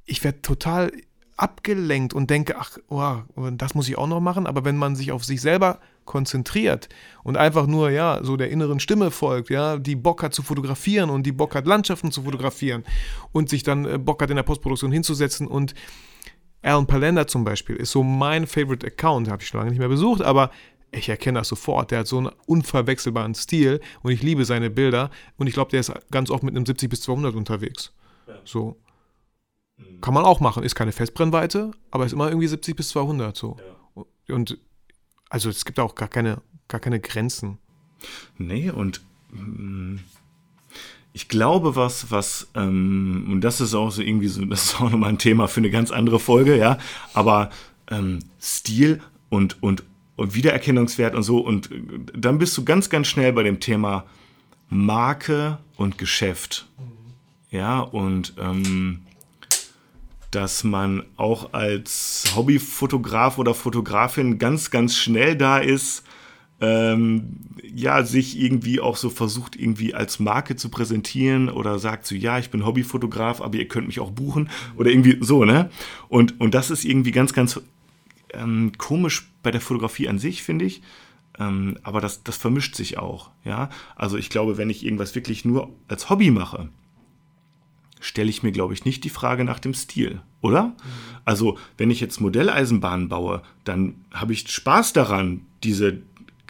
ich 0.04 0.24
werde 0.24 0.42
total 0.42 0.92
abgelenkt 1.38 2.14
und 2.14 2.30
denke, 2.30 2.56
ach, 2.58 2.78
oh, 2.88 3.18
das 3.52 3.74
muss 3.74 3.88
ich 3.88 3.96
auch 3.96 4.08
noch 4.08 4.20
machen. 4.20 4.46
Aber 4.46 4.64
wenn 4.64 4.76
man 4.76 4.96
sich 4.96 5.12
auf 5.12 5.24
sich 5.24 5.40
selber 5.40 5.78
konzentriert 6.04 6.88
und 7.22 7.37
einfach 7.37 7.66
nur, 7.66 7.90
ja, 7.90 8.18
so 8.22 8.37
der 8.37 8.50
inneren 8.50 8.80
Stimme 8.80 9.11
folgt, 9.11 9.48
ja, 9.50 9.76
die 9.76 9.94
Bock 9.94 10.22
hat 10.22 10.34
zu 10.34 10.42
fotografieren 10.42 11.11
und 11.11 11.24
die 11.24 11.32
Bock 11.32 11.54
hat 11.54 11.66
Landschaften 11.66 12.11
zu 12.11 12.22
fotografieren 12.22 12.84
und 13.30 13.48
sich 13.48 13.62
dann 13.62 13.84
äh, 13.84 13.98
Bock 13.98 14.20
hat 14.20 14.30
in 14.30 14.37
der 14.37 14.42
Postproduktion 14.42 14.90
hinzusetzen 14.90 15.46
und 15.46 15.74
Alan 16.68 16.87
Palender 16.87 17.26
zum 17.26 17.44
Beispiel 17.44 17.76
ist 17.76 17.92
so 17.92 18.02
mein 18.02 18.46
Favorite 18.46 18.87
Account, 18.87 19.28
habe 19.28 19.42
ich 19.42 19.48
schon 19.48 19.59
lange 19.59 19.70
nicht 19.70 19.78
mehr 19.78 19.88
besucht, 19.88 20.20
aber 20.20 20.50
ich 20.90 21.09
erkenne 21.09 21.38
das 21.38 21.48
sofort. 21.48 21.90
Der 21.90 22.00
hat 22.00 22.07
so 22.07 22.18
einen 22.18 22.31
unverwechselbaren 22.46 23.35
Stil 23.35 23.81
und 24.02 24.12
ich 24.12 24.22
liebe 24.22 24.44
seine 24.44 24.68
Bilder 24.68 25.11
und 25.38 25.46
ich 25.46 25.54
glaube, 25.54 25.70
der 25.70 25.81
ist 25.81 25.92
ganz 26.11 26.31
oft 26.31 26.42
mit 26.42 26.54
einem 26.54 26.66
70 26.66 26.90
bis 26.90 27.00
200 27.02 27.35
unterwegs. 27.35 27.92
So. 28.44 28.76
Mhm. 29.78 30.00
Kann 30.02 30.12
man 30.12 30.24
auch 30.24 30.40
machen, 30.40 30.62
ist 30.62 30.74
keine 30.74 30.92
Festbrennweite, 30.92 31.70
aber 31.90 32.04
ist 32.04 32.12
immer 32.12 32.28
irgendwie 32.28 32.48
70 32.48 32.76
bis 32.76 32.90
200 32.90 33.35
so. 33.35 33.57
Und 34.28 34.59
also 35.31 35.48
es 35.48 35.64
gibt 35.64 35.81
auch 35.81 35.94
gar 35.94 36.09
keine, 36.09 36.42
gar 36.68 36.81
keine 36.81 37.00
Grenzen. 37.00 37.59
Nee, 38.37 38.70
und 38.70 39.00
mm, 39.31 39.96
ich 41.18 41.26
glaube, 41.26 41.74
was, 41.74 42.12
was, 42.12 42.46
ähm, 42.54 43.26
und 43.28 43.40
das 43.40 43.61
ist 43.61 43.74
auch 43.74 43.90
so 43.90 44.02
irgendwie 44.02 44.28
so, 44.28 44.44
das 44.44 44.66
ist 44.66 44.81
auch 44.81 44.88
nochmal 44.88 45.09
ein 45.09 45.18
Thema 45.18 45.48
für 45.48 45.59
eine 45.59 45.68
ganz 45.68 45.90
andere 45.90 46.20
Folge, 46.20 46.57
ja, 46.57 46.78
aber 47.12 47.50
ähm, 47.90 48.20
Stil 48.40 49.00
und, 49.28 49.61
und, 49.61 49.83
und 50.14 50.37
Wiedererkennungswert 50.37 51.16
und 51.16 51.24
so, 51.24 51.40
und 51.40 51.70
dann 52.14 52.38
bist 52.38 52.57
du 52.57 52.64
ganz, 52.64 52.88
ganz 52.88 53.09
schnell 53.09 53.33
bei 53.33 53.42
dem 53.42 53.59
Thema 53.59 54.04
Marke 54.68 55.59
und 55.76 55.98
Geschäft. 55.98 56.68
Ja, 57.50 57.81
und 57.81 58.35
ähm, 58.38 59.00
dass 60.31 60.62
man 60.62 61.02
auch 61.16 61.52
als 61.52 62.31
Hobbyfotograf 62.37 63.38
oder 63.38 63.54
Fotografin 63.54 64.38
ganz, 64.38 64.70
ganz 64.70 64.94
schnell 64.94 65.35
da 65.35 65.59
ist, 65.59 66.04
ähm, 66.60 67.36
ja, 67.62 68.02
sich 68.02 68.38
irgendwie 68.40 68.80
auch 68.80 68.96
so 68.96 69.10
versucht, 69.10 69.56
irgendwie 69.56 69.94
als 69.94 70.18
Marke 70.18 70.56
zu 70.56 70.68
präsentieren 70.68 71.48
oder 71.48 71.78
sagt 71.78 72.06
so, 72.06 72.14
ja, 72.14 72.38
ich 72.38 72.50
bin 72.50 72.66
Hobbyfotograf, 72.66 73.40
aber 73.40 73.56
ihr 73.56 73.68
könnt 73.68 73.86
mich 73.86 74.00
auch 74.00 74.10
buchen 74.10 74.50
oder 74.76 74.90
irgendwie 74.90 75.18
so, 75.20 75.44
ne? 75.44 75.70
Und, 76.08 76.40
und 76.40 76.54
das 76.54 76.70
ist 76.70 76.84
irgendwie 76.84 77.12
ganz, 77.12 77.32
ganz 77.32 77.60
ähm, 78.32 78.72
komisch 78.78 79.30
bei 79.42 79.50
der 79.50 79.60
Fotografie 79.60 80.08
an 80.08 80.18
sich, 80.18 80.42
finde 80.42 80.64
ich. 80.64 80.82
Ähm, 81.38 81.78
aber 81.84 82.00
das, 82.00 82.24
das 82.24 82.36
vermischt 82.36 82.74
sich 82.74 82.98
auch, 82.98 83.30
ja? 83.44 83.70
Also 83.94 84.16
ich 84.16 84.28
glaube, 84.28 84.58
wenn 84.58 84.70
ich 84.70 84.84
irgendwas 84.84 85.14
wirklich 85.14 85.44
nur 85.44 85.70
als 85.86 86.10
Hobby 86.10 86.30
mache, 86.30 86.68
stelle 88.00 88.30
ich 88.30 88.42
mir, 88.42 88.52
glaube 88.52 88.74
ich, 88.74 88.84
nicht 88.84 89.04
die 89.04 89.10
Frage 89.10 89.44
nach 89.44 89.58
dem 89.58 89.74
Stil, 89.74 90.20
oder? 90.40 90.64
Mhm. 90.64 90.74
Also, 91.24 91.58
wenn 91.76 91.90
ich 91.90 92.00
jetzt 92.00 92.20
Modelleisenbahnen 92.20 93.08
baue, 93.08 93.42
dann 93.64 93.96
habe 94.12 94.32
ich 94.32 94.48
Spaß 94.48 94.92
daran, 94.92 95.42
diese 95.62 95.98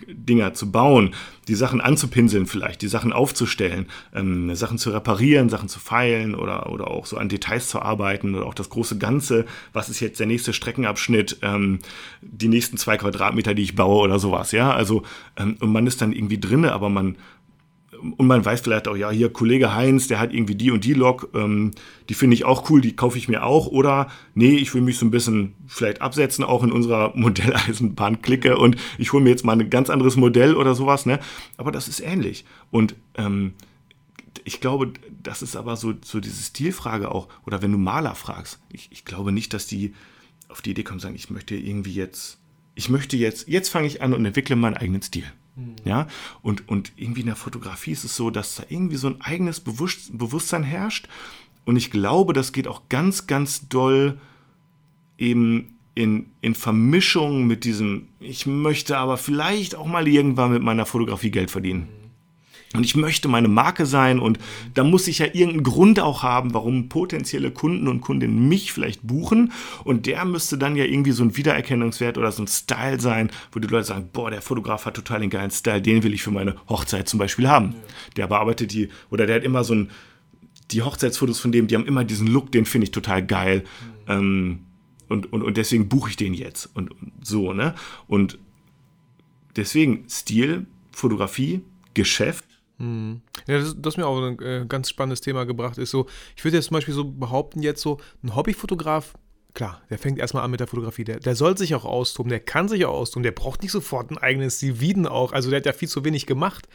Dinger 0.06 0.54
zu 0.54 0.70
bauen, 0.70 1.14
die 1.48 1.54
Sachen 1.54 1.80
anzupinseln 1.80 2.46
vielleicht, 2.46 2.82
die 2.82 2.88
Sachen 2.88 3.12
aufzustellen, 3.12 3.86
ähm, 4.14 4.54
Sachen 4.54 4.78
zu 4.78 4.90
reparieren, 4.90 5.48
Sachen 5.48 5.68
zu 5.68 5.80
feilen 5.80 6.34
oder, 6.34 6.70
oder 6.70 6.88
auch 6.88 7.06
so 7.06 7.16
an 7.16 7.28
Details 7.28 7.68
zu 7.68 7.80
arbeiten 7.80 8.34
oder 8.34 8.46
auch 8.46 8.54
das 8.54 8.70
große 8.70 8.98
Ganze, 8.98 9.46
was 9.72 9.88
ist 9.88 10.00
jetzt 10.00 10.20
der 10.20 10.26
nächste 10.26 10.52
Streckenabschnitt, 10.52 11.38
ähm, 11.42 11.78
die 12.20 12.48
nächsten 12.48 12.76
zwei 12.76 12.96
Quadratmeter, 12.96 13.54
die 13.54 13.62
ich 13.62 13.74
baue 13.74 14.02
oder 14.02 14.18
sowas, 14.18 14.52
ja, 14.52 14.72
also 14.72 15.02
ähm, 15.36 15.56
und 15.60 15.72
man 15.72 15.86
ist 15.86 16.02
dann 16.02 16.12
irgendwie 16.12 16.38
drinne, 16.38 16.72
aber 16.72 16.88
man, 16.88 17.16
und 17.98 18.26
man 18.26 18.44
weiß 18.44 18.60
vielleicht 18.60 18.88
auch, 18.88 18.96
ja, 18.96 19.10
hier 19.10 19.32
Kollege 19.32 19.74
Heinz, 19.74 20.08
der 20.08 20.20
hat 20.20 20.32
irgendwie 20.32 20.54
die 20.54 20.70
und 20.70 20.84
die 20.84 20.94
Lok, 20.94 21.30
ähm, 21.34 21.72
die 22.08 22.14
finde 22.14 22.34
ich 22.34 22.44
auch 22.44 22.70
cool, 22.70 22.80
die 22.80 22.96
kaufe 22.96 23.18
ich 23.18 23.28
mir 23.28 23.44
auch. 23.44 23.66
Oder 23.66 24.08
nee, 24.34 24.56
ich 24.56 24.72
will 24.74 24.82
mich 24.82 24.98
so 24.98 25.06
ein 25.06 25.10
bisschen 25.10 25.54
vielleicht 25.66 26.00
absetzen, 26.02 26.44
auch 26.44 26.62
in 26.62 26.72
unserer 26.72 27.12
Modelleisenbahn-Clique 27.16 28.56
und 28.56 28.76
ich 28.98 29.12
hole 29.12 29.22
mir 29.22 29.30
jetzt 29.30 29.44
mal 29.44 29.58
ein 29.58 29.70
ganz 29.70 29.90
anderes 29.90 30.16
Modell 30.16 30.54
oder 30.54 30.74
sowas. 30.74 31.06
Ne? 31.06 31.20
Aber 31.56 31.72
das 31.72 31.88
ist 31.88 32.00
ähnlich. 32.00 32.44
Und 32.70 32.94
ähm, 33.16 33.52
ich 34.44 34.60
glaube, 34.60 34.92
das 35.22 35.42
ist 35.42 35.56
aber 35.56 35.76
so, 35.76 35.94
so 36.02 36.20
diese 36.20 36.42
Stilfrage 36.42 37.10
auch, 37.10 37.28
oder 37.46 37.62
wenn 37.62 37.72
du 37.72 37.78
Maler 37.78 38.14
fragst, 38.14 38.60
ich, 38.72 38.88
ich 38.90 39.04
glaube 39.04 39.32
nicht, 39.32 39.52
dass 39.52 39.66
die 39.66 39.94
auf 40.48 40.62
die 40.62 40.70
Idee 40.70 40.82
kommen 40.82 40.96
und 40.96 41.00
sagen, 41.00 41.14
ich 41.14 41.30
möchte 41.30 41.54
irgendwie 41.54 41.92
jetzt, 41.92 42.38
ich 42.74 42.88
möchte 42.88 43.16
jetzt, 43.16 43.48
jetzt 43.48 43.68
fange 43.68 43.86
ich 43.86 44.02
an 44.02 44.14
und 44.14 44.24
entwickle 44.24 44.56
meinen 44.56 44.76
eigenen 44.76 45.02
Stil. 45.02 45.24
Ja, 45.84 46.06
und, 46.42 46.68
und 46.68 46.92
irgendwie 46.96 47.20
in 47.20 47.26
der 47.26 47.36
Fotografie 47.36 47.92
ist 47.92 48.04
es 48.04 48.16
so, 48.16 48.30
dass 48.30 48.56
da 48.56 48.64
irgendwie 48.68 48.96
so 48.96 49.08
ein 49.08 49.20
eigenes 49.20 49.60
Bewusst 49.60 50.16
Bewusstsein 50.16 50.62
herrscht. 50.62 51.08
Und 51.64 51.76
ich 51.76 51.90
glaube, 51.90 52.32
das 52.32 52.52
geht 52.52 52.66
auch 52.66 52.82
ganz, 52.88 53.26
ganz 53.26 53.68
doll 53.68 54.20
eben 55.18 55.78
in, 55.94 56.26
in 56.40 56.54
Vermischung 56.54 57.46
mit 57.46 57.64
diesem, 57.64 58.08
ich 58.20 58.46
möchte 58.46 58.96
aber 58.98 59.16
vielleicht 59.16 59.74
auch 59.74 59.86
mal 59.86 60.06
irgendwann 60.06 60.52
mit 60.52 60.62
meiner 60.62 60.86
Fotografie 60.86 61.30
Geld 61.30 61.50
verdienen. 61.50 61.88
Und 62.74 62.84
ich 62.84 62.96
möchte 62.96 63.28
meine 63.28 63.48
Marke 63.48 63.86
sein 63.86 64.18
und 64.18 64.38
da 64.74 64.84
muss 64.84 65.08
ich 65.08 65.20
ja 65.20 65.26
irgendeinen 65.26 65.62
Grund 65.62 66.00
auch 66.00 66.22
haben, 66.22 66.52
warum 66.52 66.90
potenzielle 66.90 67.50
Kunden 67.50 67.88
und 67.88 68.02
Kundinnen 68.02 68.46
mich 68.46 68.72
vielleicht 68.72 69.06
buchen. 69.06 69.52
Und 69.84 70.04
der 70.04 70.26
müsste 70.26 70.58
dann 70.58 70.76
ja 70.76 70.84
irgendwie 70.84 71.12
so 71.12 71.22
ein 71.22 71.34
Wiedererkennungswert 71.34 72.18
oder 72.18 72.30
so 72.30 72.42
ein 72.42 72.46
Style 72.46 73.00
sein, 73.00 73.30
wo 73.52 73.60
die 73.60 73.68
Leute 73.68 73.84
sagen, 73.86 74.10
boah, 74.12 74.30
der 74.30 74.42
Fotograf 74.42 74.84
hat 74.84 74.94
total 74.94 75.20
den 75.20 75.30
geilen 75.30 75.50
Style, 75.50 75.80
den 75.80 76.02
will 76.02 76.12
ich 76.12 76.22
für 76.22 76.30
meine 76.30 76.56
Hochzeit 76.68 77.08
zum 77.08 77.18
Beispiel 77.18 77.48
haben. 77.48 77.70
Ja. 77.72 77.78
Der 78.18 78.26
bearbeitet 78.26 78.72
die, 78.72 78.90
oder 79.10 79.26
der 79.26 79.36
hat 79.36 79.44
immer 79.44 79.64
so 79.64 79.74
ein, 79.74 79.90
die 80.70 80.82
Hochzeitsfotos 80.82 81.40
von 81.40 81.52
dem, 81.52 81.68
die 81.68 81.74
haben 81.74 81.86
immer 81.86 82.04
diesen 82.04 82.26
Look, 82.26 82.52
den 82.52 82.66
finde 82.66 82.84
ich 82.84 82.90
total 82.90 83.24
geil. 83.24 83.64
Mhm. 84.06 84.12
Ähm, 84.12 84.58
und, 85.08 85.32
und, 85.32 85.42
und 85.42 85.56
deswegen 85.56 85.88
buche 85.88 86.10
ich 86.10 86.16
den 86.16 86.34
jetzt. 86.34 86.68
Und, 86.74 86.90
und 86.90 87.12
so, 87.22 87.54
ne? 87.54 87.74
Und 88.06 88.38
deswegen 89.56 90.04
Stil, 90.10 90.66
Fotografie, 90.92 91.62
Geschäft 91.94 92.44
hm. 92.78 93.22
Ja, 93.46 93.58
das, 93.58 93.74
das 93.76 93.96
mir 93.96 94.06
auch 94.06 94.22
ein 94.22 94.38
äh, 94.40 94.64
ganz 94.68 94.88
spannendes 94.88 95.20
Thema 95.20 95.44
gebracht 95.44 95.78
ist. 95.78 95.90
So, 95.90 96.06
ich 96.36 96.44
würde 96.44 96.56
jetzt 96.56 96.66
zum 96.66 96.76
Beispiel 96.76 96.94
so 96.94 97.04
behaupten, 97.04 97.60
jetzt 97.60 97.82
so 97.82 97.98
ein 98.22 98.36
Hobbyfotograf, 98.36 99.14
klar, 99.54 99.82
der 99.90 99.98
fängt 99.98 100.18
erstmal 100.18 100.44
an 100.44 100.50
mit 100.50 100.60
der 100.60 100.68
Fotografie, 100.68 101.04
der, 101.04 101.18
der 101.18 101.34
soll 101.34 101.58
sich 101.58 101.74
auch 101.74 101.84
austoben, 101.84 102.30
der 102.30 102.40
kann 102.40 102.68
sich 102.68 102.84
auch 102.84 102.94
austoben, 102.94 103.24
der 103.24 103.32
braucht 103.32 103.62
nicht 103.62 103.72
sofort 103.72 104.10
ein 104.10 104.18
eigenes 104.18 104.56
Stil, 104.56 104.80
Wieden 104.80 105.06
auch, 105.06 105.32
also 105.32 105.50
der 105.50 105.58
hat 105.58 105.66
ja 105.66 105.72
viel 105.72 105.88
zu 105.88 106.04
wenig 106.04 106.26
gemacht. 106.26 106.68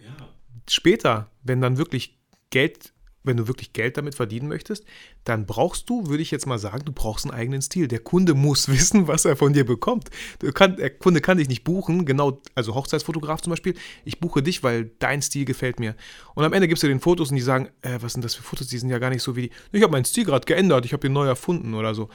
Ja. 0.00 0.28
Später, 0.68 1.30
wenn 1.44 1.60
dann 1.60 1.78
wirklich 1.78 2.18
Geld 2.50 2.92
wenn 3.26 3.36
du 3.36 3.48
wirklich 3.48 3.72
Geld 3.72 3.96
damit 3.96 4.14
verdienen 4.14 4.48
möchtest, 4.48 4.84
dann 5.24 5.46
brauchst 5.46 5.90
du, 5.90 6.06
würde 6.06 6.22
ich 6.22 6.30
jetzt 6.30 6.46
mal 6.46 6.58
sagen, 6.58 6.84
du 6.84 6.92
brauchst 6.92 7.24
einen 7.24 7.34
eigenen 7.34 7.60
Stil. 7.62 7.88
Der 7.88 7.98
Kunde 7.98 8.34
muss 8.34 8.68
wissen, 8.70 9.08
was 9.08 9.24
er 9.24 9.36
von 9.36 9.52
dir 9.52 9.64
bekommt. 9.64 10.10
Kann, 10.54 10.76
der 10.76 10.90
Kunde 10.90 11.20
kann 11.20 11.38
dich 11.38 11.48
nicht 11.48 11.64
buchen, 11.64 12.06
genau, 12.06 12.40
also 12.54 12.74
Hochzeitsfotograf 12.74 13.42
zum 13.42 13.50
Beispiel. 13.50 13.74
Ich 14.04 14.20
buche 14.20 14.42
dich, 14.42 14.62
weil 14.62 14.90
dein 14.98 15.22
Stil 15.22 15.44
gefällt 15.44 15.80
mir. 15.80 15.96
Und 16.34 16.44
am 16.44 16.52
Ende 16.52 16.68
gibst 16.68 16.82
du 16.82 16.88
den 16.88 17.00
Fotos 17.00 17.30
und 17.30 17.36
die 17.36 17.42
sagen, 17.42 17.68
äh, 17.82 17.98
was 18.00 18.12
sind 18.12 18.24
das 18.24 18.34
für 18.34 18.42
Fotos? 18.42 18.68
Die 18.68 18.78
sind 18.78 18.90
ja 18.90 18.98
gar 18.98 19.10
nicht 19.10 19.22
so 19.22 19.36
wie 19.36 19.42
die. 19.42 19.50
Ich 19.72 19.82
habe 19.82 19.92
meinen 19.92 20.04
Stil 20.04 20.24
gerade 20.24 20.46
geändert, 20.46 20.84
ich 20.84 20.92
habe 20.92 21.00
den 21.00 21.12
neu 21.12 21.26
erfunden 21.26 21.74
oder 21.74 21.94
so. 21.94 22.08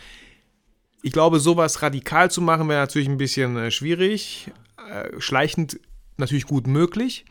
Ich 1.03 1.11
glaube, 1.11 1.39
sowas 1.39 1.81
radikal 1.81 2.29
zu 2.29 2.41
machen, 2.41 2.69
wäre 2.69 2.79
natürlich 2.79 3.09
ein 3.09 3.17
bisschen 3.17 3.57
äh, 3.57 3.71
schwierig. 3.71 4.51
Äh, 4.89 5.19
schleichend 5.19 5.79
natürlich 6.17 6.45
gut 6.45 6.67
möglich. 6.67 7.25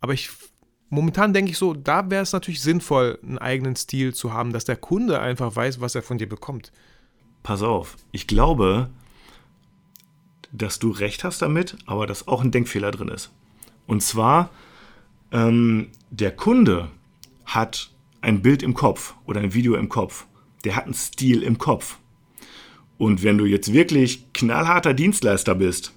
Aber 0.00 0.12
ich 0.12 0.30
momentan 0.94 1.32
denke 1.32 1.50
ich 1.50 1.58
so, 1.58 1.74
da 1.74 2.08
wäre 2.10 2.22
es 2.22 2.32
natürlich 2.32 2.62
sinnvoll, 2.62 3.18
einen 3.22 3.38
eigenen 3.38 3.76
Stil 3.76 4.14
zu 4.14 4.32
haben, 4.32 4.52
dass 4.52 4.64
der 4.64 4.76
Kunde 4.76 5.20
einfach 5.20 5.54
weiß, 5.54 5.80
was 5.80 5.94
er 5.94 6.02
von 6.02 6.18
dir 6.18 6.28
bekommt. 6.28 6.72
Pass 7.42 7.62
auf, 7.62 7.96
ich 8.12 8.26
glaube, 8.26 8.88
dass 10.52 10.78
du 10.78 10.90
recht 10.90 11.24
hast 11.24 11.42
damit, 11.42 11.76
aber 11.86 12.06
dass 12.06 12.28
auch 12.28 12.42
ein 12.42 12.52
Denkfehler 12.52 12.92
drin 12.92 13.08
ist. 13.08 13.32
Und 13.86 14.02
zwar, 14.02 14.50
ähm, 15.32 15.88
der 16.10 16.30
Kunde 16.30 16.88
hat 17.44 17.90
ein 18.20 18.40
Bild 18.40 18.62
im 18.62 18.74
Kopf 18.74 19.14
oder 19.26 19.40
ein 19.40 19.52
Video 19.52 19.74
im 19.74 19.88
Kopf. 19.88 20.26
Der 20.64 20.76
hat 20.76 20.84
einen 20.84 20.94
Stil 20.94 21.42
im 21.42 21.58
Kopf. 21.58 21.98
Und 22.96 23.22
wenn 23.22 23.36
du 23.36 23.44
jetzt 23.44 23.72
wirklich 23.72 24.32
knallharter 24.32 24.94
Dienstleister 24.94 25.54
bist, 25.54 25.92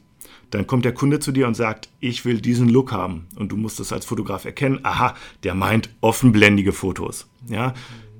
dann 0.51 0.67
kommt 0.67 0.85
der 0.85 0.93
Kunde 0.93 1.19
zu 1.19 1.31
dir 1.31 1.47
und 1.47 1.55
sagt, 1.55 1.89
ich 1.99 2.25
will 2.25 2.39
diesen 2.39 2.69
Look 2.69 2.91
haben. 2.91 3.27
Und 3.35 3.51
du 3.51 3.57
musst 3.57 3.79
es 3.79 3.91
als 3.91 4.05
Fotograf 4.05 4.45
erkennen, 4.45 4.79
aha, 4.83 5.15
der 5.43 5.55
meint 5.55 5.89
offenblendige 6.01 6.71
Fotos. 6.71 7.27
Ja, 7.49 7.73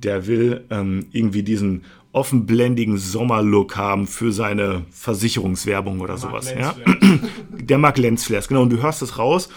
der 0.04 0.28
will 0.28 0.66
ähm, 0.70 1.08
irgendwie 1.12 1.44
diesen 1.44 1.84
offenblendigen 2.12 2.98
Sommerlook 2.98 3.78
haben 3.78 4.08
für 4.08 4.32
seine 4.32 4.86
Versicherungswerbung 4.92 6.00
oder 6.00 6.16
der 6.16 6.18
sowas. 6.18 6.54
Ja? 6.58 6.76
Der 7.52 7.78
mag 7.78 7.98
Lensflares, 7.98 8.48
genau. 8.48 8.62
Und 8.64 8.72
du 8.72 8.82
hörst 8.82 9.02
es 9.02 9.18
raus. 9.18 9.50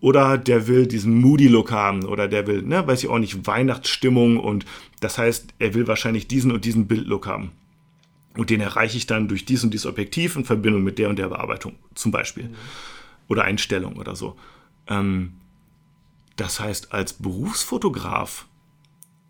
Oder 0.00 0.36
der 0.36 0.66
will 0.66 0.86
diesen 0.86 1.18
Moody-Look 1.22 1.72
haben. 1.72 2.04
Oder 2.04 2.28
der 2.28 2.46
will, 2.46 2.60
ne, 2.60 2.86
weiß 2.86 3.02
ich 3.02 3.08
auch 3.08 3.18
nicht, 3.18 3.46
Weihnachtsstimmung. 3.46 4.38
Und 4.38 4.66
das 5.00 5.16
heißt, 5.16 5.54
er 5.58 5.72
will 5.72 5.86
wahrscheinlich 5.86 6.28
diesen 6.28 6.52
und 6.52 6.66
diesen 6.66 6.86
Bildlook 6.86 7.26
haben. 7.26 7.52
Und 8.36 8.50
den 8.50 8.60
erreiche 8.60 8.96
ich 8.96 9.06
dann 9.06 9.28
durch 9.28 9.44
dies 9.44 9.62
und 9.62 9.72
dies 9.72 9.86
Objektiv 9.86 10.36
in 10.36 10.44
Verbindung 10.44 10.82
mit 10.82 10.98
der 10.98 11.08
und 11.08 11.18
der 11.18 11.28
Bearbeitung, 11.28 11.76
zum 11.94 12.10
Beispiel. 12.10 12.44
Mhm. 12.44 12.54
Oder 13.28 13.44
Einstellung 13.44 13.96
oder 13.96 14.16
so. 14.16 14.36
Ähm, 14.88 15.34
das 16.36 16.58
heißt, 16.58 16.92
als 16.92 17.12
Berufsfotograf 17.12 18.46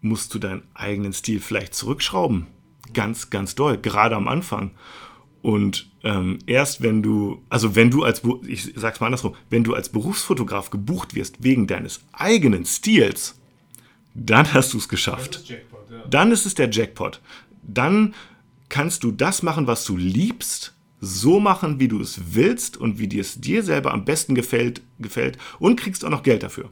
musst 0.01 0.35
du 0.35 0.39
deinen 0.39 0.63
eigenen 0.75 1.13
Stil 1.13 1.41
vielleicht 1.41 1.75
zurückschrauben. 1.75 2.47
Ganz, 2.93 3.31
ganz 3.31 3.55
doll, 3.55 3.79
gerade 3.79 4.17
am 4.17 4.29
Anfang. 4.29 4.73
Und 5.43 5.91
ähm, 6.03 6.39
erst 6.47 6.83
wenn 6.83 7.03
du, 7.03 7.43
also 7.51 7.77
wenn 7.77 7.91
du 7.91 8.03
als, 8.05 8.23
ich 8.47 8.73
sag's 8.77 9.01
mal 9.01 9.07
andersrum, 9.07 9.35
wenn 9.51 9.65
du 9.65 9.75
als 9.75 9.91
Berufsfotograf 9.91 10.71
gebucht 10.71 11.15
wirst 11.15 11.43
wegen 11.43 11.67
deines 11.67 12.01
eigenen 12.13 12.65
Stils, 12.65 13.39
dann 14.15 14.55
hast 14.55 14.73
du 14.73 14.79
es 14.79 14.89
geschafft. 14.89 15.43
Jackpot, 15.45 15.91
ja. 15.91 16.07
Dann 16.09 16.33
ist 16.33 16.47
es 16.47 16.55
der 16.55 16.71
Jackpot. 16.71 17.21
Dann 17.63 18.15
kannst 18.69 19.05
du 19.05 19.13
das 19.13 19.43
machen, 19.43 19.67
was 19.67 19.85
du 19.85 19.97
liebst, 19.97 20.75
so 21.01 21.39
machen, 21.41 21.81
wie 21.81 21.89
du 21.89 22.01
es 22.01 22.35
willst 22.35 22.77
und 22.77 22.99
wie 22.99 23.19
es 23.19 23.41
dir 23.41 23.63
selber 23.63 23.93
am 23.93 24.05
besten 24.05 24.35
gefällt, 24.35 24.83
gefällt 24.99 25.39
und 25.59 25.79
kriegst 25.79 26.05
auch 26.05 26.11
noch 26.11 26.23
Geld 26.23 26.43
dafür. 26.43 26.71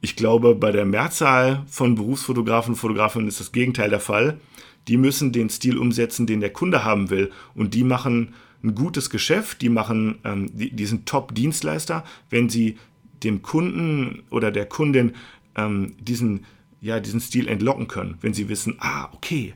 Ich 0.00 0.16
glaube, 0.16 0.54
bei 0.54 0.70
der 0.70 0.84
Mehrzahl 0.84 1.64
von 1.66 1.94
Berufsfotografen 1.94 2.74
und 2.74 2.78
Fotografinnen 2.78 3.28
ist 3.28 3.40
das 3.40 3.52
Gegenteil 3.52 3.90
der 3.90 4.00
Fall. 4.00 4.38
Die 4.86 4.98
müssen 4.98 5.32
den 5.32 5.48
Stil 5.48 5.78
umsetzen, 5.78 6.26
den 6.26 6.40
der 6.40 6.52
Kunde 6.52 6.84
haben 6.84 7.08
will. 7.08 7.30
Und 7.54 7.72
die 7.72 7.84
machen 7.84 8.34
ein 8.62 8.74
gutes 8.74 9.08
Geschäft, 9.08 9.62
die 9.62 9.70
machen, 9.70 10.18
ähm, 10.24 10.50
die, 10.52 10.70
die, 10.70 10.86
sind 10.86 11.06
Top-Dienstleister, 11.06 12.04
wenn 12.28 12.50
sie 12.50 12.76
dem 13.22 13.40
Kunden 13.40 14.24
oder 14.30 14.50
der 14.50 14.66
Kundin 14.66 15.12
ähm, 15.56 15.94
diesen, 15.98 16.44
ja, 16.80 17.00
diesen 17.00 17.20
Stil 17.20 17.48
entlocken 17.48 17.88
können. 17.88 18.18
Wenn 18.20 18.34
sie 18.34 18.48
wissen, 18.50 18.76
ah, 18.80 19.08
okay, 19.12 19.54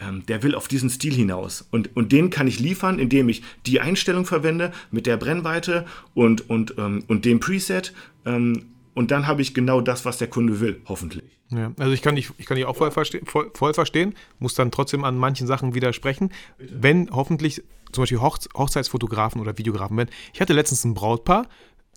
ähm, 0.00 0.24
der 0.26 0.42
will 0.42 0.54
auf 0.54 0.68
diesen 0.68 0.90
Stil 0.90 1.14
hinaus. 1.14 1.66
Und, 1.70 1.96
und 1.96 2.12
den 2.12 2.30
kann 2.30 2.46
ich 2.46 2.58
liefern, 2.58 2.98
indem 2.98 3.28
ich 3.28 3.42
die 3.66 3.80
Einstellung 3.80 4.26
verwende 4.26 4.72
mit 4.90 5.06
der 5.06 5.16
Brennweite 5.16 5.86
und, 6.14 6.48
und, 6.50 6.74
ähm, 6.78 7.04
und 7.06 7.24
dem 7.24 7.40
Preset. 7.40 7.92
Ähm, 8.26 8.66
und 8.94 9.10
dann 9.10 9.26
habe 9.26 9.42
ich 9.42 9.54
genau 9.54 9.80
das, 9.80 10.04
was 10.04 10.18
der 10.18 10.28
Kunde 10.28 10.60
will, 10.60 10.80
hoffentlich. 10.86 11.24
Ja, 11.50 11.72
also 11.78 11.92
ich 11.92 12.02
kann 12.02 12.16
dich, 12.16 12.30
ich 12.38 12.46
kann 12.46 12.56
dich 12.56 12.64
auch 12.64 12.76
voll, 12.76 12.90
verste 12.90 13.20
voll, 13.24 13.50
voll, 13.54 13.74
verstehen, 13.74 14.14
muss 14.38 14.54
dann 14.54 14.70
trotzdem 14.70 15.04
an 15.04 15.16
manchen 15.16 15.46
Sachen 15.46 15.74
widersprechen. 15.74 16.30
Bitte? 16.58 16.74
Wenn 16.80 17.10
hoffentlich 17.10 17.62
zum 17.92 18.02
Beispiel 18.02 18.20
Hochze 18.20 18.48
Hochzeitsfotografen 18.56 19.40
oder 19.40 19.56
Videografen 19.56 19.96
werden. 19.96 20.10
Ich 20.32 20.40
hatte 20.40 20.52
letztens 20.52 20.84
ein 20.84 20.94
Brautpaar, 20.94 21.46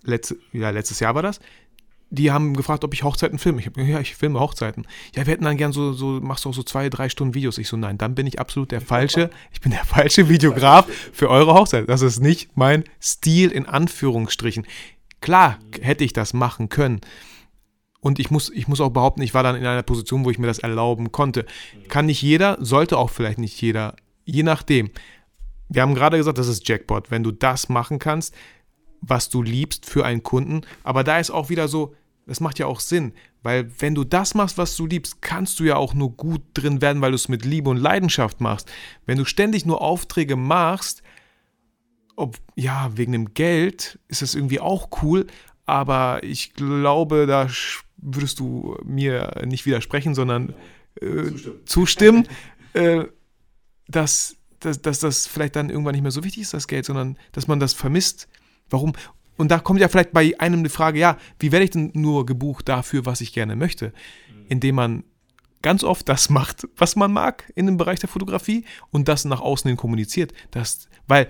letzte, 0.04 0.38
ja, 0.52 0.70
letztes 0.70 1.00
Jahr 1.00 1.14
war 1.14 1.22
das, 1.22 1.40
die 2.10 2.30
haben 2.32 2.54
gefragt, 2.54 2.84
ob 2.84 2.94
ich 2.94 3.02
Hochzeiten 3.02 3.38
filme. 3.38 3.60
Ich 3.60 3.66
habe 3.66 3.82
ja, 3.82 4.00
ich 4.00 4.14
filme 4.14 4.40
Hochzeiten. 4.40 4.86
Ja, 5.14 5.26
wir 5.26 5.32
hätten 5.32 5.44
dann 5.44 5.56
gern 5.56 5.72
so, 5.72 5.92
so, 5.92 6.20
machst 6.22 6.44
du 6.44 6.50
auch 6.50 6.54
so 6.54 6.62
zwei, 6.62 6.88
drei 6.88 7.08
Stunden 7.08 7.34
Videos. 7.34 7.58
Ich 7.58 7.68
so, 7.68 7.76
nein, 7.76 7.98
dann 7.98 8.14
bin 8.14 8.26
ich 8.26 8.40
absolut 8.40 8.70
der 8.72 8.80
falsche, 8.80 9.30
ich 9.52 9.60
bin 9.60 9.72
der 9.72 9.84
falsche 9.84 10.28
Videograf 10.28 10.86
für 11.12 11.28
eure 11.28 11.54
Hochzeit. 11.54 11.88
Das 11.88 12.02
ist 12.02 12.20
nicht 12.20 12.56
mein 12.56 12.84
Stil 13.00 13.50
in 13.50 13.66
Anführungsstrichen. 13.66 14.66
Klar 15.20 15.58
hätte 15.80 16.04
ich 16.04 16.12
das 16.12 16.32
machen 16.32 16.68
können. 16.68 17.00
Und 18.00 18.18
ich 18.18 18.30
muss, 18.30 18.50
ich 18.50 18.68
muss 18.68 18.80
auch 18.80 18.90
behaupten, 18.90 19.22
ich 19.22 19.34
war 19.34 19.42
dann 19.42 19.56
in 19.56 19.66
einer 19.66 19.82
Position, 19.82 20.24
wo 20.24 20.30
ich 20.30 20.38
mir 20.38 20.46
das 20.46 20.60
erlauben 20.60 21.12
konnte. 21.12 21.44
Kann 21.88 22.06
nicht 22.06 22.22
jeder, 22.22 22.56
sollte 22.60 22.96
auch 22.96 23.10
vielleicht 23.10 23.38
nicht 23.38 23.60
jeder. 23.60 23.96
Je 24.24 24.44
nachdem. 24.44 24.90
Wir 25.68 25.82
haben 25.82 25.94
gerade 25.94 26.16
gesagt, 26.16 26.38
das 26.38 26.48
ist 26.48 26.66
Jackpot. 26.66 27.10
Wenn 27.10 27.22
du 27.22 27.32
das 27.32 27.68
machen 27.68 27.98
kannst, 27.98 28.34
was 29.00 29.28
du 29.28 29.42
liebst 29.42 29.86
für 29.86 30.04
einen 30.04 30.22
Kunden. 30.22 30.62
Aber 30.84 31.04
da 31.04 31.18
ist 31.18 31.30
auch 31.30 31.50
wieder 31.50 31.68
so, 31.68 31.94
das 32.28 32.40
macht 32.40 32.58
ja 32.58 32.66
auch 32.66 32.80
Sinn, 32.80 33.12
weil 33.42 33.70
wenn 33.80 33.94
du 33.94 34.04
das 34.04 34.34
machst, 34.34 34.58
was 34.58 34.76
du 34.76 34.86
liebst, 34.86 35.22
kannst 35.22 35.58
du 35.58 35.64
ja 35.64 35.76
auch 35.76 35.94
nur 35.94 36.12
gut 36.12 36.42
drin 36.54 36.80
werden, 36.82 37.00
weil 37.00 37.10
du 37.10 37.16
es 37.16 37.28
mit 37.28 37.44
Liebe 37.44 37.70
und 37.70 37.78
Leidenschaft 37.78 38.40
machst. 38.40 38.70
Wenn 39.06 39.16
du 39.16 39.24
ständig 39.24 39.64
nur 39.64 39.80
Aufträge 39.80 40.36
machst, 40.36 41.02
ob, 42.16 42.36
ja, 42.54 42.90
wegen 42.96 43.12
dem 43.12 43.32
Geld 43.32 43.98
ist 44.08 44.22
das 44.22 44.34
irgendwie 44.34 44.60
auch 44.60 44.90
cool, 45.02 45.26
aber 45.64 46.22
ich 46.22 46.52
glaube, 46.52 47.26
da 47.26 47.48
würdest 47.96 48.38
du 48.40 48.76
mir 48.84 49.42
nicht 49.46 49.64
widersprechen, 49.64 50.14
sondern 50.14 50.54
äh, 51.00 51.24
zustimmen, 51.24 51.66
zustimmen 51.66 52.28
äh, 52.74 53.04
dass, 53.88 54.36
dass, 54.60 54.82
dass 54.82 55.00
das 55.00 55.26
vielleicht 55.26 55.56
dann 55.56 55.70
irgendwann 55.70 55.94
nicht 55.94 56.02
mehr 56.02 56.10
so 56.10 56.24
wichtig 56.24 56.42
ist, 56.42 56.52
das 56.52 56.68
Geld, 56.68 56.84
sondern 56.84 57.16
dass 57.32 57.48
man 57.48 57.58
das 57.58 57.72
vermisst, 57.72 58.28
Warum? 58.70 58.92
Und 59.38 59.50
da 59.50 59.60
kommt 59.60 59.80
ja 59.80 59.88
vielleicht 59.88 60.12
bei 60.12 60.38
einem 60.38 60.64
die 60.64 60.70
Frage, 60.70 60.98
ja, 60.98 61.16
wie 61.38 61.52
werde 61.52 61.64
ich 61.64 61.70
denn 61.70 61.92
nur 61.94 62.26
gebucht 62.26 62.68
dafür, 62.68 63.06
was 63.06 63.20
ich 63.20 63.32
gerne 63.32 63.56
möchte? 63.56 63.92
Indem 64.48 64.74
man 64.74 65.04
ganz 65.62 65.84
oft 65.84 66.08
das 66.08 66.28
macht, 66.38 66.66
was 66.76 66.96
man 66.96 67.12
mag 67.12 67.50
in 67.54 67.66
dem 67.66 67.76
Bereich 67.76 68.00
der 68.00 68.08
Fotografie 68.08 68.64
und 68.90 69.08
das 69.08 69.24
nach 69.24 69.40
außen 69.40 69.68
hin 69.68 69.76
kommuniziert. 69.76 70.32
Das, 70.50 70.88
weil 71.06 71.28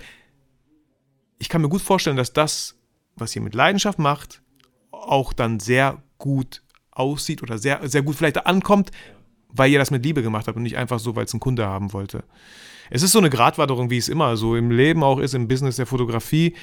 ich 1.37 1.49
kann 1.49 1.61
mir 1.61 1.69
gut 1.69 1.81
vorstellen, 1.81 2.17
dass 2.17 2.33
das, 2.33 2.75
was 3.15 3.35
ihr 3.35 3.41
mit 3.41 3.53
Leidenschaft 3.53 3.99
macht, 3.99 4.41
auch 4.91 5.31
dann 5.31 5.59
sehr 5.59 6.01
gut 6.17 6.63
aussieht 6.91 7.43
oder 7.43 7.57
sehr, 7.57 7.87
sehr 7.87 8.01
gut 8.01 8.15
vielleicht 8.15 8.45
ankommt, 8.45 8.91
weil 9.49 9.71
ihr 9.71 9.79
das 9.79 9.91
mit 9.91 10.03
Liebe 10.03 10.21
gemacht 10.23 10.47
habt 10.47 10.57
und 10.57 10.63
nicht 10.63 10.77
einfach 10.77 10.99
so, 10.99 11.15
weil 11.15 11.25
es 11.25 11.33
ein 11.33 11.39
Kunde 11.39 11.65
haben 11.65 11.93
wollte. 11.93 12.23
Es 12.89 13.03
ist 13.03 13.11
so 13.11 13.19
eine 13.19 13.29
Gratwanderung, 13.29 13.91
wie 13.91 13.97
es 13.97 14.09
immer 14.09 14.35
so 14.35 14.55
im 14.55 14.71
Leben 14.71 15.03
auch 15.03 15.19
ist, 15.19 15.35
im 15.35 15.47
Business 15.47 15.75
der 15.75 15.85
Fotografie. 15.85 16.55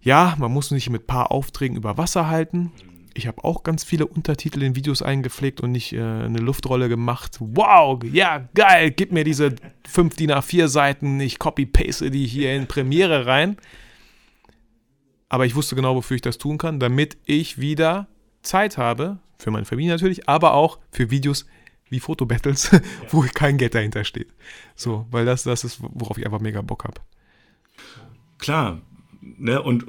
Ja, 0.00 0.36
man 0.38 0.52
muss 0.52 0.70
nicht 0.70 0.90
mit 0.90 1.02
ein 1.02 1.06
paar 1.06 1.32
Aufträgen 1.32 1.76
über 1.76 1.98
Wasser 1.98 2.28
halten. 2.28 2.72
Ich 3.14 3.26
habe 3.26 3.42
auch 3.42 3.64
ganz 3.64 3.82
viele 3.82 4.06
Untertitel 4.06 4.62
in 4.62 4.76
Videos 4.76 5.02
eingepflegt 5.02 5.60
und 5.60 5.72
nicht 5.72 5.92
äh, 5.92 6.00
eine 6.00 6.38
Luftrolle 6.38 6.88
gemacht. 6.88 7.38
Wow, 7.40 8.02
ja, 8.04 8.48
geil, 8.54 8.92
gib 8.92 9.10
mir 9.10 9.24
diese 9.24 9.56
5 9.88 10.14
DIN 10.14 10.30
A4 10.30 10.68
Seiten, 10.68 11.18
ich 11.18 11.38
copy-paste 11.38 12.10
die 12.10 12.26
hier 12.26 12.54
in 12.54 12.68
Premiere 12.68 13.26
rein. 13.26 13.56
Aber 15.28 15.46
ich 15.46 15.56
wusste 15.56 15.74
genau, 15.74 15.96
wofür 15.96 16.14
ich 16.14 16.22
das 16.22 16.38
tun 16.38 16.58
kann, 16.58 16.78
damit 16.78 17.18
ich 17.24 17.58
wieder 17.58 18.06
Zeit 18.42 18.78
habe, 18.78 19.18
für 19.36 19.50
meine 19.50 19.66
Familie 19.66 19.92
natürlich, 19.92 20.28
aber 20.28 20.54
auch 20.54 20.78
für 20.90 21.10
Videos 21.10 21.44
wie 21.90 22.00
Fotobattles, 22.00 22.70
ja. 22.72 22.80
wo 23.10 23.22
kein 23.34 23.58
Geld 23.58 23.74
dahinter 23.74 24.04
steht. 24.04 24.32
So, 24.74 25.06
weil 25.10 25.24
das, 25.24 25.42
das 25.42 25.64
ist, 25.64 25.78
worauf 25.80 26.18
ich 26.18 26.24
einfach 26.24 26.40
mega 26.40 26.62
Bock 26.62 26.84
habe. 26.84 27.00
Klar, 28.38 28.80
ne, 29.36 29.60
und 29.62 29.84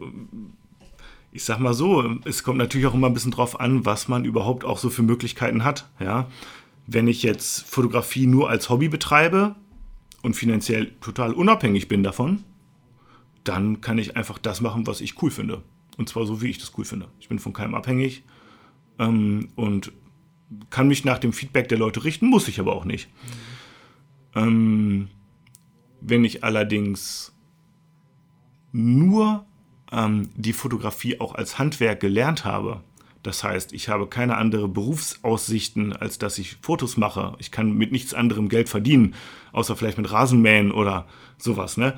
ich 1.31 1.43
sag 1.43 1.59
mal 1.59 1.73
so, 1.73 2.17
es 2.25 2.43
kommt 2.43 2.57
natürlich 2.57 2.87
auch 2.87 2.93
immer 2.93 3.07
ein 3.07 3.13
bisschen 3.13 3.31
drauf 3.31 3.59
an, 3.59 3.85
was 3.85 4.07
man 4.07 4.25
überhaupt 4.25 4.65
auch 4.65 4.77
so 4.77 4.89
für 4.89 5.03
Möglichkeiten 5.03 5.63
hat. 5.63 5.87
Ja? 5.99 6.27
Wenn 6.87 7.07
ich 7.07 7.21
jetzt 7.23 7.69
Fotografie 7.69 8.25
nur 8.25 8.49
als 8.49 8.69
Hobby 8.69 8.89
betreibe 8.89 9.55
und 10.23 10.35
finanziell 10.35 10.91
total 11.01 11.33
unabhängig 11.33 11.87
bin 11.87 12.03
davon, 12.03 12.43
dann 13.43 13.81
kann 13.81 13.99
ich 13.99 14.17
einfach 14.17 14.39
das 14.39 14.61
machen, 14.61 14.87
was 14.87 15.01
ich 15.01 15.21
cool 15.21 15.31
finde. 15.31 15.61
Und 15.97 16.09
zwar 16.09 16.25
so, 16.25 16.41
wie 16.41 16.49
ich 16.49 16.57
das 16.57 16.73
cool 16.77 16.85
finde. 16.85 17.09
Ich 17.19 17.29
bin 17.29 17.39
von 17.39 17.53
keinem 17.53 17.75
abhängig 17.75 18.23
ähm, 18.97 19.49
und 19.55 19.91
kann 20.69 20.87
mich 20.87 21.05
nach 21.05 21.19
dem 21.19 21.31
Feedback 21.31 21.67
der 21.69 21.77
Leute 21.77 22.03
richten, 22.03 22.27
muss 22.27 22.47
ich 22.47 22.59
aber 22.59 22.75
auch 22.75 22.85
nicht. 22.85 23.09
Mhm. 23.09 24.41
Ähm, 24.41 25.07
wenn 26.01 26.23
ich 26.23 26.43
allerdings 26.43 27.33
nur 28.72 29.45
ähm, 29.91 30.30
die 30.36 30.53
Fotografie 30.53 31.20
auch 31.20 31.36
als 31.36 31.59
Handwerk 31.59 31.99
gelernt 31.99 32.45
habe. 32.45 32.82
Das 33.24 33.43
heißt, 33.43 33.74
ich 33.74 33.89
habe 33.89 34.07
keine 34.07 34.38
andere 34.38 34.70
Berufsaussichten, 34.70 35.93
als 35.93 36.20
dass 36.20 36.38
ich 36.38 36.57
Fotos 36.61 36.95
mache. 36.95 37.36
Ich 37.39 37.51
kann 37.51 37.74
mit 37.74 37.91
nichts 37.91 38.13
anderem 38.13 38.47
Geld 38.47 38.70
verdienen, 38.70 39.15
außer 39.51 39.76
vielleicht 39.76 39.97
mit 39.97 40.11
Rasenmähen 40.11 40.72
oder 40.72 41.05
sowas. 41.38 41.76
Ne? 41.76 41.95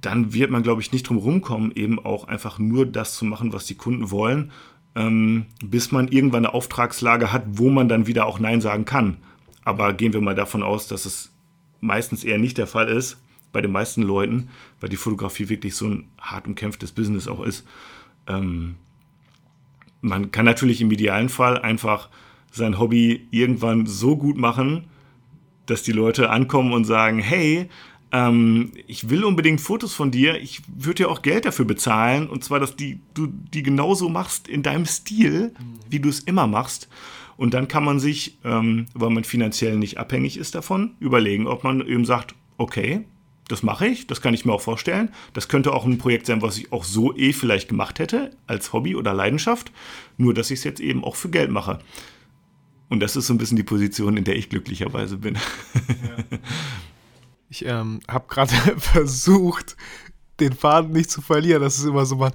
Dann 0.00 0.32
wird 0.32 0.50
man, 0.50 0.62
glaube 0.62 0.82
ich, 0.82 0.92
nicht 0.92 1.08
drum 1.08 1.18
rumkommen, 1.18 1.72
eben 1.72 1.98
auch 1.98 2.28
einfach 2.28 2.58
nur 2.58 2.86
das 2.86 3.16
zu 3.16 3.24
machen, 3.24 3.52
was 3.52 3.66
die 3.66 3.74
Kunden 3.74 4.10
wollen, 4.10 4.52
ähm, 4.94 5.46
bis 5.64 5.90
man 5.90 6.08
irgendwann 6.08 6.44
eine 6.44 6.54
Auftragslage 6.54 7.32
hat, 7.32 7.44
wo 7.46 7.68
man 7.70 7.88
dann 7.88 8.06
wieder 8.06 8.26
auch 8.26 8.38
Nein 8.38 8.60
sagen 8.60 8.84
kann. 8.84 9.16
Aber 9.64 9.92
gehen 9.94 10.12
wir 10.12 10.20
mal 10.20 10.34
davon 10.34 10.62
aus, 10.62 10.86
dass 10.86 11.06
es 11.06 11.32
meistens 11.80 12.24
eher 12.24 12.38
nicht 12.38 12.56
der 12.56 12.66
Fall 12.66 12.88
ist 12.88 13.18
bei 13.52 13.60
den 13.60 13.72
meisten 13.72 14.02
Leuten, 14.02 14.48
weil 14.80 14.88
die 14.90 14.96
Fotografie 14.96 15.48
wirklich 15.48 15.74
so 15.74 15.86
ein 15.86 16.08
hart 16.20 16.46
umkämpftes 16.46 16.92
Business 16.92 17.28
auch 17.28 17.42
ist. 17.42 17.66
Ähm, 18.26 18.76
man 20.00 20.30
kann 20.30 20.44
natürlich 20.44 20.80
im 20.80 20.90
idealen 20.90 21.28
Fall 21.28 21.58
einfach 21.58 22.08
sein 22.50 22.78
Hobby 22.78 23.26
irgendwann 23.30 23.86
so 23.86 24.16
gut 24.16 24.36
machen, 24.36 24.84
dass 25.66 25.82
die 25.82 25.92
Leute 25.92 26.30
ankommen 26.30 26.72
und 26.72 26.84
sagen, 26.84 27.18
hey, 27.18 27.68
ähm, 28.12 28.72
ich 28.86 29.08
will 29.08 29.24
unbedingt 29.24 29.60
Fotos 29.60 29.94
von 29.94 30.10
dir, 30.10 30.40
ich 30.40 30.62
würde 30.66 31.04
dir 31.04 31.10
auch 31.10 31.22
Geld 31.22 31.44
dafür 31.44 31.64
bezahlen, 31.64 32.28
und 32.28 32.42
zwar, 32.42 32.58
dass 32.58 32.76
die, 32.76 33.00
du 33.14 33.26
die 33.26 33.62
genauso 33.62 34.08
machst 34.08 34.48
in 34.48 34.62
deinem 34.62 34.86
Stil, 34.86 35.54
wie 35.88 36.00
du 36.00 36.08
es 36.08 36.20
immer 36.20 36.46
machst. 36.46 36.88
Und 37.36 37.54
dann 37.54 37.68
kann 37.68 37.84
man 37.84 38.00
sich, 38.00 38.38
ähm, 38.44 38.86
weil 38.94 39.10
man 39.10 39.24
finanziell 39.24 39.78
nicht 39.78 39.96
abhängig 39.98 40.36
ist 40.36 40.54
davon, 40.54 40.94
überlegen, 41.00 41.46
ob 41.46 41.64
man 41.64 41.86
eben 41.86 42.04
sagt, 42.04 42.34
okay, 42.58 43.06
das 43.50 43.62
mache 43.62 43.86
ich, 43.86 44.06
das 44.06 44.20
kann 44.20 44.34
ich 44.34 44.44
mir 44.44 44.52
auch 44.52 44.60
vorstellen. 44.60 45.10
Das 45.32 45.48
könnte 45.48 45.72
auch 45.72 45.84
ein 45.84 45.98
Projekt 45.98 46.26
sein, 46.26 46.42
was 46.42 46.56
ich 46.56 46.72
auch 46.72 46.84
so 46.84 47.14
eh 47.16 47.32
vielleicht 47.32 47.68
gemacht 47.68 47.98
hätte, 47.98 48.30
als 48.46 48.72
Hobby 48.72 48.94
oder 48.94 49.12
Leidenschaft, 49.12 49.72
nur 50.16 50.34
dass 50.34 50.50
ich 50.50 50.60
es 50.60 50.64
jetzt 50.64 50.80
eben 50.80 51.04
auch 51.04 51.16
für 51.16 51.30
Geld 51.30 51.50
mache. 51.50 51.80
Und 52.88 53.00
das 53.00 53.16
ist 53.16 53.26
so 53.26 53.34
ein 53.34 53.38
bisschen 53.38 53.56
die 53.56 53.62
Position, 53.62 54.16
in 54.16 54.24
der 54.24 54.36
ich 54.36 54.48
glücklicherweise 54.48 55.16
bin. 55.16 55.34
Ja. 55.34 56.38
Ich 57.52 57.66
ähm, 57.66 57.98
habe 58.06 58.26
gerade 58.28 58.52
versucht, 58.78 59.76
den 60.38 60.52
Faden 60.52 60.92
nicht 60.92 61.10
zu 61.10 61.20
verlieren. 61.20 61.60
Das 61.60 61.78
ist 61.78 61.84
immer 61.84 62.06
so, 62.06 62.14
man, 62.14 62.32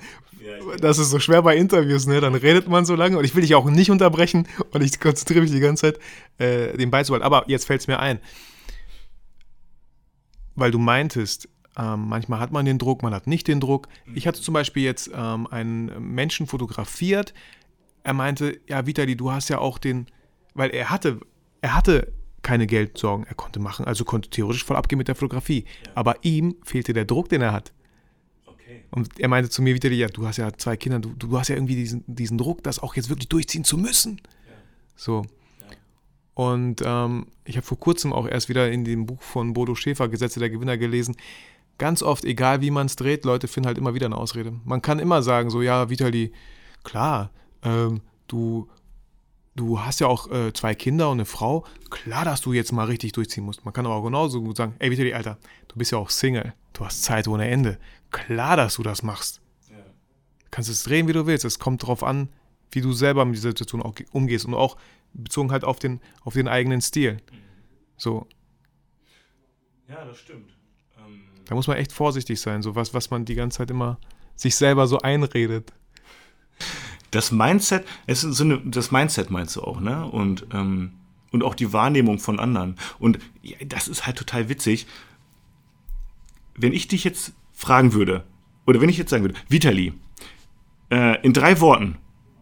das 0.82 0.98
ist 0.98 1.10
so 1.10 1.20
schwer 1.20 1.42
bei 1.42 1.56
Interviews, 1.56 2.06
ne? 2.06 2.20
Dann 2.20 2.36
redet 2.36 2.68
man 2.68 2.86
so 2.86 2.96
lange 2.96 3.18
und 3.18 3.24
ich 3.24 3.34
will 3.34 3.42
dich 3.42 3.56
auch 3.56 3.64
nicht 3.64 3.90
unterbrechen 3.90 4.46
und 4.72 4.84
ich 4.84 5.00
konzentriere 5.00 5.42
mich 5.42 5.52
die 5.52 5.62
ganze 5.62 5.94
Zeit, 5.94 6.00
äh, 6.38 6.78
dem 6.78 6.92
beizubehalten. 6.92 7.26
Aber 7.26 7.50
jetzt 7.50 7.66
fällt 7.66 7.80
es 7.80 7.88
mir 7.88 8.00
ein 8.00 8.20
weil 10.56 10.72
du 10.72 10.80
meintest, 10.80 11.50
ähm, 11.78 12.08
manchmal 12.08 12.40
hat 12.40 12.52
man 12.52 12.66
den 12.66 12.78
Druck, 12.78 13.04
man 13.04 13.14
hat 13.14 13.28
nicht 13.28 13.48
den 13.48 13.60
Druck. 13.60 13.88
Ich 14.14 14.28
hatte 14.28 14.42
zum 14.42 14.54
Beispiel 14.54 14.84
jetzt 14.84 15.12
ähm, 15.14 15.48
einen 15.48 16.14
Menschen 16.14 16.48
fotografiert. 16.48 17.34
Er 18.04 18.14
meinte, 18.14 18.60
ja, 18.68 18.86
Vitali, 18.86 19.16
du 19.16 19.32
hast 19.32 19.50
ja 19.50 19.60
auch 19.60 19.78
den, 19.78 20.08
weil 20.54 20.70
er 20.70 20.90
hatte, 20.90 21.20
er 21.62 21.76
hatte 21.76 22.14
keine 22.42 22.68
Geldsorgen, 22.68 23.26
er 23.26 23.34
konnte 23.34 23.60
machen, 23.60 23.86
also 23.86 24.06
konnte 24.06 24.30
theoretisch 24.30 24.64
voll 24.64 24.78
abgehen 24.78 24.98
mit 24.98 25.08
der 25.08 25.16
Fotografie. 25.16 25.66
Ja. 25.86 25.92
Aber 25.96 26.24
ihm 26.24 26.56
fehlte 26.64 26.94
der 26.94 27.06
Druck, 27.06 27.28
den 27.28 27.42
er 27.42 27.52
hat. 27.52 27.74
Okay. 28.46 28.84
Und 28.92 29.20
er 29.20 29.28
meinte 29.28 29.50
zu 29.50 29.62
mir, 29.62 29.74
Vitali, 29.74 29.96
ja, 29.96 30.08
du 30.08 30.26
hast 30.28 30.38
ja 30.38 30.54
zwei 30.54 30.78
Kinder, 30.78 31.00
du, 31.00 31.10
du 31.10 31.38
hast 31.38 31.50
ja 31.50 31.56
irgendwie 31.56 31.76
diesen, 31.76 32.04
diesen 32.08 32.38
Druck, 32.38 32.64
das 32.64 32.80
auch 32.80 32.96
jetzt 32.96 33.10
wirklich 33.10 33.30
durchziehen 33.30 33.64
zu 33.64 33.78
müssen. 33.78 34.22
Ja. 34.48 34.54
So. 34.96 35.26
Und 36.36 36.84
ähm, 36.86 37.28
ich 37.46 37.56
habe 37.56 37.66
vor 37.66 37.80
kurzem 37.80 38.14
auch 38.14 38.28
erst 38.28 38.50
wieder 38.50 38.70
in 38.70 38.84
dem 38.84 39.06
Buch 39.06 39.22
von 39.22 39.54
Bodo 39.54 39.74
Schäfer, 39.74 40.10
Gesetze 40.10 40.40
der 40.40 40.50
Gewinner, 40.50 40.78
gelesen. 40.78 41.16
Ganz 41.78 42.04
oft, 42.04 42.26
egal 42.26 42.62
wie 42.62 42.72
man 42.72 42.86
es 42.86 42.98
dreht, 42.98 43.26
Leute 43.26 43.48
finden 43.48 43.68
halt 43.68 43.78
immer 43.78 43.94
wieder 43.94 44.06
eine 44.06 44.18
Ausrede. 44.18 44.54
Man 44.66 44.82
kann 44.82 45.00
immer 45.00 45.24
sagen, 45.24 45.50
so, 45.50 45.62
ja, 45.62 45.90
Vitali, 45.90 46.34
klar, 46.84 47.32
ähm, 47.64 48.02
du, 48.28 48.68
du 49.56 49.80
hast 49.80 50.02
ja 50.02 50.08
auch 50.08 50.30
äh, 50.30 50.52
zwei 50.52 50.76
Kinder 50.76 51.10
und 51.10 51.18
eine 51.18 51.26
Frau. 51.26 51.66
Klar, 51.90 52.26
dass 52.26 52.42
du 52.42 52.52
jetzt 52.52 52.74
mal 52.74 52.86
richtig 52.86 53.14
durchziehen 53.14 53.46
musst. 53.46 53.64
Man 53.64 53.74
kann 53.74 53.86
aber 53.86 53.96
auch 53.96 54.04
genauso 54.04 54.42
gut 54.42 54.58
sagen, 54.58 54.76
ey, 54.80 54.92
Vitali, 54.92 55.14
Alter, 55.14 55.38
du 55.70 55.78
bist 55.78 55.92
ja 55.92 55.98
auch 55.98 56.10
Single. 56.10 56.54
Du 56.74 56.86
hast 56.86 57.04
Zeit 57.04 57.30
ohne 57.30 57.48
Ende. 57.48 57.78
Klar, 58.12 58.58
dass 58.58 58.76
du 58.76 58.84
das 58.84 59.04
machst. 59.04 59.40
Ja. 59.70 59.78
Du 59.78 60.48
kannst 60.52 60.70
es 60.70 60.84
drehen, 60.84 61.08
wie 61.08 61.14
du 61.14 61.28
willst. 61.28 61.46
Es 61.46 61.60
kommt 61.60 61.84
darauf 61.84 62.04
an, 62.04 62.28
wie 62.72 62.82
du 62.82 62.92
selber 62.92 63.24
mit 63.24 63.36
dieser 63.36 63.50
Situation 63.50 63.82
auch 63.82 63.96
umgehst 64.12 64.46
und 64.46 64.54
auch 64.54 64.76
bezogen 65.16 65.52
halt 65.52 65.64
auf 65.64 65.80
den, 65.80 66.02
auf 66.22 66.34
den 66.34 66.48
eigenen 66.48 66.82
Stil. 66.82 67.18
So. 67.98 68.28
Ja, 69.88 70.04
das 70.06 70.20
stimmt. 70.20 70.58
Ähm 70.98 71.22
da 71.46 71.56
muss 71.56 71.68
man 71.68 71.78
echt 71.78 71.92
vorsichtig 71.92 72.40
sein, 72.40 72.62
so 72.62 72.76
was, 72.76 72.94
was 72.94 73.12
man 73.12 73.26
die 73.26 73.36
ganze 73.36 73.60
Zeit 73.60 73.72
immer 73.72 74.00
sich 74.36 74.56
selber 74.56 74.88
so 74.88 75.00
einredet. 75.00 75.74
Das 77.12 77.32
Mindset, 77.32 77.86
es 78.08 78.24
ist 78.24 78.38
so 78.38 78.44
eine, 78.44 78.60
das 78.66 78.92
Mindset 78.92 79.32
meinst 79.32 79.56
du 79.56 79.62
auch, 79.62 79.80
ne? 79.80 80.06
Und, 80.06 80.48
ähm, 80.52 80.94
und 81.32 81.44
auch 81.44 81.56
die 81.56 81.72
Wahrnehmung 81.72 82.20
von 82.20 82.40
anderen. 82.40 82.76
Und 83.00 83.20
ja, 83.42 83.58
das 83.66 83.88
ist 83.88 84.06
halt 84.06 84.18
total 84.18 84.50
witzig. 84.50 84.88
Wenn 86.56 86.74
ich 86.74 86.88
dich 86.88 87.04
jetzt 87.04 87.34
fragen 87.54 87.94
würde, 87.94 88.26
oder 88.66 88.82
wenn 88.82 88.90
ich 88.90 88.98
jetzt 88.98 89.12
sagen 89.12 89.24
würde, 89.24 89.40
Vitali, 89.48 89.94
äh, 90.90 91.22
in 91.22 91.34
drei 91.34 91.60
Worten, 91.62 91.98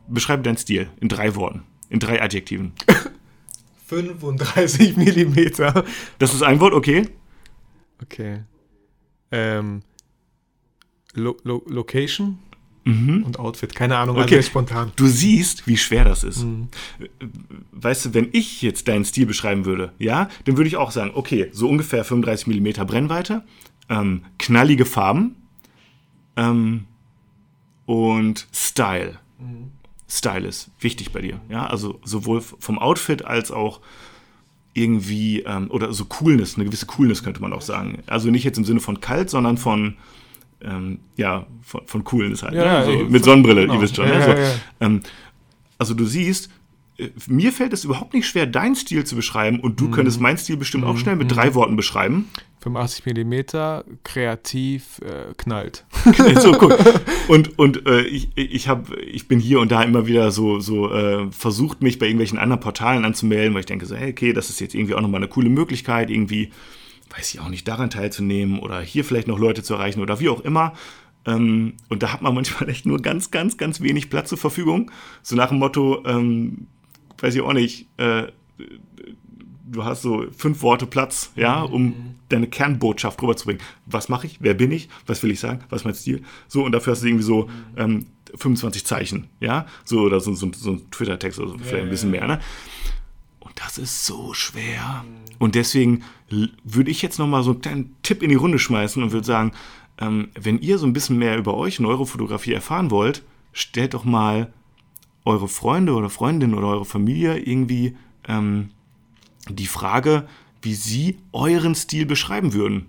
beschreibe 0.08 0.44
deinen 0.44 0.58
Stil, 0.58 0.90
in 1.00 1.10
drei 1.10 1.36
Worten. 1.36 1.64
In 1.94 2.00
drei 2.00 2.20
Adjektiven. 2.24 2.74
35 3.86 4.98
Millimeter. 4.98 5.86
Das 6.18 6.34
ist 6.34 6.42
ein 6.42 6.60
Wort, 6.60 6.74
okay? 6.74 7.08
Okay. 8.02 8.40
Ähm, 9.32 9.84
Lo 11.14 11.38
Lo 11.44 11.64
Location 11.68 12.40
mhm. 12.84 13.24
und 13.24 13.38
Outfit. 13.38 13.76
Keine 13.76 13.98
Ahnung, 13.98 14.18
okay. 14.18 14.38
also 14.38 14.48
spontan. 14.50 14.92
Du 14.96 15.06
siehst, 15.06 15.68
wie 15.68 15.78
schwer 15.78 16.04
das 16.04 16.24
ist. 16.24 16.44
Mhm. 16.44 16.70
Weißt 17.72 18.06
du, 18.06 18.14
wenn 18.16 18.30
ich 18.32 18.64
jetzt 18.64 18.88
deinen 18.88 19.06
Stil 19.06 19.28
beschreiben 19.28 19.66
würde, 19.66 19.92
ja, 20.00 20.30
dann 20.46 20.58
würde 20.58 20.70
ich 20.70 20.78
auch 20.78 20.90
sagen, 20.90 21.12
okay, 21.14 21.50
so 21.52 21.70
ungefähr 21.70 22.04
35 22.04 22.48
Millimeter 22.48 22.86
Brennweite, 22.86 23.44
ähm, 23.90 24.24
knallige 24.40 24.86
Farben 24.86 25.36
ähm, 26.38 26.86
und 27.86 28.48
Style. 28.52 29.20
Mhm. 29.38 29.73
Style 30.18 30.48
ist 30.48 30.70
wichtig 30.80 31.12
bei 31.12 31.22
dir. 31.22 31.40
Ja, 31.50 31.66
also 31.66 32.00
sowohl 32.04 32.42
vom 32.42 32.78
Outfit 32.80 33.26
als 33.26 33.52
auch 33.52 33.82
irgendwie, 34.74 35.42
ähm, 35.42 35.70
oder 35.70 35.94
so 35.94 36.06
Coolness, 36.06 36.56
eine 36.56 36.66
gewisse 36.66 36.86
Coolness 36.86 37.24
könnte 37.24 37.42
man 37.42 37.54
auch 37.54 37.62
sagen. 37.62 38.04
Also 38.08 38.30
nicht 38.30 38.44
jetzt 38.44 38.58
im 38.58 38.66
Sinne 38.66 38.80
von 38.80 39.02
kalt, 39.02 39.30
sondern 39.30 39.58
von 39.58 39.98
ähm, 40.64 41.00
ja, 41.18 41.46
von, 41.62 41.82
von 41.86 42.04
coolen 42.04 42.32
ist 42.32 42.44
halt. 42.44 42.54
Ja, 42.54 42.62
ne? 42.62 42.68
ja, 42.68 42.86
so, 42.86 42.92
ey, 42.92 43.04
mit 43.04 43.24
Sonnenbrille, 43.24 43.62
genau. 43.62 43.74
ihr 43.76 43.82
wisst 43.82 43.96
schon. 43.96 44.08
Ja, 44.08 44.20
ne? 44.20 44.42
ja. 44.42 44.52
Ähm, 44.80 45.02
also 45.78 45.94
du 45.94 46.06
siehst, 46.06 46.50
äh, 46.98 47.10
mir 47.28 47.52
fällt 47.52 47.74
es 47.74 47.84
überhaupt 47.84 48.14
nicht 48.14 48.28
schwer, 48.28 48.46
deinen 48.46 48.76
Stil 48.76 49.04
zu 49.04 49.16
beschreiben 49.16 49.60
und 49.60 49.72
Mhm. 49.72 49.76
du 49.86 49.92
könntest 49.92 50.22
meinen 50.22 50.38
Stil 50.38 50.58
bestimmt 50.58 50.86
auch 50.86 50.98
schnell 50.98 51.16
mit 51.16 51.36
drei 51.36 51.54
Worten 51.54 51.76
beschreiben. 51.76 52.30
85 52.62 53.06
Millimeter, 53.06 53.84
kreativ, 54.06 55.00
äh, 55.00 55.34
knallt. 55.36 55.86
so, 56.40 56.52
guck. 56.54 56.78
Und, 57.30 57.58
und 57.58 57.88
äh, 57.88 58.02
ich, 58.02 58.30
ich, 58.36 58.68
hab, 58.68 58.92
ich 58.98 59.30
bin 59.30 59.40
hier 59.40 59.62
und 59.62 59.72
da 59.72 59.82
immer 59.82 60.08
wieder 60.08 60.30
so, 60.32 60.60
so 60.60 60.92
äh, 60.92 61.32
versucht, 61.32 61.82
mich 61.82 61.98
bei 61.98 62.08
irgendwelchen 62.08 62.38
anderen 62.38 62.60
Portalen 62.60 63.06
anzumelden, 63.06 63.54
weil 63.54 63.62
ich 63.62 63.66
denke 63.66 63.86
so, 63.86 63.96
hey, 63.96 64.12
okay, 64.12 64.34
das 64.34 64.50
ist 64.50 64.60
jetzt 64.60 64.76
irgendwie 64.76 64.94
auch 64.94 65.00
nochmal 65.00 65.22
eine 65.22 65.30
coole 65.30 65.50
Möglichkeit, 65.50 66.10
irgendwie, 66.10 66.52
weiß 67.16 67.34
ich 67.34 67.40
auch 67.40 67.48
nicht, 67.48 67.66
daran 67.66 67.90
teilzunehmen 67.90 68.60
oder 68.60 68.82
hier 68.82 69.06
vielleicht 69.06 69.30
noch 69.30 69.40
Leute 69.40 69.64
zu 69.64 69.74
erreichen 69.74 70.02
oder 70.02 70.20
wie 70.20 70.28
auch 70.28 70.42
immer. 70.42 70.74
Ähm, 71.26 71.76
und 71.88 72.04
da 72.04 72.12
hat 72.12 72.22
man 72.22 72.36
manchmal 72.36 72.70
echt 72.70 72.86
nur 72.86 73.02
ganz, 73.02 73.32
ganz, 73.32 73.58
ganz 73.58 73.80
wenig 73.80 74.10
Platz 74.10 74.28
zur 74.28 74.38
Verfügung. 74.38 74.92
So 75.22 75.38
nach 75.38 75.48
dem 75.48 75.60
Motto, 75.60 76.04
ähm, 76.06 76.68
weiß 77.20 77.36
ich 77.36 77.42
auch 77.42 77.54
nicht, 77.54 77.88
äh, 77.98 78.28
du 79.74 79.84
hast 79.84 80.02
so 80.02 80.26
fünf 80.36 80.62
Worte 80.62 80.86
Platz, 80.86 81.32
ja, 81.36 81.62
um 81.62 82.16
deine 82.30 82.48
Kernbotschaft 82.48 83.22
rüberzubringen. 83.22 83.62
Was 83.86 84.10
mache 84.10 84.28
ich? 84.28 84.38
Wer 84.40 84.54
bin 84.54 84.72
ich? 84.72 84.90
Was 85.06 85.22
will 85.24 85.32
ich 85.32 85.40
sagen? 85.40 85.64
Was 85.70 85.82
ist 85.82 85.86
mein 85.86 85.96
Stil? 85.96 86.24
So, 86.48 86.64
und 86.64 86.72
dafür 86.72 86.94
hast 86.94 87.04
du 87.04 87.08
irgendwie 87.08 87.26
so 87.26 87.50
ähm, 87.76 88.06
25 88.36 88.86
Zeichen, 88.86 89.28
ja, 89.40 89.66
so 89.84 90.02
oder 90.02 90.20
so, 90.20 90.34
so, 90.34 90.50
so 90.54 90.72
ein 90.72 90.92
Twitter-Text 90.92 91.40
oder 91.40 91.50
so, 91.50 91.58
vielleicht 91.58 91.84
ein 91.84 91.90
bisschen 91.90 92.12
mehr, 92.12 92.28
ne? 92.28 92.40
Und 93.40 93.54
das 93.60 93.78
ist 93.78 94.06
so 94.06 94.34
schwer. 94.34 95.06
Und 95.38 95.56
deswegen 95.56 96.04
würde 96.64 96.90
ich 96.90 97.02
jetzt 97.02 97.20
nochmal 97.20 97.44
so 97.44 97.52
einen 97.52 97.62
kleinen 97.62 97.96
Tipp 98.02 98.24
in 98.24 98.30
die 98.30 98.36
Runde 98.36 98.58
schmeißen 98.58 99.04
und 99.04 99.12
würde 99.12 99.28
sagen, 99.28 99.52
ähm, 100.00 100.30
wenn 100.40 100.60
ihr 100.60 100.78
so 100.78 100.88
ein 100.88 100.94
bisschen 100.94 101.18
mehr 101.18 101.38
über 101.38 101.54
euch 101.56 101.80
und 101.80 101.86
eure 101.86 102.06
Fotografie 102.06 102.54
erfahren 102.54 102.90
wollt, 102.90 103.24
stellt 103.52 103.94
doch 103.94 104.06
mal 104.06 104.52
eure 105.26 105.48
Freunde 105.48 105.94
oder 105.94 106.10
Freundinnen 106.10 106.56
oder 106.56 106.68
eure 106.68 106.86
Familie 106.86 107.38
irgendwie 107.38 107.96
ähm, 108.28 108.72
die 109.50 109.68
Frage, 109.68 110.28
wie 110.62 110.74
sie 110.74 111.18
euren 111.32 111.76
Stil 111.76 112.06
beschreiben 112.06 112.54
würden. 112.54 112.88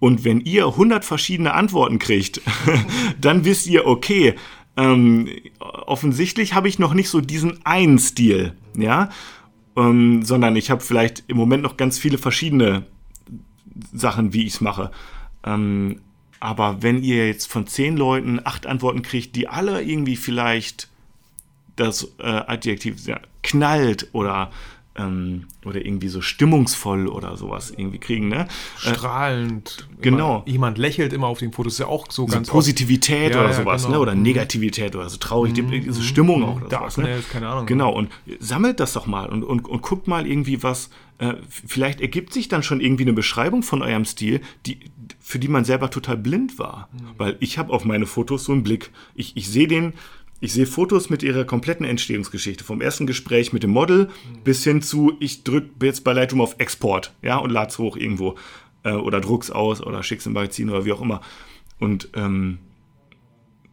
Und 0.00 0.24
wenn 0.24 0.40
ihr 0.40 0.66
100 0.66 1.04
verschiedene 1.04 1.54
Antworten 1.54 1.98
kriegt, 1.98 2.40
dann 3.20 3.44
wisst 3.44 3.66
ihr, 3.66 3.86
okay, 3.86 4.34
ähm, 4.76 5.28
offensichtlich 5.58 6.54
habe 6.54 6.68
ich 6.68 6.78
noch 6.78 6.94
nicht 6.94 7.08
so 7.08 7.20
diesen 7.20 7.64
einen 7.66 7.98
Stil, 7.98 8.54
ja, 8.76 9.10
ähm, 9.76 10.22
sondern 10.22 10.54
ich 10.54 10.70
habe 10.70 10.82
vielleicht 10.82 11.24
im 11.26 11.36
Moment 11.36 11.64
noch 11.64 11.76
ganz 11.76 11.98
viele 11.98 12.18
verschiedene 12.18 12.86
Sachen, 13.92 14.32
wie 14.32 14.44
ich 14.44 14.54
es 14.54 14.60
mache. 14.60 14.92
Ähm, 15.44 16.00
aber 16.40 16.82
wenn 16.82 17.02
ihr 17.02 17.26
jetzt 17.26 17.50
von 17.50 17.66
zehn 17.66 17.96
Leuten 17.96 18.40
acht 18.44 18.66
Antworten 18.66 19.02
kriegt, 19.02 19.34
die 19.34 19.48
alle 19.48 19.82
irgendwie 19.82 20.16
vielleicht 20.16 20.88
das 21.74 22.12
äh, 22.18 22.26
Adjektiv 22.26 23.06
ja, 23.06 23.20
knallt 23.42 24.08
oder, 24.12 24.50
ähm, 24.98 25.44
oder 25.64 25.84
irgendwie 25.84 26.08
so 26.08 26.20
stimmungsvoll 26.20 27.06
oder 27.08 27.36
sowas 27.36 27.70
irgendwie 27.70 27.98
kriegen, 27.98 28.28
ne? 28.28 28.46
Äh, 28.84 28.94
Strahlend. 28.94 29.88
genau. 30.00 30.36
Immer, 30.38 30.48
jemand 30.48 30.78
lächelt 30.78 31.12
immer 31.12 31.28
auf 31.28 31.38
den 31.38 31.52
Fotos, 31.52 31.74
ist 31.74 31.78
ja 31.80 31.86
auch 31.86 32.06
so 32.10 32.26
so 32.26 32.32
ganz. 32.34 32.48
Positivität 32.48 33.32
Ja, 33.34 33.40
oder 33.40 33.50
ja, 33.50 33.54
sowas, 33.54 33.82
genau. 33.84 33.94
ne? 33.96 34.00
Oder 34.00 34.14
Mhm. 34.14 34.22
Negativität 34.22 34.94
oder 34.96 35.08
so 35.08 35.16
traurig, 35.18 35.52
die, 35.54 35.90
so 35.90 36.02
Stimmung 36.02 36.42
auch 36.44 36.56
oder 36.56 36.68
sowas, 36.70 36.96
ne? 36.96 37.04
Darkness, 37.04 37.28
keine 37.30 37.48
Ahnung. 37.48 37.66
Genau, 37.66 37.92
und 37.92 38.10
sammelt 38.40 38.80
das 38.80 38.92
doch 38.92 39.06
mal 39.06 39.28
und, 39.28 39.44
und, 39.44 39.66
und 39.68 39.82
guckt 39.82 40.08
mal 40.08 40.26
irgendwie 40.26 40.62
was. 40.62 40.90
Äh, 41.18 41.34
vielleicht 41.48 42.00
ergibt 42.00 42.32
sich 42.32 42.48
dann 42.48 42.62
schon 42.62 42.80
irgendwie 42.80 43.02
eine 43.02 43.12
Beschreibung 43.12 43.62
von 43.64 43.82
eurem 43.82 44.04
Stil, 44.04 44.40
die, 44.66 44.78
für 45.20 45.38
die 45.40 45.48
man 45.48 45.64
selber 45.64 45.90
total 45.90 46.16
blind 46.16 46.58
war. 46.60 46.88
Weil 47.16 47.36
ich 47.40 47.58
habe 47.58 47.72
auf 47.72 47.84
meine 47.84 48.06
Fotos 48.06 48.44
so 48.44 48.52
einen 48.52 48.62
Blick. 48.62 48.90
Ich, 49.14 49.36
ich 49.36 49.48
sehe 49.48 49.66
den. 49.66 49.94
Ich 50.40 50.52
sehe 50.52 50.66
Fotos 50.66 51.10
mit 51.10 51.24
ihrer 51.24 51.44
kompletten 51.44 51.84
Entstehungsgeschichte. 51.84 52.62
Vom 52.62 52.80
ersten 52.80 53.06
Gespräch 53.06 53.52
mit 53.52 53.64
dem 53.64 53.70
Model 53.70 54.08
bis 54.44 54.62
hin 54.62 54.82
zu, 54.82 55.14
ich 55.18 55.42
drücke 55.42 55.84
jetzt 55.84 56.04
bei 56.04 56.12
Lightroom 56.12 56.40
auf 56.40 56.56
Export, 56.58 57.12
ja, 57.22 57.38
und 57.38 57.50
lade 57.50 57.70
es 57.70 57.78
hoch 57.78 57.96
irgendwo. 57.96 58.36
Äh, 58.84 58.92
oder 58.92 59.20
druck's 59.20 59.50
aus 59.50 59.82
oder 59.82 60.02
schick's 60.04 60.26
im 60.26 60.34
Magazin 60.34 60.70
oder 60.70 60.84
wie 60.84 60.92
auch 60.92 61.00
immer. 61.00 61.22
Und 61.80 62.10
ähm, 62.14 62.58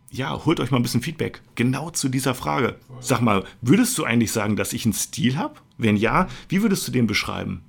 ja, 0.09 0.45
holt 0.45 0.59
euch 0.59 0.71
mal 0.71 0.77
ein 0.77 0.83
bisschen 0.83 1.01
Feedback. 1.01 1.41
Genau 1.53 1.91
zu 1.91 2.09
dieser 2.09 2.33
Frage. 2.33 2.77
Sag 2.99 3.21
mal, 3.21 3.43
würdest 3.61 3.97
du 3.97 4.03
eigentlich 4.03 4.31
sagen, 4.31 4.55
dass 4.55 4.73
ich 4.73 4.85
einen 4.85 4.93
Stil 4.93 5.37
habe? 5.37 5.55
Wenn 5.77 5.97
ja, 5.97 6.27
wie 6.49 6.63
würdest 6.63 6.87
du 6.87 6.91
den 6.91 7.05
beschreiben? 7.05 7.61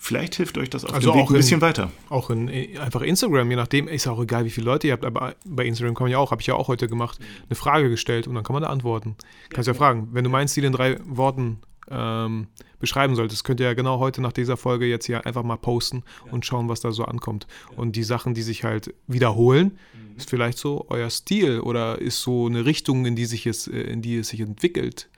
Vielleicht 0.00 0.36
hilft 0.36 0.56
euch 0.58 0.70
das 0.70 0.84
auf 0.84 0.94
Also 0.94 1.10
dem 1.10 1.16
Weg 1.18 1.24
auch 1.24 1.30
ein 1.30 1.34
in- 1.34 1.40
bisschen 1.40 1.60
weiter. 1.60 1.90
Auch 2.08 2.30
in 2.30 2.48
äh, 2.48 2.78
einfach 2.78 3.02
Instagram, 3.02 3.50
je 3.50 3.56
nachdem, 3.56 3.88
ist 3.88 4.04
ja 4.06 4.12
auch 4.12 4.22
egal, 4.22 4.44
wie 4.44 4.50
viele 4.50 4.66
Leute 4.66 4.86
ihr 4.86 4.92
habt, 4.92 5.04
aber 5.04 5.34
bei 5.44 5.64
Instagram 5.66 5.94
kann 5.94 6.04
man 6.04 6.12
ja 6.12 6.18
auch, 6.18 6.30
habe 6.30 6.40
ich 6.40 6.46
ja 6.46 6.54
auch 6.54 6.68
heute 6.68 6.86
gemacht, 6.88 7.18
eine 7.48 7.56
Frage 7.56 7.90
gestellt 7.90 8.26
und 8.28 8.34
dann 8.36 8.44
kann 8.44 8.54
man 8.54 8.62
da 8.62 8.68
antworten. 8.68 9.16
Kannst 9.50 9.66
ja 9.66 9.74
fragen, 9.74 10.08
wenn 10.12 10.22
du 10.24 10.30
meinen 10.30 10.46
Stil 10.48 10.64
in 10.64 10.72
drei 10.72 10.98
Worten 11.04 11.58
ähm, 11.90 12.46
beschreiben 12.78 13.16
solltest, 13.16 13.42
könnt 13.44 13.58
ihr 13.60 13.66
ja 13.66 13.74
genau 13.74 13.98
heute 13.98 14.20
nach 14.22 14.32
dieser 14.32 14.56
Folge 14.56 14.86
jetzt 14.86 15.06
hier 15.06 15.26
einfach 15.26 15.42
mal 15.42 15.56
posten 15.56 16.04
und 16.30 16.46
schauen, 16.46 16.68
was 16.68 16.80
da 16.80 16.92
so 16.92 17.04
ankommt. 17.04 17.46
Und 17.76 17.96
die 17.96 18.04
Sachen, 18.04 18.34
die 18.34 18.42
sich 18.42 18.62
halt 18.62 18.94
wiederholen, 19.08 19.78
ist 20.16 20.28
vielleicht 20.30 20.58
so 20.58 20.86
euer 20.90 21.10
Stil 21.10 21.60
oder 21.60 21.98
ist 21.98 22.20
so 22.22 22.46
eine 22.46 22.64
Richtung, 22.66 23.04
in 23.06 23.16
die 23.16 23.24
sich 23.24 23.46
es, 23.46 23.66
äh, 23.66 23.80
in 23.80 24.00
die 24.02 24.18
es 24.18 24.28
sich 24.28 24.40
entwickelt. 24.40 25.08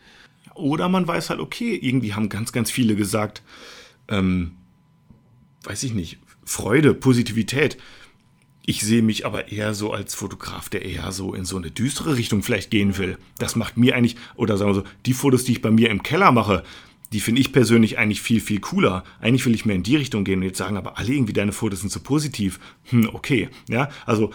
Oder 0.55 0.89
man 0.89 1.07
weiß 1.07 1.29
halt, 1.31 1.41
okay, 1.41 1.75
irgendwie 1.81 2.15
haben 2.15 2.29
ganz, 2.29 2.53
ganz 2.53 2.71
viele 2.71 2.95
gesagt, 2.97 3.43
ähm, 4.09 4.53
weiß 5.65 5.83
ich 5.85 5.95
nicht, 5.95 6.19
Freude, 6.45 6.95
Positivität. 6.95 7.77
Ich 8.67 8.83
sehe 8.83 9.03
mich 9.03 9.27
aber 9.27 9.51
eher 9.51 9.75
so 9.75 9.93
als 9.93 10.15
Fotograf, 10.15 10.69
der 10.69 10.85
eher 10.85 11.13
so 11.13 11.35
in 11.35 11.45
so 11.45 11.57
eine 11.57 11.71
düstere 11.71 12.17
Richtung 12.17 12.43
vielleicht 12.43 12.71
gehen 12.71 12.99
will. 12.99 13.19
Das 13.39 13.57
macht 13.57 13.77
mir 13.77 13.97
eigentlich, 13.97 14.17
oder 14.37 14.57
sagen 14.57 14.71
wir 14.71 14.75
so, 14.75 14.85
die 15.07 15.13
Fotos, 15.13 15.45
die 15.45 15.53
ich 15.53 15.63
bei 15.63 15.71
mir 15.71 15.91
im 15.91 16.03
Keller 16.03 16.31
mache, 16.31 16.63
die 17.13 17.21
finde 17.21 17.41
ich 17.41 17.53
persönlich 17.53 17.99
eigentlich 17.99 18.23
viel, 18.23 18.41
viel 18.41 18.61
cooler. 18.61 19.03
Eigentlich 19.21 19.45
will 19.47 19.55
ich 19.55 19.65
mehr 19.65 19.75
in 19.75 19.83
die 19.83 19.97
Richtung 19.97 20.25
gehen 20.25 20.41
und 20.41 20.45
jetzt 20.45 20.59
sagen 20.59 20.77
aber 20.77 20.99
alle 20.99 21.13
irgendwie, 21.13 21.33
deine 21.33 21.53
Fotos 21.53 21.81
sind 21.81 21.91
so 21.91 22.01
positiv. 22.01 22.61
Hm, 22.91 23.11
okay. 23.13 23.49
Ja, 23.69 23.89
also 24.07 24.31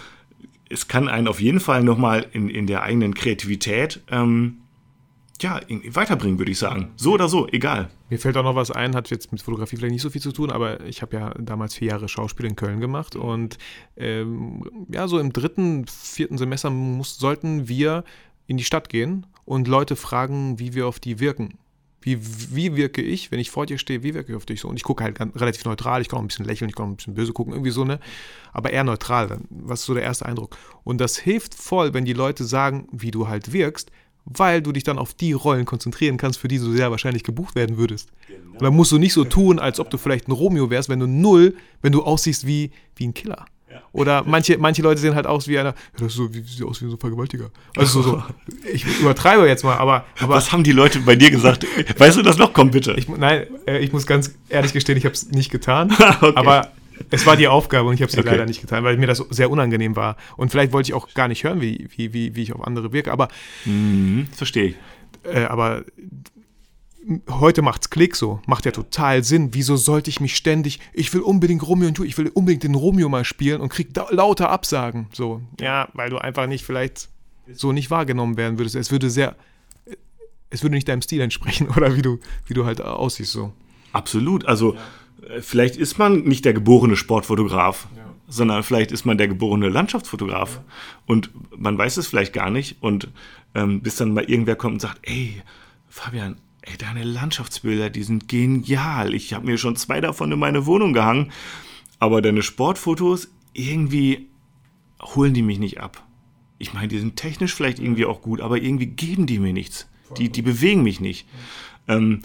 es 0.70 0.88
kann 0.88 1.08
einen 1.08 1.28
auf 1.28 1.40
jeden 1.40 1.60
Fall 1.60 1.84
nochmal 1.84 2.28
in, 2.34 2.50
in 2.50 2.68
der 2.68 2.82
eigenen 2.82 3.14
Kreativität 3.14 4.02
ähm, 4.10 4.58
ja, 5.42 5.60
weiterbringen, 5.68 6.40
würde 6.40 6.52
ich 6.52 6.60
sagen. 6.60 6.92
So 6.96 7.14
oder 7.14 7.28
so, 7.28 7.48
egal. 7.50 7.90
Mir 8.10 8.20
fällt 8.20 8.38
auch 8.38 8.44
noch 8.44 8.56
was 8.56 8.72
ein, 8.72 8.96
hat 8.96 9.10
jetzt 9.10 9.32
mit 9.32 9.42
Fotografie 9.42 9.76
vielleicht 9.76 9.94
nicht 9.94 10.02
so 10.02 10.10
viel 10.10 10.22
zu 10.22 10.32
tun, 10.32 10.52
aber 10.52 10.86
ich 10.86 11.02
habe 11.02 11.18
ja 11.18 11.34
damals 11.40 11.76
vier 11.76 11.90
Jahre 11.90 12.08
Schauspiel 12.08 12.46
in 12.46 12.56
Köln 12.56 12.80
gemacht 12.80 13.16
und 13.16 13.58
ähm, 13.98 14.64
ja, 14.90 15.08
so 15.08 15.20
im 15.20 15.34
dritten, 15.34 15.86
vierten 15.88 16.38
Semester 16.38 16.70
muss, 16.70 17.18
sollten 17.18 17.68
wir 17.68 18.04
in 18.48 18.58
die 18.58 18.64
Stadt 18.64 18.90
gehen 18.90 19.26
und 19.44 19.68
Leute 19.68 19.96
fragen, 19.96 20.60
wie 20.60 20.74
wir 20.74 20.88
auf 20.88 21.00
die 21.00 21.20
wirken. 21.20 21.58
Wie, 22.02 22.20
wie 22.22 22.76
wirke 22.76 23.02
ich, 23.02 23.32
wenn 23.32 23.40
ich 23.40 23.50
vor 23.50 23.66
dir 23.66 23.80
stehe, 23.80 24.04
wie 24.04 24.14
wirke 24.14 24.32
ich 24.32 24.36
auf 24.36 24.46
dich 24.46 24.62
so? 24.62 24.68
Und 24.68 24.76
ich 24.76 24.84
gucke 24.84 25.04
halt 25.04 25.18
ganz, 25.18 25.36
relativ 25.36 25.66
neutral, 25.66 26.02
ich 26.02 26.08
kann 26.08 26.20
auch 26.20 26.24
ein 26.24 26.28
bisschen 26.28 26.46
lächeln, 26.46 26.70
ich 26.70 26.76
kann 26.76 26.86
auch 26.86 26.90
ein 26.90 26.98
bisschen 26.98 27.16
böse 27.16 27.34
gucken, 27.34 27.54
irgendwie 27.54 27.72
so, 27.72 27.84
ne? 27.84 28.00
Aber 28.54 28.70
eher 28.70 28.84
neutral, 28.84 29.28
dann. 29.28 29.46
was 29.50 29.80
ist 29.80 29.88
so 29.88 29.96
der 29.96 30.04
erste 30.04 30.28
Eindruck? 30.28 30.56
Und 30.84 31.02
das 31.02 31.18
hilft 31.18 31.56
voll, 31.56 31.96
wenn 31.96 32.06
die 32.06 32.14
Leute 32.14 32.44
sagen, 32.44 32.88
wie 32.92 33.10
du 33.10 33.28
halt 33.28 33.54
wirkst, 33.54 33.92
weil 34.26 34.62
du 34.62 34.72
dich 34.72 34.84
dann 34.84 34.98
auf 34.98 35.14
die 35.14 35.34
Rollen 35.34 35.66
konzentrieren 35.66 36.18
kannst, 36.18 36.40
für 36.40 36.48
die 36.48 36.58
du 36.58 36.72
sehr 36.72 36.92
wahrscheinlich 36.92 37.24
gebucht 37.24 37.56
werden 37.56 37.78
würdest. 37.78 38.10
Und 38.54 38.62
dann 38.62 38.76
musst 38.76 38.92
du 38.92 38.98
nicht 38.98 39.14
so 39.14 39.24
tun, 39.24 39.60
als 39.60 39.80
ob 39.80 39.90
du 39.90 39.98
vielleicht 39.98 40.28
ein 40.28 40.32
Romeo 40.32 40.70
wärst, 40.70 40.90
wenn 40.90 41.00
du 41.00 41.08
null, 41.08 41.56
wenn 41.82 41.92
du 41.92 42.04
aussiehst 42.04 42.48
wie, 42.48 42.72
wie 42.96 43.08
ein 43.08 43.14
Killer. 43.14 43.46
Oder 43.92 44.24
manche, 44.26 44.58
manche 44.58 44.82
Leute 44.82 45.00
sehen 45.00 45.16
halt 45.16 45.26
aus 45.26 45.48
wie 45.48 45.58
einer, 45.58 45.70
ja, 45.70 45.76
das 46.00 46.14
so, 46.14 46.34
wie, 46.34 46.42
sieht 46.42 46.64
aus 46.64 46.82
wie 46.82 46.88
so 46.88 46.96
ein 46.96 47.00
Vergewaltiger. 47.00 47.50
Also 47.78 48.02
so, 48.02 48.10
so, 48.12 48.24
ich 48.72 48.86
übertreibe 49.00 49.48
jetzt 49.48 49.64
mal, 49.64 49.78
aber, 49.78 50.06
aber 50.20 50.36
Was 50.36 50.52
haben 50.52 50.64
die 50.64 50.72
Leute 50.72 51.00
bei 51.00 51.16
dir 51.16 51.32
gesagt? 51.32 51.66
Weißt 51.98 52.18
du 52.18 52.22
das 52.22 52.38
noch? 52.38 52.54
Komm 52.54 52.72
bitte. 52.72 52.94
ich, 52.98 53.08
nein, 53.08 53.48
äh, 53.68 53.80
ich 53.80 53.94
muss 53.94 54.06
ganz 54.06 54.36
ehrlich 54.50 54.74
gestehen, 54.74 54.98
ich 54.98 55.06
habe 55.06 55.14
es 55.14 55.32
nicht 55.32 55.52
getan. 55.52 55.94
Okay. 56.26 56.34
Aber 56.36 56.72
es 57.10 57.26
war 57.26 57.36
die 57.38 57.48
Aufgabe 57.48 57.88
und 57.90 57.96
ich 57.96 58.02
habe 58.02 58.12
sie 58.12 58.20
Okay. 58.20 58.30
leider 58.30 58.46
nicht 58.46 58.62
getan, 58.62 58.84
weil 58.84 58.98
mir 58.98 59.08
das 59.08 59.18
sehr 59.30 59.50
unangenehm 59.52 59.96
war. 59.96 60.18
Und 60.38 60.50
vielleicht 60.52 60.72
wollte 60.74 60.90
ich 60.90 60.94
auch 60.94 61.14
gar 61.14 61.28
nicht 61.28 61.44
hören, 61.44 61.62
wie, 61.62 61.88
wie, 61.96 62.14
wie, 62.14 62.36
wie 62.36 62.44
ich 62.44 62.54
auf 62.54 62.66
andere 62.66 62.94
wirke. 62.94 63.12
Aber, 63.12 63.28
Mhm, 63.66 64.28
verstehe 64.34 64.66
ich. 64.66 64.76
äh, 65.24 65.46
aber 65.46 65.84
heute 67.30 67.62
macht's 67.62 67.90
Klick 67.92 68.16
so, 68.16 68.40
macht 68.48 68.66
ja 68.66 68.72
total 68.72 69.24
Sinn. 69.24 69.50
Wieso 69.54 69.76
sollte 69.76 70.10
ich 70.10 70.20
mich 70.20 70.36
ständig, 70.36 70.80
ich 70.94 71.14
will 71.14 71.22
unbedingt 71.22 71.62
Romeo 71.68 71.88
und 71.88 71.98
Julia, 71.98 72.10
ich 72.10 72.18
will 72.18 72.30
unbedingt 72.34 72.64
den 72.64 72.74
Romeo 72.76 73.10
mal 73.10 73.24
spielen 73.26 73.62
und 73.62 73.70
krieg 73.70 73.94
da, 73.94 74.08
lauter 74.10 74.50
Absagen. 74.50 75.08
So, 75.14 75.42
ja, 75.60 75.88
weil 75.94 76.10
du 76.10 76.18
einfach 76.18 76.48
nicht 76.48 76.66
vielleicht 76.66 77.10
so 77.54 77.72
nicht 77.72 77.92
wahrgenommen 77.92 78.38
werden 78.38 78.58
würdest. 78.58 78.76
Es 78.76 78.92
würde 78.92 79.12
sehr, 79.12 79.36
es 80.50 80.64
würde 80.64 80.76
nicht 80.76 80.88
deinem 80.88 81.04
Stil 81.04 81.22
entsprechen 81.22 81.70
oder 81.76 81.96
wie 81.96 82.02
du, 82.02 82.20
wie 82.48 82.54
du 82.56 82.66
halt 82.66 82.82
aussiehst 82.82 83.32
so. 83.32 83.54
Absolut. 83.94 84.46
Also 84.46 84.74
äh, 84.74 84.78
vielleicht 85.42 85.76
ist 85.76 85.98
man 85.98 86.24
nicht 86.24 86.46
der 86.46 86.54
geborene 86.54 86.96
Sportfotograf, 86.96 87.88
sondern 88.28 88.64
vielleicht 88.64 88.92
ist 88.92 89.06
man 89.06 89.18
der 89.18 89.28
geborene 89.28 89.70
Landschaftsfotograf. 89.70 90.62
Und 91.06 91.30
man 91.56 91.78
weiß 91.78 91.98
es 91.98 92.08
vielleicht 92.08 92.34
gar 92.34 92.50
nicht. 92.50 92.78
Und 92.82 93.10
ähm, 93.54 93.82
bis 93.82 93.96
dann 93.98 94.14
mal 94.14 94.24
irgendwer 94.24 94.56
kommt 94.56 94.74
und 94.74 94.80
sagt, 94.80 95.00
ey, 95.04 95.42
Fabian, 95.90 96.38
ey, 96.62 96.78
deine 96.78 97.04
Landschaftsbilder, 97.04 97.90
die 97.90 98.04
sind 98.04 98.28
genial. 98.28 99.14
Ich 99.14 99.34
habe 99.34 99.46
mir 99.46 99.58
schon 99.58 99.76
zwei 99.76 100.02
davon 100.02 100.32
in 100.32 100.40
meine 100.40 100.66
Wohnung 100.66 100.94
gehangen. 100.94 101.32
Aber 102.00 102.22
deine 102.22 102.42
Sportfotos, 102.42 103.30
irgendwie, 103.54 104.28
holen 105.02 105.34
die 105.34 105.42
mich 105.42 105.60
nicht 105.60 105.80
ab. 105.80 106.04
Ich 106.58 106.74
meine, 106.74 106.88
die 106.88 107.00
sind 107.00 107.16
technisch 107.16 107.54
vielleicht 107.54 107.80
irgendwie 107.80 108.06
auch 108.06 108.22
gut, 108.22 108.42
aber 108.42 108.58
irgendwie 108.58 108.88
geben 108.88 109.28
die 109.28 109.40
mir 109.40 109.54
nichts. 109.54 109.88
Die, 110.18 110.30
die 110.30 110.42
bewegen 110.42 110.84
mich 110.84 111.00
nicht. 111.00 111.28
Ähm, 111.88 112.22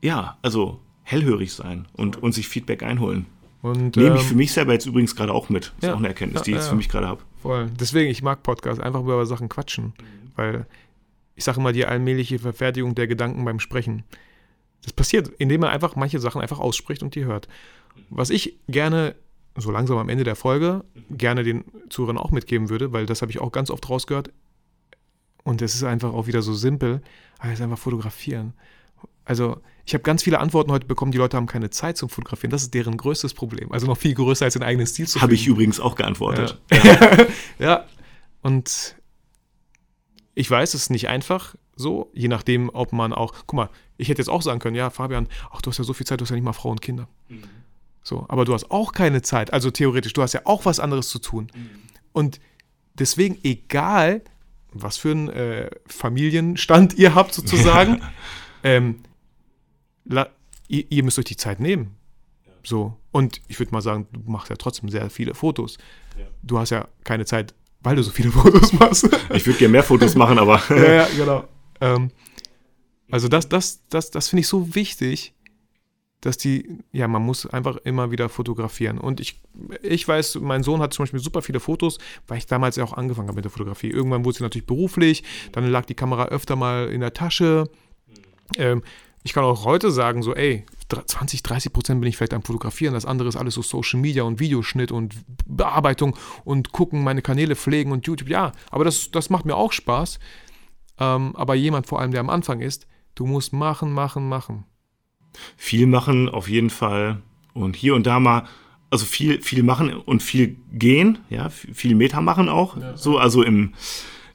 ja, 0.00 0.38
also 0.42 0.80
hellhörig 1.06 1.52
sein 1.52 1.86
und, 1.92 2.20
und 2.20 2.32
sich 2.32 2.48
Feedback 2.48 2.82
einholen. 2.82 3.26
Und, 3.62 3.96
Nehme 3.96 4.16
ich 4.16 4.22
ähm, 4.22 4.28
für 4.28 4.34
mich 4.34 4.52
selber 4.52 4.72
jetzt 4.72 4.86
übrigens 4.86 5.14
gerade 5.14 5.32
auch 5.32 5.48
mit. 5.48 5.72
Das 5.76 5.84
ja. 5.84 5.88
ist 5.88 5.94
auch 5.94 5.98
eine 5.98 6.08
Erkenntnis, 6.08 6.42
die 6.42 6.50
Ja, 6.50 6.56
ich 6.56 6.60
jetzt 6.60 6.66
ja. 6.66 6.70
für 6.70 6.76
mich 6.76 6.88
gerade 6.88 7.06
habe. 7.06 7.22
Voll. 7.40 7.70
Deswegen, 7.78 8.10
ich 8.10 8.22
mag 8.22 8.42
Podcasts, 8.42 8.82
einfach 8.82 9.00
über 9.00 9.24
Sachen 9.24 9.48
quatschen. 9.48 9.92
Weil 10.34 10.66
ich 11.36 11.44
sage 11.44 11.60
immer, 11.60 11.72
die 11.72 11.86
allmähliche 11.86 12.40
Verfertigung 12.40 12.96
der 12.96 13.06
Gedanken 13.06 13.44
beim 13.44 13.60
Sprechen. 13.60 14.02
Das 14.82 14.92
passiert, 14.92 15.28
indem 15.38 15.60
man 15.60 15.70
einfach 15.70 15.94
manche 15.94 16.18
Sachen 16.18 16.40
einfach 16.40 16.58
ausspricht 16.58 17.02
und 17.04 17.14
die 17.14 17.24
hört. 17.24 17.46
Was 18.10 18.30
ich 18.30 18.56
gerne, 18.68 19.14
so 19.54 19.70
langsam 19.70 19.98
am 19.98 20.08
Ende 20.08 20.24
der 20.24 20.36
Folge, 20.36 20.84
gerne 21.08 21.44
den 21.44 21.64
Zuhörern 21.88 22.18
auch 22.18 22.32
mitgeben 22.32 22.68
würde, 22.68 22.92
weil 22.92 23.06
das 23.06 23.22
habe 23.22 23.30
ich 23.30 23.40
auch 23.40 23.52
ganz 23.52 23.70
oft 23.70 23.88
rausgehört. 23.88 24.32
Und 25.44 25.62
es 25.62 25.76
ist 25.76 25.84
einfach 25.84 26.12
auch 26.12 26.26
wieder 26.26 26.42
so 26.42 26.52
simpel, 26.52 27.00
aber 27.38 27.52
es 27.52 27.60
ist 27.60 27.64
einfach 27.64 27.78
fotografieren. 27.78 28.54
Also, 29.24 29.60
ich 29.86 29.94
habe 29.94 30.02
ganz 30.02 30.24
viele 30.24 30.40
Antworten 30.40 30.72
heute 30.72 30.86
bekommen, 30.86 31.12
die 31.12 31.18
Leute 31.18 31.36
haben 31.36 31.46
keine 31.46 31.70
Zeit 31.70 31.96
zum 31.96 32.08
Fotografieren. 32.08 32.50
Das 32.50 32.62
ist 32.62 32.74
deren 32.74 32.96
größtes 32.96 33.34
Problem. 33.34 33.70
Also 33.70 33.86
noch 33.86 33.96
viel 33.96 34.14
größer 34.14 34.44
als 34.44 34.54
den 34.54 34.64
eigenen 34.64 34.84
Stil 34.84 35.06
zu 35.06 35.22
Habe 35.22 35.34
ich 35.34 35.46
übrigens 35.46 35.78
auch 35.78 35.94
geantwortet. 35.94 36.60
Ja, 37.58 37.86
und 38.42 38.96
ich 40.34 40.50
weiß, 40.50 40.74
es 40.74 40.82
ist 40.82 40.90
nicht 40.90 41.08
einfach 41.08 41.54
so, 41.76 42.10
je 42.14 42.26
nachdem, 42.26 42.68
ob 42.70 42.92
man 42.92 43.12
auch, 43.12 43.32
guck 43.46 43.54
mal, 43.54 43.70
ich 43.96 44.08
hätte 44.08 44.20
jetzt 44.20 44.28
auch 44.28 44.42
sagen 44.42 44.58
können, 44.58 44.74
ja, 44.74 44.90
Fabian, 44.90 45.28
ach, 45.52 45.62
du 45.62 45.70
hast 45.70 45.78
ja 45.78 45.84
so 45.84 45.92
viel 45.92 46.06
Zeit, 46.06 46.20
du 46.20 46.24
hast 46.24 46.30
ja 46.30 46.36
nicht 46.36 46.44
mal 46.44 46.52
Frau 46.52 46.70
und 46.70 46.82
Kinder. 46.82 47.08
So, 48.02 48.26
aber 48.28 48.44
du 48.44 48.54
hast 48.54 48.70
auch 48.70 48.92
keine 48.92 49.22
Zeit, 49.22 49.52
also 49.52 49.70
theoretisch, 49.70 50.12
du 50.12 50.22
hast 50.22 50.32
ja 50.32 50.40
auch 50.44 50.64
was 50.64 50.80
anderes 50.80 51.08
zu 51.08 51.20
tun. 51.20 51.48
Und 52.12 52.40
deswegen, 52.94 53.38
egal, 53.44 54.22
was 54.72 54.96
für 54.96 55.12
einen 55.12 55.28
äh, 55.28 55.70
Familienstand 55.86 56.94
ihr 56.94 57.14
habt 57.14 57.32
sozusagen, 57.32 58.02
ähm, 58.64 59.00
la, 60.08 60.28
ihr, 60.68 60.84
ihr 60.90 61.02
müsst 61.02 61.18
euch 61.18 61.24
die 61.24 61.36
Zeit 61.36 61.60
nehmen. 61.60 61.96
So, 62.62 62.96
und 63.12 63.40
ich 63.46 63.58
würde 63.58 63.72
mal 63.72 63.80
sagen, 63.80 64.08
du 64.12 64.20
machst 64.30 64.50
ja 64.50 64.56
trotzdem 64.56 64.88
sehr 64.88 65.08
viele 65.10 65.34
Fotos. 65.34 65.78
Du 66.42 66.58
hast 66.58 66.70
ja 66.70 66.88
keine 67.04 67.24
Zeit, 67.24 67.54
weil 67.80 67.96
du 67.96 68.02
so 68.02 68.10
viele 68.10 68.30
Fotos 68.32 68.72
machst. 68.72 69.08
Ich 69.34 69.46
würde 69.46 69.58
gerne 69.58 69.72
mehr 69.72 69.84
Fotos 69.84 70.14
machen, 70.16 70.38
aber 70.38 70.60
ja, 70.70 70.92
ja, 70.92 71.08
genau. 71.16 71.44
Ähm, 71.80 72.10
also 73.10 73.28
das, 73.28 73.48
das, 73.48 73.86
das, 73.88 74.10
das 74.10 74.28
finde 74.28 74.40
ich 74.40 74.48
so 74.48 74.74
wichtig, 74.74 75.34
dass 76.20 76.38
die, 76.38 76.68
ja, 76.90 77.06
man 77.06 77.22
muss 77.22 77.46
einfach 77.46 77.76
immer 77.76 78.10
wieder 78.10 78.28
fotografieren. 78.28 78.98
Und 78.98 79.20
ich, 79.20 79.40
ich 79.82 80.08
weiß, 80.08 80.38
mein 80.40 80.64
Sohn 80.64 80.80
hat 80.80 80.92
zum 80.92 81.04
Beispiel 81.04 81.20
super 81.20 81.42
viele 81.42 81.60
Fotos, 81.60 81.98
weil 82.26 82.38
ich 82.38 82.46
damals 82.46 82.74
ja 82.74 82.82
auch 82.82 82.94
angefangen 82.94 83.28
habe 83.28 83.36
mit 83.36 83.44
der 83.44 83.52
Fotografie. 83.52 83.90
Irgendwann 83.90 84.24
wurde 84.24 84.38
sie 84.38 84.42
natürlich 84.42 84.66
beruflich, 84.66 85.22
dann 85.52 85.64
lag 85.68 85.84
die 85.84 85.94
Kamera 85.94 86.26
öfter 86.26 86.56
mal 86.56 86.88
in 86.88 87.00
der 87.00 87.12
Tasche. 87.12 87.70
Ähm, 88.56 88.82
ich 89.26 89.32
kann 89.32 89.42
auch 89.42 89.64
heute 89.64 89.90
sagen, 89.90 90.22
so, 90.22 90.36
ey, 90.36 90.64
20, 90.88 91.42
30 91.42 91.72
Prozent 91.72 92.00
bin 92.00 92.08
ich 92.08 92.16
vielleicht 92.16 92.32
am 92.32 92.44
Fotografieren, 92.44 92.94
das 92.94 93.04
andere 93.04 93.28
ist 93.28 93.34
alles 93.34 93.54
so 93.54 93.62
Social 93.62 93.98
Media 93.98 94.22
und 94.22 94.38
Videoschnitt 94.38 94.92
und 94.92 95.16
Bearbeitung 95.44 96.16
und 96.44 96.70
gucken, 96.70 97.02
meine 97.02 97.22
Kanäle 97.22 97.56
pflegen 97.56 97.90
und 97.90 98.06
YouTube. 98.06 98.28
Ja, 98.28 98.52
aber 98.70 98.84
das, 98.84 99.10
das 99.10 99.28
macht 99.28 99.44
mir 99.44 99.56
auch 99.56 99.72
Spaß. 99.72 100.20
Ähm, 101.00 101.34
aber 101.34 101.56
jemand 101.56 101.88
vor 101.88 102.00
allem, 102.00 102.12
der 102.12 102.20
am 102.20 102.30
Anfang 102.30 102.60
ist, 102.60 102.86
du 103.16 103.26
musst 103.26 103.52
machen, 103.52 103.92
machen, 103.92 104.28
machen. 104.28 104.64
viel 105.56 105.88
machen 105.88 106.28
auf 106.28 106.48
jeden 106.48 106.70
Fall. 106.70 107.20
Und 107.52 107.74
hier 107.74 107.96
und 107.96 108.06
da 108.06 108.20
mal, 108.20 108.44
also 108.90 109.04
viel, 109.04 109.42
viel 109.42 109.64
machen 109.64 109.92
und 109.92 110.22
viel 110.22 110.56
gehen, 110.72 111.18
ja, 111.30 111.48
viel 111.48 111.96
Meter 111.96 112.20
machen 112.20 112.48
auch. 112.48 112.76
So, 112.94 113.18
also 113.18 113.42
im, 113.42 113.74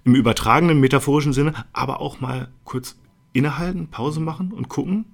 im 0.03 0.15
übertragenen, 0.15 0.81
metaphorischen 0.81 1.31
Sinne, 1.31 1.53
aber 1.71 2.01
auch 2.01 2.19
mal 2.19 2.49
kurz 2.65 2.97
innehalten, 3.34 3.88
Pause 3.88 4.19
machen 4.19 4.51
und 4.51 4.69
gucken 4.69 5.05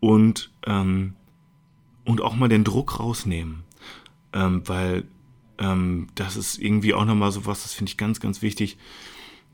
und, 0.00 0.50
ähm, 0.66 1.14
und 2.04 2.20
auch 2.20 2.36
mal 2.36 2.48
den 2.48 2.64
Druck 2.64 2.98
rausnehmen. 3.00 3.64
Ähm, 4.32 4.62
weil 4.66 5.04
ähm, 5.58 6.08
das 6.14 6.36
ist 6.36 6.58
irgendwie 6.58 6.94
auch 6.94 7.04
nochmal 7.04 7.32
so 7.32 7.46
was, 7.46 7.62
das 7.62 7.74
finde 7.74 7.90
ich 7.90 7.96
ganz, 7.96 8.20
ganz 8.20 8.42
wichtig. 8.42 8.76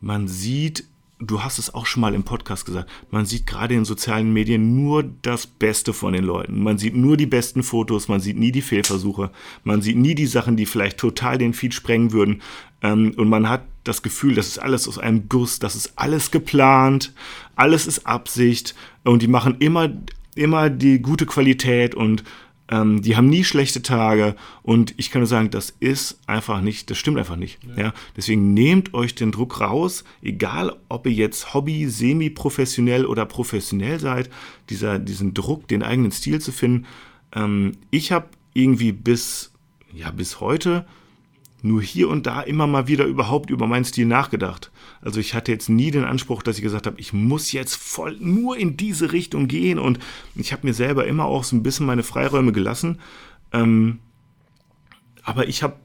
Man 0.00 0.28
sieht, 0.28 0.86
du 1.20 1.42
hast 1.42 1.58
es 1.58 1.72
auch 1.74 1.86
schon 1.86 2.00
mal 2.00 2.14
im 2.14 2.24
Podcast 2.24 2.64
gesagt, 2.64 2.90
man 3.10 3.26
sieht 3.26 3.46
gerade 3.46 3.74
in 3.74 3.84
sozialen 3.84 4.32
Medien 4.32 4.74
nur 4.74 5.04
das 5.22 5.46
Beste 5.46 5.92
von 5.92 6.12
den 6.12 6.24
Leuten. 6.24 6.62
Man 6.62 6.78
sieht 6.78 6.96
nur 6.96 7.16
die 7.16 7.26
besten 7.26 7.62
Fotos, 7.62 8.08
man 8.08 8.20
sieht 8.20 8.38
nie 8.38 8.52
die 8.52 8.62
Fehlversuche, 8.62 9.30
man 9.62 9.82
sieht 9.82 9.96
nie 9.96 10.14
die 10.14 10.26
Sachen, 10.26 10.56
die 10.56 10.66
vielleicht 10.66 10.98
total 10.98 11.38
den 11.38 11.52
Feed 11.52 11.74
sprengen 11.74 12.12
würden. 12.12 12.42
Ähm, 12.82 13.12
und 13.16 13.28
man 13.28 13.48
hat 13.48 13.62
das 13.84 14.02
Gefühl, 14.02 14.34
das 14.34 14.48
ist 14.48 14.58
alles 14.58 14.88
aus 14.88 14.98
einem 14.98 15.28
Guss, 15.28 15.58
das 15.58 15.76
ist 15.76 15.92
alles 15.96 16.30
geplant, 16.30 17.12
alles 17.54 17.86
ist 17.86 18.06
Absicht 18.06 18.74
und 19.04 19.22
die 19.22 19.28
machen 19.28 19.56
immer, 19.58 19.90
immer 20.34 20.70
die 20.70 21.00
gute 21.00 21.26
Qualität 21.26 21.94
und 21.94 22.24
ähm, 22.70 23.02
die 23.02 23.16
haben 23.16 23.28
nie 23.28 23.42
schlechte 23.42 23.82
Tage 23.82 24.36
und 24.62 24.94
ich 24.96 25.10
kann 25.10 25.20
nur 25.20 25.26
sagen, 25.26 25.50
das 25.50 25.74
ist 25.80 26.20
einfach 26.26 26.60
nicht, 26.60 26.88
das 26.88 26.98
stimmt 26.98 27.18
einfach 27.18 27.36
nicht. 27.36 27.58
Ja. 27.76 27.92
Deswegen 28.16 28.54
nehmt 28.54 28.94
euch 28.94 29.14
den 29.16 29.32
Druck 29.32 29.60
raus, 29.60 30.04
egal 30.22 30.76
ob 30.88 31.06
ihr 31.06 31.12
jetzt 31.12 31.52
Hobby, 31.52 31.88
semi-professionell 31.88 33.06
oder 33.06 33.26
professionell 33.26 33.98
seid, 33.98 34.30
dieser, 34.68 35.00
diesen 35.00 35.34
Druck, 35.34 35.66
den 35.66 35.82
eigenen 35.82 36.12
Stil 36.12 36.40
zu 36.40 36.52
finden. 36.52 36.86
Ähm, 37.34 37.72
ich 37.90 38.12
habe 38.12 38.28
irgendwie 38.54 38.92
bis, 38.92 39.52
ja, 39.92 40.12
bis 40.12 40.40
heute 40.40 40.86
nur 41.64 41.82
hier 41.82 42.08
und 42.08 42.26
da 42.26 42.40
immer 42.40 42.66
mal 42.66 42.88
wieder 42.88 43.04
überhaupt 43.04 43.50
über 43.50 43.66
meinen 43.66 43.84
Stil 43.84 44.06
nachgedacht. 44.06 44.70
Also 45.00 45.20
ich 45.20 45.34
hatte 45.34 45.52
jetzt 45.52 45.68
nie 45.68 45.90
den 45.90 46.04
Anspruch, 46.04 46.42
dass 46.42 46.56
ich 46.56 46.62
gesagt 46.62 46.86
habe, 46.86 47.00
ich 47.00 47.12
muss 47.12 47.52
jetzt 47.52 47.76
voll 47.76 48.16
nur 48.20 48.56
in 48.56 48.76
diese 48.76 49.12
Richtung 49.12 49.48
gehen 49.48 49.78
und 49.78 49.98
ich 50.34 50.52
habe 50.52 50.66
mir 50.66 50.74
selber 50.74 51.06
immer 51.06 51.26
auch 51.26 51.44
so 51.44 51.56
ein 51.56 51.62
bisschen 51.62 51.86
meine 51.86 52.02
Freiräume 52.02 52.52
gelassen. 52.52 52.98
Ähm, 53.52 53.98
aber 55.22 55.48
ich 55.48 55.62
habe 55.62 55.76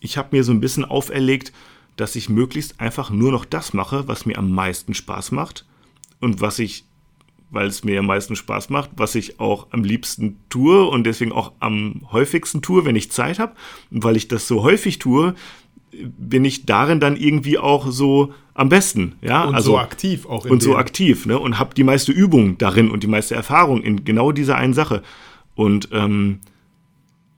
ich 0.00 0.18
hab 0.18 0.32
mir 0.32 0.44
so 0.44 0.52
ein 0.52 0.60
bisschen 0.60 0.84
auferlegt, 0.84 1.52
dass 1.96 2.16
ich 2.16 2.28
möglichst 2.28 2.80
einfach 2.80 3.10
nur 3.10 3.32
noch 3.32 3.44
das 3.44 3.72
mache, 3.72 4.08
was 4.08 4.26
mir 4.26 4.38
am 4.38 4.50
meisten 4.50 4.94
Spaß 4.94 5.32
macht 5.32 5.66
und 6.20 6.40
was 6.40 6.58
ich 6.58 6.85
weil 7.50 7.66
es 7.66 7.84
mir 7.84 8.00
am 8.00 8.06
meisten 8.06 8.36
Spaß 8.36 8.70
macht, 8.70 8.90
was 8.96 9.14
ich 9.14 9.38
auch 9.40 9.68
am 9.70 9.84
liebsten 9.84 10.38
tue 10.48 10.84
und 10.84 11.04
deswegen 11.04 11.32
auch 11.32 11.52
am 11.60 12.02
häufigsten 12.10 12.62
tue, 12.62 12.84
wenn 12.84 12.96
ich 12.96 13.10
Zeit 13.10 13.38
habe. 13.38 13.54
Und 13.90 14.04
weil 14.04 14.16
ich 14.16 14.28
das 14.28 14.48
so 14.48 14.62
häufig 14.62 14.98
tue, 14.98 15.34
bin 15.92 16.44
ich 16.44 16.66
darin 16.66 17.00
dann 17.00 17.16
irgendwie 17.16 17.58
auch 17.58 17.90
so 17.90 18.32
am 18.54 18.68
besten. 18.68 19.16
Ja, 19.22 19.44
Und 19.44 19.54
also 19.54 19.72
so 19.72 19.78
aktiv 19.78 20.26
auch 20.26 20.44
und 20.44 20.62
so 20.62 20.76
aktiv, 20.76 21.26
ne? 21.26 21.38
Und 21.38 21.58
habe 21.58 21.74
die 21.74 21.84
meiste 21.84 22.12
Übung 22.12 22.58
darin 22.58 22.90
und 22.90 23.02
die 23.02 23.06
meiste 23.06 23.34
Erfahrung 23.34 23.82
in 23.82 24.04
genau 24.04 24.32
dieser 24.32 24.56
einen 24.56 24.74
Sache. 24.74 25.02
Und 25.54 25.88
ähm, 25.92 26.40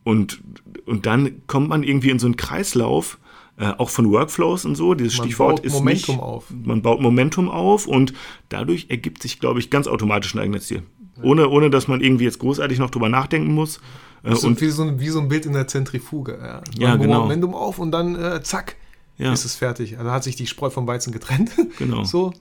und 0.04 0.40
und 0.86 1.06
dann 1.06 1.42
kommt 1.46 1.68
man 1.68 1.82
irgendwie 1.82 2.10
in 2.10 2.18
so 2.18 2.26
einen 2.26 2.36
Kreislauf, 2.36 3.18
äh, 3.58 3.72
auch 3.78 3.90
von 3.90 4.10
Workflows 4.10 4.64
und 4.64 4.74
so. 4.76 4.94
Dieses 4.94 5.18
Man 5.18 5.26
Stichwort 5.26 5.56
baut 5.56 5.64
ist 5.64 5.72
Momentum 5.72 6.14
nicht, 6.16 6.22
auf. 6.22 6.44
Man 6.64 6.82
baut 6.82 7.00
Momentum 7.00 7.48
auf 7.48 7.86
und 7.86 8.12
dadurch 8.48 8.86
ergibt 8.88 9.22
sich, 9.22 9.40
glaube 9.40 9.58
ich, 9.60 9.70
ganz 9.70 9.86
automatisch 9.86 10.34
ein 10.34 10.38
eigenes 10.40 10.66
Ziel. 10.66 10.82
Ohne, 11.22 11.48
ohne 11.48 11.68
dass 11.68 11.88
man 11.88 12.00
irgendwie 12.00 12.24
jetzt 12.24 12.38
großartig 12.38 12.78
noch 12.78 12.90
drüber 12.90 13.08
nachdenken 13.08 13.52
muss. 13.52 13.78
Äh, 14.22 14.30
Das 14.30 14.38
ist 14.40 14.44
und 14.44 14.60
wie 14.60 14.68
so, 14.68 14.82
ein, 14.84 15.00
wie 15.00 15.08
so 15.08 15.18
ein 15.20 15.28
Bild 15.28 15.46
in 15.46 15.52
der 15.52 15.66
Zentrifuge. 15.66 16.38
Ja, 16.40 16.62
Ja, 16.78 16.88
Man 16.90 17.00
genau. 17.00 17.20
Momentum 17.22 17.54
auf 17.54 17.78
und 17.80 17.90
dann 17.90 18.14
äh, 18.14 18.40
zack, 18.42 18.76
Ja. 19.16 19.32
ist 19.32 19.44
es 19.44 19.56
fertig. 19.56 19.98
Also 19.98 20.10
hat 20.12 20.22
sich 20.22 20.36
die 20.36 20.46
Spreu 20.46 20.70
vom 20.70 20.86
Weizen 20.86 21.12
getrennt. 21.12 21.50
Genau. 21.78 22.04
So. 22.04 22.32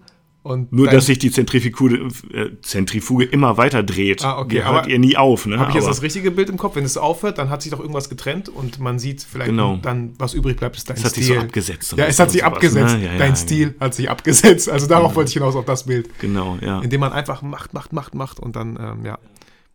Und 0.48 0.72
nur, 0.72 0.88
dass 0.88 1.06
sich 1.08 1.20
die 1.20 1.30
Zentrifuge, 1.32 2.08
äh, 2.34 2.52
Zentrifuge 2.62 3.26
immer 3.26 3.58
weiter 3.58 3.84
dreht. 3.84 4.24
Ah, 4.24 4.40
okay, 4.40 4.50
Die 4.56 4.64
hört 4.64 4.68
aber 4.68 4.88
ihr 4.90 4.98
nie 5.00 5.18
auf. 5.18 5.46
Ne? 5.46 5.60
Habe 5.60 5.70
ich 5.72 5.76
jetzt 5.76 5.88
das 5.88 6.02
richtige 6.02 6.32
Bild 6.32 6.50
im 6.50 6.58
Kopf? 6.58 6.76
Wenn 6.76 6.84
es 6.86 6.98
aufhört, 6.98 7.38
dann 7.38 7.50
hat 7.50 7.62
sich 7.62 7.72
doch 7.72 7.80
irgendwas 7.80 8.10
getrennt 8.10 8.50
und 8.50 8.80
man 8.80 8.98
sieht 9.00 9.22
vielleicht 9.24 9.50
Genau. 9.50 9.78
dann, 9.78 10.14
was 10.18 10.34
übrig 10.34 10.58
bleibt, 10.58 10.78
ist 10.78 10.90
dein 10.90 10.98
Es 10.98 11.04
hat 11.04 11.12
Stil. 11.12 11.24
sich 11.24 11.36
so 11.36 11.42
abgesetzt 11.42 11.94
Ja, 11.98 12.06
es 12.06 12.20
hat 12.20 12.32
sich 12.32 12.44
abgesetzt. 12.44 12.96
ne? 12.98 13.06
Ja, 13.06 13.12
ja, 13.14 13.18
dein 13.18 13.30
ja. 13.32 13.36
Stil 13.36 13.76
hat 13.80 13.94
sich 13.94 14.10
abgesetzt. 14.10 14.70
Also 14.70 14.88
darauf 14.88 15.16
wollte 15.16 15.28
ich 15.30 15.34
hinaus, 15.34 15.56
auf 15.56 15.66
das 15.66 15.86
Bild. 15.86 16.10
Genau, 16.20 16.58
ja. 16.62 16.80
Indem 16.82 17.02
man 17.02 17.12
einfach 17.14 17.42
macht, 17.42 17.74
macht, 17.74 17.94
macht, 17.94 18.16
macht 18.16 18.40
und 18.40 18.56
dann, 18.56 18.78
ähm, 18.80 19.06
ja, 19.06 19.18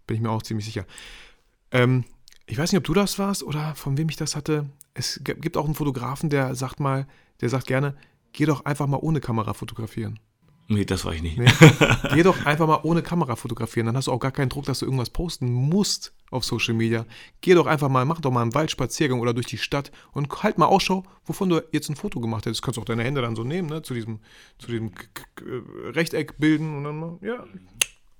bin 0.06 0.16
ich 0.16 0.22
mir 0.22 0.30
auch 0.30 0.42
ziemlich 0.42 0.66
sicher. 0.66 0.84
Ähm, 1.70 2.04
ich 2.46 2.58
weiß 2.58 2.72
nicht, 2.72 2.78
ob 2.78 2.84
du 2.84 2.94
das 2.94 3.18
warst 3.18 3.42
oder 3.42 3.74
von 3.74 3.96
wem 3.98 4.08
ich 4.08 4.16
das 4.16 4.36
hatte. 4.36 4.66
Es 4.94 5.20
gibt 5.22 5.56
auch 5.56 5.64
einen 5.64 5.74
Fotografen, 5.74 6.28
der 6.30 6.54
sagt 6.54 6.80
mal, 6.80 7.06
der 7.40 7.48
sagt 7.48 7.66
gerne, 7.66 7.94
geh 8.32 8.44
doch 8.46 8.64
einfach 8.64 8.86
mal 8.86 8.98
ohne 8.98 9.20
Kamera 9.20 9.54
fotografieren. 9.54 10.18
Nee, 10.72 10.86
das 10.86 11.04
war 11.04 11.12
ich 11.12 11.22
nicht. 11.22 11.36
Nee. 11.36 11.50
Geh 12.14 12.22
doch 12.22 12.46
einfach 12.46 12.66
mal 12.66 12.80
ohne 12.82 13.02
Kamera 13.02 13.36
fotografieren. 13.36 13.86
Dann 13.86 13.96
hast 13.96 14.06
du 14.06 14.12
auch 14.12 14.20
gar 14.20 14.32
keinen 14.32 14.48
Druck, 14.48 14.64
dass 14.64 14.78
du 14.78 14.86
irgendwas 14.86 15.10
posten 15.10 15.52
musst 15.52 16.14
auf 16.30 16.44
Social 16.44 16.72
Media. 16.72 17.04
Geh 17.42 17.52
doch 17.52 17.66
einfach 17.66 17.90
mal, 17.90 18.06
mach 18.06 18.22
doch 18.22 18.30
mal 18.30 18.40
einen 18.40 18.54
Waldspaziergang 18.54 19.20
oder 19.20 19.34
durch 19.34 19.46
die 19.46 19.58
Stadt 19.58 19.92
und 20.12 20.42
halt 20.42 20.56
mal 20.56 20.66
Ausschau, 20.66 21.04
wovon 21.26 21.50
du 21.50 21.60
jetzt 21.72 21.90
ein 21.90 21.96
Foto 21.96 22.20
gemacht 22.20 22.46
hättest. 22.46 22.62
Du 22.62 22.64
kannst 22.64 22.78
auch 22.78 22.86
deine 22.86 23.04
Hände 23.04 23.20
dann 23.20 23.36
so 23.36 23.44
nehmen, 23.44 23.68
ne, 23.68 23.82
zu 23.82 23.92
diesem, 23.92 24.20
zu 24.58 24.68
diesem 24.68 24.94
K 24.94 25.04
K 25.34 25.44
äh, 25.44 25.90
Rechteck 25.90 26.38
bilden 26.38 26.74
und 26.78 26.84
dann 26.84 26.98
mal, 26.98 27.18
ja, 27.20 27.44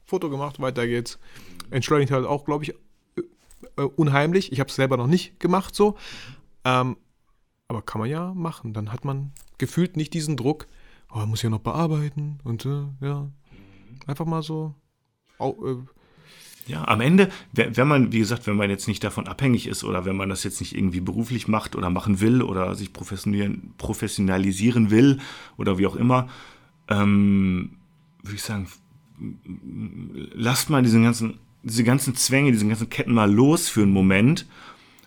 Foto 0.05 0.29
gemacht, 0.29 0.61
weiter 0.61 0.87
geht's. 0.87 1.19
Entschleunigt 1.71 2.13
halt 2.13 2.27
auch, 2.27 2.45
glaube 2.45 2.65
ich, 2.65 2.75
äh, 3.79 3.83
unheimlich. 3.83 4.53
Ich 4.53 4.61
habe 4.61 4.69
es 4.69 4.77
selber 4.77 4.99
noch 4.99 5.07
nicht 5.07 5.41
gemacht 5.41 5.75
so. 5.75 5.97
Ähm, 6.65 6.99
Aber 7.69 7.81
kann 7.81 7.99
man 7.99 8.11
ja 8.11 8.35
machen. 8.35 8.75
Dann 8.75 8.93
hat 8.93 9.07
man 9.07 9.33
gefühlt 9.57 9.97
nicht 9.97 10.13
diesen 10.13 10.37
Druck, 10.37 10.67
oh, 11.15 11.27
muss 11.27 11.43
ja 11.43 11.51
noch 11.51 11.61
bearbeiten 11.61 12.39
und 12.45 12.65
äh, 12.67 12.85
ja. 13.01 13.31
Einfach 14.07 14.27
mal 14.27 14.43
so. 14.43 14.75
Au, 15.39 15.55
äh, 15.65 15.77
Ja, 16.67 16.87
am 16.89 17.01
Ende, 17.01 17.31
wenn 17.53 17.89
man, 17.89 18.13
wie 18.13 18.19
gesagt, 18.19 18.47
wenn 18.47 18.57
man 18.57 18.71
jetzt 18.71 18.89
nicht 18.89 19.03
davon 19.05 19.27
abhängig 19.27 19.67
ist 19.67 19.85
oder 19.85 20.05
wenn 20.05 20.17
man 20.17 20.29
das 20.29 20.45
jetzt 20.45 20.61
nicht 20.61 20.77
irgendwie 20.77 21.01
beruflich 21.01 21.49
macht 21.49 21.77
oder 21.77 21.91
machen 21.91 22.21
will 22.21 22.43
oder 22.43 22.75
sich 22.75 22.93
professionalisieren, 22.93 24.91
will 24.91 25.19
oder 25.57 25.79
wie 25.79 25.87
auch 25.87 25.97
immer, 25.97 26.29
ähm, 26.89 27.77
würde 28.23 28.37
ich 28.37 28.43
sagen, 28.43 28.69
lasst 30.35 30.71
mal 30.71 30.83
diesen 30.83 31.03
ganzen, 31.03 31.39
diese 31.63 31.85
ganzen 31.85 32.17
Zwänge, 32.17 32.53
diese 32.53 32.67
ganzen 32.67 32.91
Ketten 32.91 33.15
mal 33.15 33.31
los 33.31 33.69
für 33.69 33.83
einen 33.83 33.93
Moment 33.93 34.47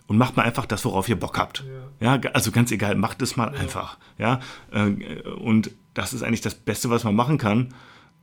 und 0.06 0.18
macht 0.18 0.36
mal 0.36 0.44
einfach 0.44 0.66
das, 0.66 0.84
worauf 0.84 1.08
ihr 1.08 1.18
Bock 1.18 1.38
habt. 1.38 1.64
Ja, 2.00 2.20
also 2.32 2.50
ganz 2.50 2.70
egal, 2.70 2.94
macht 2.96 3.22
es 3.22 3.36
mal 3.36 3.48
einfach. 3.48 3.98
Ja, 4.18 4.40
äh, 4.70 4.90
und 5.38 5.70
das 5.96 6.12
ist 6.12 6.22
eigentlich 6.22 6.42
das 6.42 6.54
Beste, 6.54 6.90
was 6.90 7.04
man 7.04 7.14
machen 7.14 7.38
kann. 7.38 7.74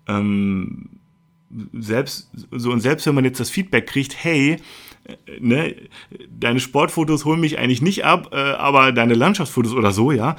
Ähm, 0.08 0.90
selbst 1.74 2.32
so 2.52 2.72
und 2.72 2.80
selbst 2.80 3.06
wenn 3.06 3.16
man 3.16 3.26
jetzt 3.26 3.40
das 3.40 3.50
Feedback 3.50 3.88
kriegt, 3.88 4.24
hey, 4.24 4.58
äh, 5.06 5.16
ne, 5.40 5.76
deine 6.30 6.60
Sportfotos 6.60 7.26
holen 7.26 7.40
mich 7.40 7.58
eigentlich 7.58 7.82
nicht 7.82 8.06
ab, 8.06 8.30
äh, 8.32 8.38
aber 8.38 8.92
deine 8.92 9.16
Landschaftsfotos 9.16 9.74
oder 9.74 9.92
so, 9.92 10.12
ja. 10.12 10.36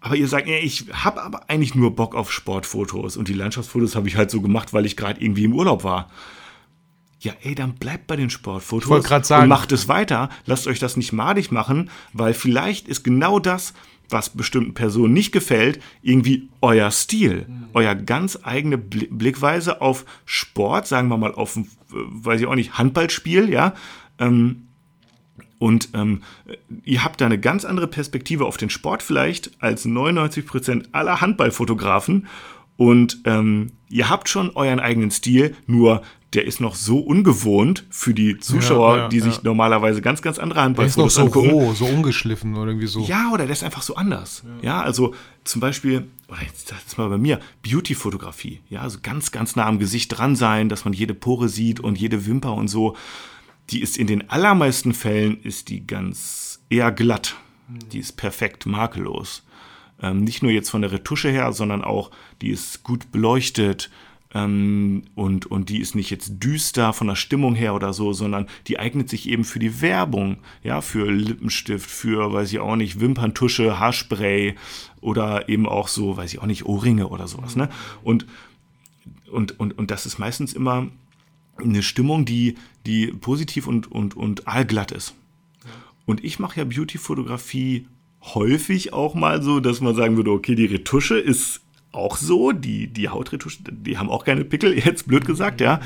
Aber 0.00 0.16
ihr 0.16 0.28
sagt, 0.28 0.48
ja, 0.48 0.56
ich 0.56 0.86
habe 0.92 1.22
aber 1.22 1.48
eigentlich 1.48 1.74
nur 1.74 1.96
Bock 1.96 2.14
auf 2.14 2.30
Sportfotos 2.30 3.16
und 3.16 3.28
die 3.28 3.32
Landschaftsfotos 3.32 3.96
habe 3.96 4.06
ich 4.08 4.16
halt 4.16 4.30
so 4.30 4.42
gemacht, 4.42 4.72
weil 4.72 4.84
ich 4.86 4.96
gerade 4.96 5.20
irgendwie 5.20 5.44
im 5.44 5.54
Urlaub 5.54 5.82
war. 5.82 6.10
Ja, 7.20 7.32
ey, 7.42 7.54
dann 7.54 7.74
bleibt 7.76 8.06
bei 8.06 8.16
den 8.16 8.28
Sportfotos 8.28 8.90
wollte 8.90 9.08
grad 9.08 9.24
sagen- 9.24 9.44
und 9.44 9.48
macht 9.48 9.72
es 9.72 9.88
weiter. 9.88 10.28
Lasst 10.44 10.66
euch 10.66 10.78
das 10.78 10.98
nicht 10.98 11.12
madig 11.12 11.50
machen, 11.50 11.90
weil 12.12 12.34
vielleicht 12.34 12.86
ist 12.86 13.02
genau 13.02 13.38
das, 13.38 13.72
was 14.10 14.30
bestimmten 14.30 14.74
Personen 14.74 15.12
nicht 15.14 15.32
gefällt, 15.32 15.80
irgendwie 16.02 16.48
euer 16.60 16.90
Stil, 16.90 17.46
euer 17.72 17.94
ganz 17.94 18.38
eigene 18.42 18.76
Bli- 18.76 19.08
Blickweise 19.10 19.80
auf 19.80 20.04
Sport, 20.24 20.86
sagen 20.86 21.08
wir 21.08 21.16
mal 21.16 21.34
auf, 21.34 21.56
äh, 21.56 21.62
weiß 21.90 22.40
ich 22.40 22.46
auch 22.46 22.54
nicht, 22.54 22.78
Handballspiel, 22.78 23.48
ja. 23.50 23.74
Ähm, 24.18 24.68
und 25.58 25.90
ähm, 25.94 26.22
ihr 26.84 27.04
habt 27.04 27.20
da 27.20 27.26
eine 27.26 27.38
ganz 27.40 27.64
andere 27.64 27.86
Perspektive 27.86 28.44
auf 28.44 28.56
den 28.56 28.70
Sport 28.70 29.02
vielleicht 29.02 29.52
als 29.62 29.86
99% 29.86 30.88
aller 30.92 31.20
Handballfotografen. 31.20 32.26
Und 32.76 33.20
ähm, 33.24 33.72
ihr 33.88 34.10
habt 34.10 34.28
schon 34.28 34.50
euren 34.50 34.80
eigenen 34.80 35.10
Stil, 35.10 35.54
nur 35.66 36.02
der 36.34 36.44
ist 36.44 36.60
noch 36.60 36.74
so 36.74 36.98
ungewohnt 36.98 37.84
für 37.90 38.12
die 38.12 38.38
Zuschauer, 38.38 38.96
Ja, 38.96 39.02
ja, 39.04 39.08
die 39.08 39.20
sich 39.20 39.42
normalerweise 39.42 40.02
ganz, 40.02 40.20
ganz 40.20 40.38
andere 40.38 40.56
der 40.72 40.84
ist 40.86 40.96
noch 40.96 41.04
Handballfotos 41.04 41.14
so 41.14 41.22
angucken. 41.22 41.50
roh, 41.50 41.74
so 41.74 41.86
ungeschliffen 41.86 42.56
oder 42.56 42.70
irgendwie 42.72 42.86
so. 42.88 43.04
Ja, 43.04 43.30
oder 43.32 43.44
der 43.44 43.52
ist 43.52 43.62
einfach 43.62 43.82
so 43.82 43.94
anders. 43.94 44.42
Ja, 44.62 44.82
also 44.82 45.14
zum 45.44 45.60
Beispiel, 45.60 46.08
oder 46.28 46.42
jetzt 46.42 46.72
das 46.72 46.96
mal 46.96 47.08
bei 47.08 47.18
mir, 47.18 47.40
Beauty-Fotografie. 47.62 48.60
Ja, 48.68 48.80
also 48.80 48.98
ganz, 49.02 49.30
ganz 49.30 49.56
nah 49.56 49.66
am 49.66 49.78
Gesicht 49.78 50.08
dran 50.16 50.36
sein, 50.36 50.68
dass 50.68 50.84
man 50.84 50.92
jede 50.92 51.14
Pore 51.14 51.48
sieht 51.48 51.80
und 51.80 51.98
jede 51.98 52.26
Wimper 52.26 52.54
und 52.54 52.68
so. 52.68 52.96
Die 53.70 53.80
ist 53.80 53.96
in 53.96 54.06
den 54.06 54.28
allermeisten 54.30 54.92
Fällen 54.92 55.40
ist 55.42 55.68
die 55.68 55.86
ganz 55.86 56.60
eher 56.68 56.92
glatt. 56.92 57.36
Die 57.92 57.98
ist 57.98 58.16
perfekt 58.16 58.66
makellos. 58.66 59.42
Ähm, 60.02 60.24
nicht 60.24 60.42
nur 60.42 60.50
jetzt 60.52 60.70
von 60.70 60.82
der 60.82 60.92
Retusche 60.92 61.30
her, 61.30 61.52
sondern 61.52 61.82
auch, 61.82 62.10
die 62.42 62.50
ist 62.50 62.82
gut 62.82 63.10
beleuchtet 63.12 63.90
und, 64.34 65.46
und 65.46 65.68
die 65.68 65.78
ist 65.78 65.94
nicht 65.94 66.10
jetzt 66.10 66.42
düster 66.42 66.92
von 66.92 67.06
der 67.06 67.14
Stimmung 67.14 67.54
her 67.54 67.72
oder 67.72 67.92
so, 67.92 68.12
sondern 68.12 68.48
die 68.66 68.80
eignet 68.80 69.08
sich 69.08 69.28
eben 69.28 69.44
für 69.44 69.60
die 69.60 69.80
Werbung, 69.80 70.38
ja, 70.64 70.80
für 70.80 71.08
Lippenstift, 71.08 71.88
für, 71.88 72.32
weiß 72.32 72.52
ich 72.52 72.58
auch 72.58 72.74
nicht, 72.74 72.98
Wimperntusche, 72.98 73.78
Haarspray 73.78 74.56
oder 75.00 75.48
eben 75.48 75.66
auch 75.68 75.86
so, 75.86 76.16
weiß 76.16 76.34
ich 76.34 76.40
auch 76.40 76.46
nicht, 76.46 76.64
Ohrringe 76.64 77.08
oder 77.08 77.28
sowas, 77.28 77.54
ne? 77.54 77.68
Und, 78.02 78.26
und, 79.30 79.60
und, 79.60 79.78
und 79.78 79.92
das 79.92 80.04
ist 80.04 80.18
meistens 80.18 80.52
immer 80.52 80.88
eine 81.58 81.84
Stimmung, 81.84 82.24
die, 82.24 82.56
die 82.86 83.06
positiv 83.08 83.68
und, 83.68 83.90
und, 83.90 84.16
und 84.16 84.48
allglatt 84.48 84.90
ist. 84.90 85.14
Und 86.06 86.24
ich 86.24 86.40
mache 86.40 86.58
ja 86.58 86.64
Beauty-Fotografie 86.64 87.86
häufig 88.20 88.92
auch 88.92 89.14
mal 89.14 89.42
so, 89.42 89.60
dass 89.60 89.80
man 89.80 89.94
sagen 89.94 90.16
würde, 90.16 90.32
okay, 90.32 90.56
die 90.56 90.66
Retusche 90.66 91.18
ist 91.18 91.60
auch 91.94 92.16
so, 92.16 92.52
die, 92.52 92.88
die 92.88 93.08
Hautretusche, 93.08 93.58
die 93.62 93.98
haben 93.98 94.10
auch 94.10 94.24
keine 94.24 94.44
Pickel, 94.44 94.78
jetzt 94.84 95.06
blöd 95.06 95.24
gesagt, 95.26 95.60
ja. 95.60 95.80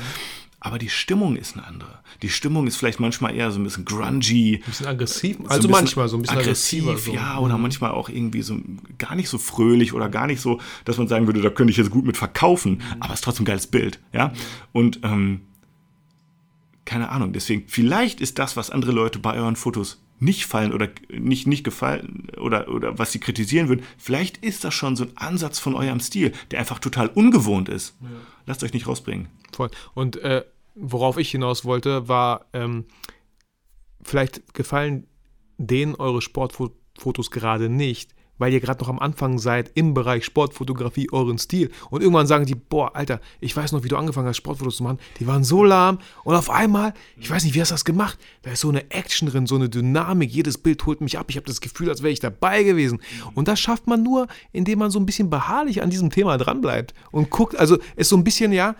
Aber 0.61 0.77
die 0.77 0.89
Stimmung 0.89 1.37
ist 1.37 1.55
eine 1.55 1.65
andere. 1.65 1.99
Die 2.21 2.27
Stimmung 2.27 2.67
ist 2.67 2.75
vielleicht 2.75 2.99
manchmal 2.99 3.33
eher 3.33 3.49
so 3.49 3.59
ein 3.59 3.63
bisschen 3.63 3.85
grungy. 3.85 4.55
Ein 4.55 4.61
bisschen 4.65 4.87
aggressiv. 4.87 5.37
So 5.37 5.43
Also 5.45 5.67
bisschen 5.67 5.71
manchmal 5.71 6.09
so 6.09 6.17
ein 6.17 6.21
bisschen 6.23 6.37
aggressiv, 6.37 6.83
aggressiver. 6.83 7.11
So. 7.11 7.15
ja, 7.15 7.39
oder 7.39 7.57
manchmal 7.57 7.91
auch 7.91 8.09
irgendwie 8.09 8.41
so 8.41 8.57
gar 8.97 9.15
nicht 9.15 9.29
so 9.29 9.37
fröhlich 9.37 9.93
oder 9.93 10.09
gar 10.09 10.27
nicht 10.27 10.41
so, 10.41 10.59
dass 10.83 10.97
man 10.97 11.07
sagen 11.07 11.27
würde, 11.27 11.41
da 11.41 11.49
könnte 11.49 11.71
ich 11.71 11.77
jetzt 11.77 11.91
gut 11.91 12.05
mit 12.05 12.17
verkaufen, 12.17 12.81
aber 12.99 13.13
es 13.13 13.19
ist 13.19 13.23
trotzdem 13.23 13.43
ein 13.43 13.47
geiles 13.47 13.67
Bild, 13.67 14.01
ja. 14.11 14.33
Und 14.73 14.99
ähm, 15.03 15.41
keine 16.83 17.09
Ahnung, 17.09 17.31
deswegen, 17.31 17.63
vielleicht 17.67 18.19
ist 18.19 18.37
das, 18.37 18.57
was 18.57 18.69
andere 18.69 18.91
Leute 18.91 19.19
bei 19.19 19.35
euren 19.35 19.55
Fotos 19.55 20.01
nicht 20.19 20.45
fallen 20.45 20.73
oder 20.73 20.89
nicht, 21.09 21.47
nicht 21.47 21.63
gefallen 21.63 22.27
oder, 22.37 22.69
oder 22.69 22.97
was 22.99 23.11
sie 23.11 23.19
kritisieren 23.19 23.69
würden, 23.69 23.85
vielleicht 23.97 24.37
ist 24.37 24.63
das 24.63 24.73
schon 24.73 24.95
so 24.95 25.05
ein 25.05 25.15
Ansatz 25.15 25.59
von 25.59 25.75
eurem 25.75 25.99
Stil, 25.99 26.33
der 26.51 26.59
einfach 26.59 26.79
total 26.79 27.07
ungewohnt 27.07 27.69
ist. 27.69 27.95
Lasst 28.45 28.63
euch 28.63 28.73
nicht 28.73 28.87
rausbringen. 28.87 29.27
Voll. 29.53 29.69
Und 29.93 30.17
äh, 30.17 30.43
worauf 30.75 31.17
ich 31.17 31.31
hinaus 31.31 31.65
wollte, 31.65 32.07
war, 32.07 32.45
ähm, 32.53 32.85
vielleicht 34.01 34.53
gefallen 34.53 35.07
denen 35.57 35.95
eure 35.95 36.21
Sportfotos 36.21 37.31
gerade 37.31 37.69
nicht, 37.69 38.15
weil 38.39 38.51
ihr 38.51 38.59
gerade 38.59 38.79
noch 38.81 38.89
am 38.89 38.97
Anfang 38.97 39.37
seid 39.37 39.71
im 39.75 39.93
Bereich 39.93 40.25
Sportfotografie, 40.25 41.09
euren 41.11 41.37
Stil. 41.37 41.69
Und 41.91 42.01
irgendwann 42.01 42.25
sagen 42.25 42.45
die, 42.45 42.55
boah, 42.55 42.95
Alter, 42.95 43.19
ich 43.39 43.55
weiß 43.55 43.71
noch, 43.71 43.83
wie 43.83 43.89
du 43.89 43.97
angefangen 43.97 44.27
hast, 44.27 44.37
Sportfotos 44.37 44.77
zu 44.77 44.83
machen. 44.83 44.97
Die 45.19 45.27
waren 45.27 45.43
so 45.43 45.63
lahm. 45.63 45.99
Und 46.23 46.35
auf 46.35 46.49
einmal, 46.49 46.93
ich 47.17 47.29
weiß 47.29 47.43
nicht, 47.43 47.53
wie 47.53 47.61
hast 47.61 47.69
du 47.69 47.75
das 47.75 47.85
gemacht? 47.85 48.17
Da 48.41 48.51
ist 48.51 48.61
so 48.61 48.69
eine 48.69 48.89
Action 48.89 49.29
drin, 49.29 49.45
so 49.45 49.55
eine 49.55 49.69
Dynamik. 49.69 50.31
Jedes 50.31 50.57
Bild 50.57 50.83
holt 50.85 51.01
mich 51.01 51.19
ab. 51.19 51.27
Ich 51.29 51.35
habe 51.35 51.45
das 51.45 51.61
Gefühl, 51.61 51.89
als 51.89 52.01
wäre 52.01 52.11
ich 52.11 52.19
dabei 52.19 52.63
gewesen. 52.63 53.01
Und 53.35 53.47
das 53.47 53.59
schafft 53.59 53.85
man 53.85 54.01
nur, 54.01 54.27
indem 54.51 54.79
man 54.79 54.89
so 54.89 54.99
ein 54.99 55.05
bisschen 55.05 55.29
beharrlich 55.29 55.83
an 55.83 55.89
diesem 55.89 56.09
Thema 56.09 56.37
dranbleibt 56.37 56.93
und 57.11 57.29
guckt. 57.29 57.55
Also 57.55 57.77
ist 57.95 58.09
so 58.09 58.17
ein 58.17 58.23
bisschen, 58.23 58.53
ja, 58.53 58.75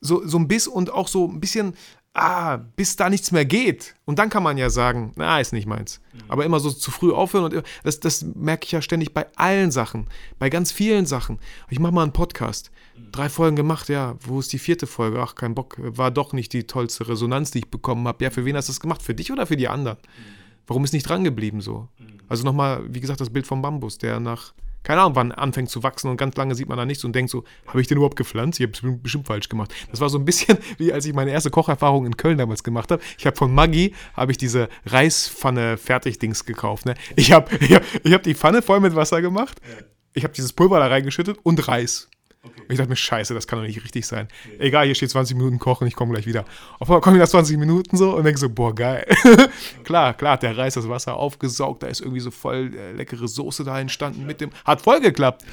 so, 0.00 0.26
so 0.26 0.38
ein 0.38 0.48
Biss 0.48 0.66
und 0.66 0.90
auch 0.90 1.08
so 1.08 1.28
ein 1.28 1.40
bisschen, 1.40 1.74
ah, 2.14 2.56
bis 2.56 2.96
da 2.96 3.08
nichts 3.08 3.32
mehr 3.32 3.44
geht. 3.44 3.94
Und 4.04 4.18
dann 4.18 4.30
kann 4.30 4.42
man 4.42 4.58
ja 4.58 4.70
sagen, 4.70 5.12
na, 5.16 5.40
ist 5.40 5.52
nicht 5.52 5.66
meins. 5.66 6.00
Aber 6.28 6.44
immer 6.44 6.60
so 6.60 6.70
zu 6.70 6.90
früh 6.90 7.12
aufhören 7.12 7.44
und 7.44 7.64
das, 7.84 8.00
das 8.00 8.22
merke 8.22 8.64
ich 8.64 8.72
ja 8.72 8.82
ständig 8.82 9.14
bei 9.14 9.26
allen 9.36 9.70
Sachen, 9.70 10.08
bei 10.38 10.50
ganz 10.50 10.72
vielen 10.72 11.06
Sachen. 11.06 11.38
Ich 11.68 11.78
mache 11.78 11.92
mal 11.92 12.02
einen 12.02 12.12
Podcast. 12.12 12.70
Drei 13.12 13.28
Folgen 13.28 13.56
gemacht, 13.56 13.88
ja, 13.88 14.16
wo 14.20 14.40
ist 14.40 14.52
die 14.52 14.58
vierte 14.58 14.86
Folge? 14.86 15.22
Ach, 15.22 15.34
kein 15.34 15.54
Bock, 15.54 15.76
war 15.78 16.10
doch 16.10 16.32
nicht 16.32 16.52
die 16.52 16.64
tollste 16.64 17.08
Resonanz, 17.08 17.50
die 17.50 17.60
ich 17.60 17.70
bekommen 17.70 18.06
habe. 18.06 18.22
Ja, 18.22 18.30
für 18.30 18.44
wen 18.44 18.56
hast 18.56 18.68
du 18.68 18.72
das 18.72 18.80
gemacht? 18.80 19.02
Für 19.02 19.14
dich 19.14 19.32
oder 19.32 19.46
für 19.46 19.56
die 19.56 19.68
anderen? 19.68 19.98
Warum 20.66 20.84
ist 20.84 20.92
nicht 20.92 21.08
dran 21.08 21.24
geblieben 21.24 21.60
so? 21.60 21.88
Also 22.28 22.44
nochmal, 22.44 22.84
wie 22.88 23.00
gesagt, 23.00 23.20
das 23.20 23.30
Bild 23.30 23.46
vom 23.46 23.62
Bambus, 23.62 23.98
der 23.98 24.20
nach, 24.20 24.52
keine 24.82 25.02
Ahnung, 25.02 25.16
wann 25.16 25.32
anfängt 25.32 25.70
zu 25.70 25.82
wachsen 25.82 26.08
und 26.08 26.16
ganz 26.16 26.36
lange 26.36 26.54
sieht 26.54 26.68
man 26.68 26.78
da 26.78 26.84
nichts 26.84 27.04
und 27.04 27.14
denkt 27.14 27.30
so, 27.30 27.44
habe 27.66 27.80
ich 27.80 27.86
den 27.86 27.96
überhaupt 27.96 28.16
gepflanzt? 28.16 28.60
Ich 28.60 28.66
habe 28.66 28.72
es 28.72 29.02
bestimmt 29.02 29.26
falsch 29.26 29.48
gemacht. 29.48 29.74
Das 29.90 30.00
war 30.00 30.08
so 30.08 30.18
ein 30.18 30.24
bisschen 30.24 30.58
wie 30.78 30.92
als 30.92 31.04
ich 31.06 31.14
meine 31.14 31.30
erste 31.30 31.50
Kocherfahrung 31.50 32.06
in 32.06 32.16
Köln 32.16 32.38
damals 32.38 32.64
gemacht 32.64 32.90
habe. 32.90 33.02
Ich 33.18 33.26
habe 33.26 33.36
von 33.36 33.54
Maggi 33.54 33.94
habe 34.14 34.32
ich 34.32 34.38
diese 34.38 34.68
Reispfanne 34.86 35.76
Fertigdings 35.76 36.44
gekauft. 36.44 36.86
Ne? 36.86 36.94
Ich 37.16 37.32
habe 37.32 37.54
ich 37.60 37.74
hab, 37.74 37.84
ich 38.02 38.12
hab 38.12 38.22
die 38.22 38.34
Pfanne 38.34 38.62
voll 38.62 38.80
mit 38.80 38.94
Wasser 38.94 39.22
gemacht. 39.22 39.60
Ich 40.12 40.24
habe 40.24 40.34
dieses 40.34 40.52
Pulver 40.52 40.80
da 40.80 40.88
reingeschüttet 40.88 41.38
und 41.42 41.68
Reis. 41.68 42.09
Und 42.42 42.70
ich 42.70 42.78
dachte 42.78 42.88
mir, 42.88 42.96
scheiße, 42.96 43.34
das 43.34 43.46
kann 43.46 43.58
doch 43.58 43.66
nicht 43.66 43.82
richtig 43.84 44.06
sein. 44.06 44.28
Egal, 44.58 44.86
hier 44.86 44.94
steht 44.94 45.10
20 45.10 45.36
Minuten 45.36 45.58
kochen, 45.58 45.86
ich 45.86 45.94
komme 45.94 46.12
gleich 46.12 46.26
wieder. 46.26 46.46
Auf 46.78 46.88
einmal 46.88 47.02
komme 47.02 47.16
ich 47.16 47.20
nach 47.20 47.28
20 47.28 47.58
Minuten 47.58 47.96
so 47.98 48.16
und 48.16 48.24
denke 48.24 48.40
so, 48.40 48.48
boah, 48.48 48.74
geil. 48.74 49.06
klar, 49.84 50.14
klar, 50.14 50.38
der 50.38 50.56
Reis 50.56 50.74
das 50.74 50.88
Wasser 50.88 51.16
aufgesaugt, 51.16 51.82
da 51.82 51.88
ist 51.88 52.00
irgendwie 52.00 52.20
so 52.20 52.30
voll 52.30 52.74
äh, 52.74 52.92
leckere 52.92 53.28
Soße 53.28 53.64
da 53.64 53.78
entstanden 53.78 54.24
mit 54.24 54.40
dem. 54.40 54.50
Hat 54.64 54.80
voll 54.80 55.00
geklappt. 55.00 55.44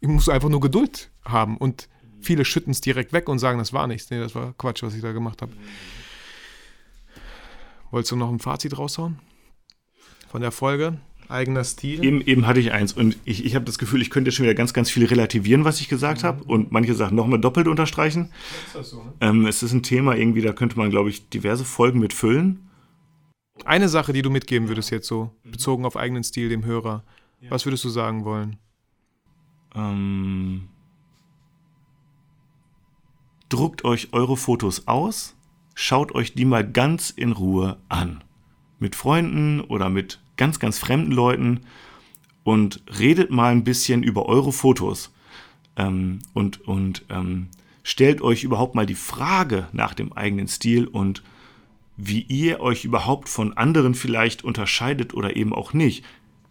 Ich 0.00 0.08
muss 0.08 0.28
einfach 0.28 0.50
nur 0.50 0.60
Geduld 0.60 1.10
haben 1.24 1.56
und 1.56 1.88
viele 2.20 2.44
schütten 2.44 2.72
es 2.72 2.82
direkt 2.82 3.12
weg 3.12 3.28
und 3.28 3.38
sagen, 3.38 3.58
das 3.58 3.72
war 3.72 3.86
nichts. 3.86 4.10
Nee, 4.10 4.20
das 4.20 4.34
war 4.34 4.52
Quatsch, 4.58 4.82
was 4.82 4.94
ich 4.94 5.00
da 5.00 5.12
gemacht 5.12 5.40
habe. 5.40 5.52
Wolltest 7.90 8.12
du 8.12 8.16
noch 8.16 8.30
ein 8.30 8.38
Fazit 8.40 8.76
raushauen? 8.78 9.18
Von 10.28 10.42
der 10.42 10.52
Folge? 10.52 11.00
Eigener 11.30 11.64
Stil? 11.64 12.04
Eben, 12.04 12.20
eben 12.20 12.46
hatte 12.46 12.60
ich 12.60 12.72
eins 12.72 12.92
und 12.92 13.16
ich, 13.24 13.44
ich 13.44 13.54
habe 13.54 13.64
das 13.64 13.78
Gefühl, 13.78 14.02
ich 14.02 14.10
könnte 14.10 14.32
schon 14.32 14.44
wieder 14.44 14.54
ganz, 14.54 14.72
ganz 14.72 14.90
viel 14.90 15.04
relativieren, 15.06 15.64
was 15.64 15.80
ich 15.80 15.88
gesagt 15.88 16.24
habe 16.24 16.44
und 16.44 16.72
manche 16.72 16.94
Sachen 16.94 17.16
nochmal 17.16 17.40
doppelt 17.40 17.68
unterstreichen. 17.68 18.30
Ist 18.66 18.74
das 18.74 18.90
so, 18.90 19.02
ne? 19.02 19.12
Ähm, 19.20 19.46
es 19.46 19.62
ist 19.62 19.72
ein 19.72 19.82
Thema 19.82 20.16
irgendwie, 20.16 20.42
da 20.42 20.52
könnte 20.52 20.76
man, 20.76 20.90
glaube 20.90 21.10
ich, 21.10 21.28
diverse 21.28 21.64
Folgen 21.64 22.00
mit 22.00 22.12
füllen. 22.12 22.68
Eine 23.64 23.88
Sache, 23.88 24.12
die 24.12 24.22
du 24.22 24.30
mitgeben 24.30 24.68
würdest 24.68 24.90
jetzt 24.90 25.06
so, 25.06 25.30
bezogen 25.44 25.84
auf 25.84 25.96
eigenen 25.96 26.24
Stil 26.24 26.48
dem 26.48 26.64
Hörer. 26.64 27.04
Was 27.48 27.64
würdest 27.64 27.84
du 27.84 27.88
sagen 27.88 28.24
wollen? 28.24 28.58
Ähm, 29.74 30.68
druckt 33.48 33.84
euch 33.84 34.08
eure 34.12 34.36
Fotos 34.36 34.86
aus, 34.86 35.36
schaut 35.74 36.14
euch 36.14 36.34
die 36.34 36.44
mal 36.44 36.68
ganz 36.68 37.10
in 37.10 37.32
Ruhe 37.32 37.78
an. 37.88 38.22
Mit 38.78 38.96
Freunden 38.96 39.60
oder 39.60 39.90
mit 39.90 40.20
ganz, 40.40 40.58
ganz 40.58 40.78
fremden 40.78 41.12
Leuten 41.12 41.60
und 42.44 42.82
redet 42.98 43.30
mal 43.30 43.52
ein 43.52 43.62
bisschen 43.62 44.02
über 44.02 44.24
eure 44.24 44.52
Fotos 44.52 45.12
ähm, 45.76 46.20
und, 46.32 46.66
und 46.66 47.04
ähm, 47.10 47.48
stellt 47.82 48.22
euch 48.22 48.42
überhaupt 48.42 48.74
mal 48.74 48.86
die 48.86 48.94
Frage 48.94 49.68
nach 49.72 49.92
dem 49.92 50.14
eigenen 50.14 50.48
Stil 50.48 50.86
und 50.86 51.22
wie 51.98 52.22
ihr 52.22 52.60
euch 52.60 52.86
überhaupt 52.86 53.28
von 53.28 53.54
anderen 53.58 53.94
vielleicht 53.94 54.42
unterscheidet 54.42 55.12
oder 55.12 55.36
eben 55.36 55.52
auch 55.52 55.74
nicht. 55.74 56.06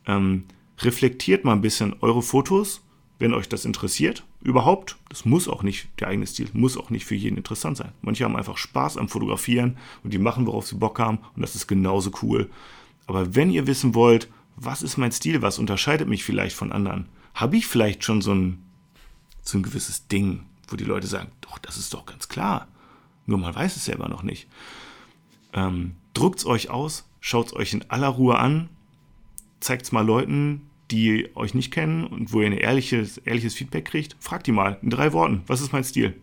Ähm, 0.05 0.43
reflektiert 0.77 1.43
mal 1.43 1.53
ein 1.53 1.61
bisschen 1.61 1.95
eure 2.01 2.21
Fotos, 2.21 2.83
wenn 3.17 3.33
euch 3.33 3.49
das 3.49 3.65
interessiert. 3.65 4.23
Überhaupt, 4.43 4.97
das 5.09 5.25
muss 5.25 5.47
auch 5.47 5.63
nicht, 5.63 5.87
der 5.99 6.09
eigene 6.09 6.27
Stil 6.27 6.47
muss 6.53 6.77
auch 6.77 6.91
nicht 6.91 7.05
für 7.05 7.15
jeden 7.15 7.37
interessant 7.37 7.77
sein. 7.77 7.91
Manche 8.03 8.23
haben 8.23 8.35
einfach 8.35 8.57
Spaß 8.57 8.97
am 8.97 9.09
Fotografieren 9.09 9.77
und 10.03 10.13
die 10.13 10.19
machen, 10.19 10.45
worauf 10.45 10.67
sie 10.67 10.75
Bock 10.75 10.99
haben 10.99 11.17
und 11.35 11.41
das 11.41 11.55
ist 11.55 11.65
genauso 11.65 12.11
cool. 12.21 12.51
Aber 13.09 13.33
wenn 13.33 13.49
ihr 13.49 13.65
wissen 13.65 13.95
wollt, 13.95 14.29
was 14.55 14.83
ist 14.83 14.97
mein 14.97 15.11
Stil, 15.11 15.41
was 15.41 15.57
unterscheidet 15.57 16.07
mich 16.07 16.23
vielleicht 16.23 16.55
von 16.55 16.71
anderen, 16.71 17.09
habe 17.33 17.57
ich 17.57 17.65
vielleicht 17.65 18.03
schon 18.03 18.21
so 18.21 18.35
ein, 18.35 18.63
so 19.41 19.57
ein 19.57 19.63
gewisses 19.63 20.07
Ding, 20.07 20.45
wo 20.67 20.75
die 20.75 20.83
Leute 20.83 21.07
sagen, 21.07 21.31
doch, 21.41 21.57
das 21.57 21.77
ist 21.77 21.91
doch 21.91 22.05
ganz 22.05 22.27
klar. 22.27 22.67
Nur 23.25 23.39
man 23.39 23.55
weiß 23.55 23.75
es 23.75 23.85
selber 23.85 24.09
noch 24.09 24.21
nicht. 24.21 24.47
Ähm, 25.53 25.95
Druckt 26.13 26.37
es 26.37 26.45
euch 26.45 26.69
aus, 26.69 27.09
schaut 27.19 27.47
es 27.47 27.53
euch 27.53 27.73
in 27.73 27.89
aller 27.89 28.09
Ruhe 28.09 28.37
an, 28.37 28.69
zeigt 29.59 29.85
es 29.85 29.91
mal 29.91 30.05
Leuten, 30.05 30.69
die 30.91 31.35
euch 31.35 31.55
nicht 31.55 31.71
kennen 31.71 32.05
und 32.05 32.31
wo 32.31 32.41
ihr 32.41 32.47
ein 32.47 32.53
ehrliches, 32.53 33.17
ehrliches 33.17 33.55
Feedback 33.55 33.85
kriegt. 33.85 34.17
Fragt 34.19 34.45
die 34.45 34.51
mal 34.51 34.77
in 34.83 34.91
drei 34.91 35.13
Worten, 35.13 35.41
was 35.47 35.61
ist 35.61 35.73
mein 35.73 35.83
Stil? 35.83 36.15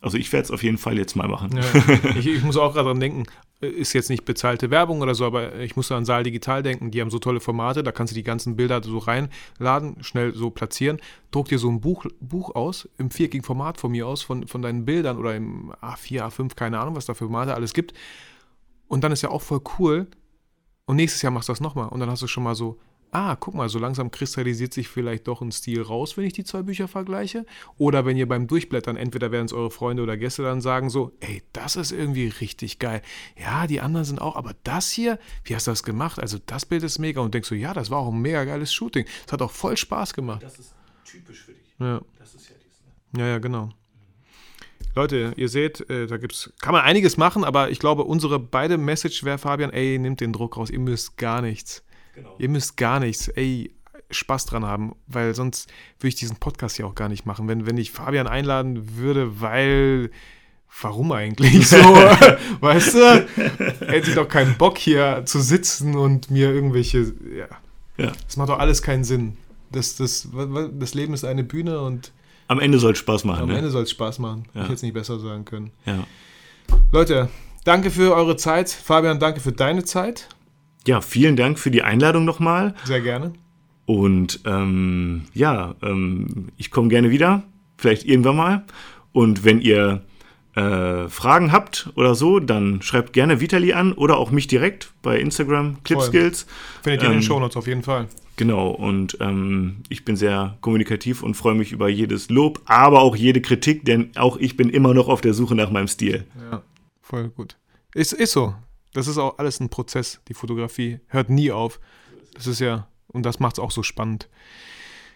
Also 0.00 0.16
ich 0.16 0.32
werde 0.32 0.44
es 0.44 0.50
auf 0.50 0.62
jeden 0.62 0.78
Fall 0.78 0.96
jetzt 0.96 1.14
mal 1.14 1.28
machen. 1.28 1.54
Ja, 1.54 2.14
ich, 2.16 2.26
ich, 2.26 2.42
muss 2.42 2.56
auch 2.56 2.72
gerade 2.72 2.88
dran 2.88 3.00
denken, 3.00 3.24
ist 3.62 3.92
jetzt 3.92 4.10
nicht 4.10 4.24
bezahlte 4.24 4.70
Werbung 4.70 5.00
oder 5.00 5.14
so, 5.14 5.24
aber 5.24 5.56
ich 5.60 5.76
muss 5.76 5.90
an 5.92 6.04
Saal 6.04 6.24
Digital 6.24 6.62
denken, 6.62 6.90
die 6.90 7.00
haben 7.00 7.10
so 7.10 7.18
tolle 7.18 7.40
Formate, 7.40 7.82
da 7.82 7.92
kannst 7.92 8.10
du 8.10 8.14
die 8.14 8.24
ganzen 8.24 8.56
Bilder 8.56 8.82
so 8.82 8.98
reinladen, 8.98 10.02
schnell 10.02 10.34
so 10.34 10.50
platzieren, 10.50 11.00
druck 11.30 11.48
dir 11.48 11.58
so 11.58 11.68
ein 11.68 11.80
Buch, 11.80 12.06
Buch 12.20 12.54
aus, 12.54 12.88
im 12.98 13.10
viereckigen 13.10 13.44
Format 13.44 13.78
von 13.78 13.92
mir 13.92 14.06
aus, 14.06 14.22
von, 14.22 14.48
von 14.48 14.62
deinen 14.62 14.84
Bildern 14.84 15.16
oder 15.16 15.36
im 15.36 15.72
A4, 15.80 16.22
A5, 16.22 16.56
keine 16.56 16.80
Ahnung, 16.80 16.96
was 16.96 17.06
da 17.06 17.14
für 17.14 17.26
Formate 17.26 17.54
alles 17.54 17.72
gibt. 17.72 17.94
Und 18.88 19.04
dann 19.04 19.12
ist 19.12 19.22
ja 19.22 19.30
auch 19.30 19.42
voll 19.42 19.60
cool. 19.78 20.08
Und 20.84 20.96
nächstes 20.96 21.22
Jahr 21.22 21.32
machst 21.32 21.48
du 21.48 21.52
das 21.52 21.60
nochmal. 21.60 21.88
Und 21.88 22.00
dann 22.00 22.10
hast 22.10 22.22
du 22.22 22.26
schon 22.26 22.42
mal 22.42 22.54
so 22.54 22.78
ah, 23.12 23.36
guck 23.36 23.54
mal, 23.54 23.68
so 23.68 23.78
langsam 23.78 24.10
kristallisiert 24.10 24.72
sich 24.72 24.88
vielleicht 24.88 25.28
doch 25.28 25.42
ein 25.42 25.52
Stil 25.52 25.82
raus, 25.82 26.16
wenn 26.16 26.24
ich 26.24 26.32
die 26.32 26.44
zwei 26.44 26.62
Bücher 26.62 26.88
vergleiche. 26.88 27.44
Oder 27.76 28.06
wenn 28.06 28.16
ihr 28.16 28.26
beim 28.26 28.46
Durchblättern, 28.46 28.96
entweder 28.96 29.30
werden 29.30 29.44
es 29.44 29.52
eure 29.52 29.70
Freunde 29.70 30.02
oder 30.02 30.16
Gäste 30.16 30.42
dann 30.42 30.62
sagen 30.62 30.88
so, 30.88 31.12
ey, 31.20 31.42
das 31.52 31.76
ist 31.76 31.92
irgendwie 31.92 32.28
richtig 32.28 32.78
geil. 32.78 33.02
Ja, 33.38 33.66
die 33.66 33.82
anderen 33.82 34.06
sind 34.06 34.20
auch, 34.20 34.34
aber 34.34 34.54
das 34.64 34.90
hier, 34.90 35.18
wie 35.44 35.54
hast 35.54 35.66
du 35.66 35.70
das 35.70 35.82
gemacht? 35.82 36.18
Also 36.18 36.38
das 36.44 36.64
Bild 36.64 36.82
ist 36.82 36.98
mega. 36.98 37.20
Und 37.20 37.34
denkst 37.34 37.50
so, 37.50 37.54
ja, 37.54 37.74
das 37.74 37.90
war 37.90 37.98
auch 37.98 38.10
ein 38.10 38.20
mega 38.20 38.44
geiles 38.44 38.72
Shooting. 38.72 39.04
Es 39.26 39.32
hat 39.32 39.42
auch 39.42 39.52
voll 39.52 39.76
Spaß 39.76 40.14
gemacht. 40.14 40.42
Das 40.42 40.58
ist 40.58 40.74
typisch 41.04 41.42
für 41.42 41.52
dich. 41.52 41.74
Ja. 41.78 42.00
Das 42.18 42.34
ist 42.34 42.48
ja 42.48 42.56
dies, 42.64 42.80
ne? 43.12 43.20
Ja, 43.20 43.28
ja, 43.28 43.38
genau. 43.38 43.68
Leute, 44.94 45.34
ihr 45.36 45.48
seht, 45.50 45.88
äh, 45.90 46.06
da 46.06 46.16
gibt's, 46.16 46.50
kann 46.60 46.72
man 46.72 46.82
einiges 46.82 47.18
machen, 47.18 47.44
aber 47.44 47.70
ich 47.70 47.78
glaube, 47.78 48.04
unsere 48.04 48.38
beide 48.38 48.78
Message 48.78 49.24
wäre, 49.24 49.38
Fabian, 49.38 49.70
ey, 49.70 49.98
nimmt 49.98 50.20
den 50.20 50.32
Druck 50.32 50.56
raus, 50.56 50.70
ihr 50.70 50.78
müsst 50.78 51.18
gar 51.18 51.42
nichts. 51.42 51.82
Genau. 52.14 52.34
Ihr 52.38 52.48
müsst 52.48 52.76
gar 52.76 53.00
nichts, 53.00 53.28
ey, 53.28 53.74
Spaß 54.10 54.46
dran 54.46 54.64
haben, 54.64 54.94
weil 55.06 55.34
sonst 55.34 55.70
würde 55.98 56.08
ich 56.08 56.14
diesen 56.16 56.36
Podcast 56.36 56.78
ja 56.78 56.86
auch 56.86 56.94
gar 56.94 57.08
nicht 57.08 57.26
machen. 57.26 57.48
Wenn, 57.48 57.66
wenn 57.66 57.78
ich 57.78 57.90
Fabian 57.90 58.26
einladen 58.26 58.96
würde, 58.96 59.40
weil 59.40 60.10
warum 60.80 61.12
eigentlich 61.12 61.68
so? 61.68 61.76
weißt 62.60 62.94
du? 62.94 63.26
Hätte 63.86 64.10
ich 64.10 64.14
doch 64.14 64.28
keinen 64.28 64.56
Bock 64.56 64.78
hier 64.78 65.22
zu 65.24 65.40
sitzen 65.40 65.96
und 65.96 66.30
mir 66.30 66.50
irgendwelche. 66.50 67.12
Ja. 67.36 67.48
ja. 68.04 68.12
Das 68.26 68.36
macht 68.36 68.48
doch 68.48 68.58
alles 68.58 68.82
keinen 68.82 69.04
Sinn. 69.04 69.36
Das, 69.70 69.96
das, 69.96 70.28
das 70.72 70.94
Leben 70.94 71.14
ist 71.14 71.24
eine 71.24 71.44
Bühne 71.44 71.80
und. 71.80 72.12
Am 72.48 72.60
Ende 72.60 72.78
soll 72.78 72.92
es 72.92 72.98
Spaß 72.98 73.24
machen. 73.24 73.42
Am 73.42 73.48
ne? 73.48 73.58
Ende 73.58 73.70
soll 73.70 73.84
es 73.84 73.90
Spaß 73.90 74.18
machen. 74.18 74.44
Ja. 74.52 74.60
Ich 74.60 74.64
hätte 74.64 74.74
es 74.74 74.82
nicht 74.82 74.94
besser 74.94 75.18
sagen 75.18 75.44
können. 75.44 75.70
Ja. 75.86 76.06
Leute, 76.90 77.30
danke 77.64 77.90
für 77.90 78.14
eure 78.14 78.36
Zeit. 78.36 78.68
Fabian, 78.68 79.18
danke 79.18 79.40
für 79.40 79.52
deine 79.52 79.84
Zeit. 79.84 80.28
Ja, 80.86 81.00
vielen 81.00 81.36
Dank 81.36 81.58
für 81.58 81.70
die 81.70 81.82
Einladung 81.82 82.24
nochmal. 82.24 82.74
Sehr 82.84 83.00
gerne. 83.00 83.32
Und 83.86 84.40
ähm, 84.46 85.22
ja, 85.34 85.74
ähm, 85.82 86.48
ich 86.56 86.70
komme 86.70 86.88
gerne 86.88 87.10
wieder, 87.10 87.42
vielleicht 87.76 88.04
irgendwann 88.04 88.36
mal. 88.36 88.64
Und 89.12 89.44
wenn 89.44 89.60
ihr 89.60 90.02
äh, 90.54 91.08
Fragen 91.08 91.52
habt 91.52 91.90
oder 91.94 92.14
so, 92.14 92.38
dann 92.38 92.82
schreibt 92.82 93.12
gerne 93.12 93.40
Vitali 93.40 93.72
an 93.72 93.92
oder 93.92 94.18
auch 94.18 94.30
mich 94.30 94.46
direkt 94.46 94.92
bei 95.02 95.18
Instagram 95.18 95.82
Clipskills. 95.84 96.46
Findet 96.82 97.02
ihr 97.02 97.06
ähm, 97.06 97.12
in 97.12 97.18
den 97.18 97.22
ähm, 97.22 97.26
Shownotes 97.26 97.56
auf 97.56 97.66
jeden 97.66 97.82
Fall. 97.82 98.08
Genau, 98.36 98.70
und 98.70 99.18
ähm, 99.20 99.78
ich 99.88 100.04
bin 100.04 100.16
sehr 100.16 100.56
kommunikativ 100.62 101.22
und 101.22 101.34
freue 101.34 101.54
mich 101.54 101.72
über 101.72 101.88
jedes 101.88 102.30
Lob, 102.30 102.62
aber 102.64 103.02
auch 103.02 103.14
jede 103.14 103.42
Kritik, 103.42 103.84
denn 103.84 104.10
auch 104.16 104.36
ich 104.38 104.56
bin 104.56 104.70
immer 104.70 104.94
noch 104.94 105.08
auf 105.08 105.20
der 105.20 105.34
Suche 105.34 105.54
nach 105.54 105.70
meinem 105.70 105.88
Stil. 105.88 106.24
Ja, 106.50 106.62
voll 107.02 107.28
gut. 107.28 107.56
Ist, 107.94 108.12
ist 108.12 108.32
so. 108.32 108.54
Das 108.92 109.08
ist 109.08 109.18
auch 109.18 109.38
alles 109.38 109.60
ein 109.60 109.68
Prozess. 109.68 110.20
Die 110.28 110.34
Fotografie 110.34 111.00
hört 111.08 111.30
nie 111.30 111.50
auf. 111.50 111.80
Das 112.34 112.46
ist 112.46 112.60
ja, 112.60 112.88
und 113.08 113.24
das 113.24 113.40
macht 113.40 113.54
es 113.54 113.58
auch 113.58 113.70
so 113.70 113.82
spannend. 113.82 114.28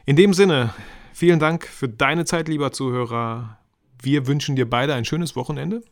In 0.05 0.17
dem 0.17 0.35
Sinne, 0.35 0.73
vielen 1.13 1.39
Dank 1.39 1.67
für 1.67 1.89
deine 1.89 2.25
Zeit, 2.25 2.49
lieber 2.49 2.73
Zuhörer. 2.73 3.59
Wir 4.03 4.27
wünschen 4.27 4.57
dir 4.57 4.69
beide 4.69 4.95
ein 4.95 5.05
schönes 5.05 5.37
Wochenende. 5.37 5.83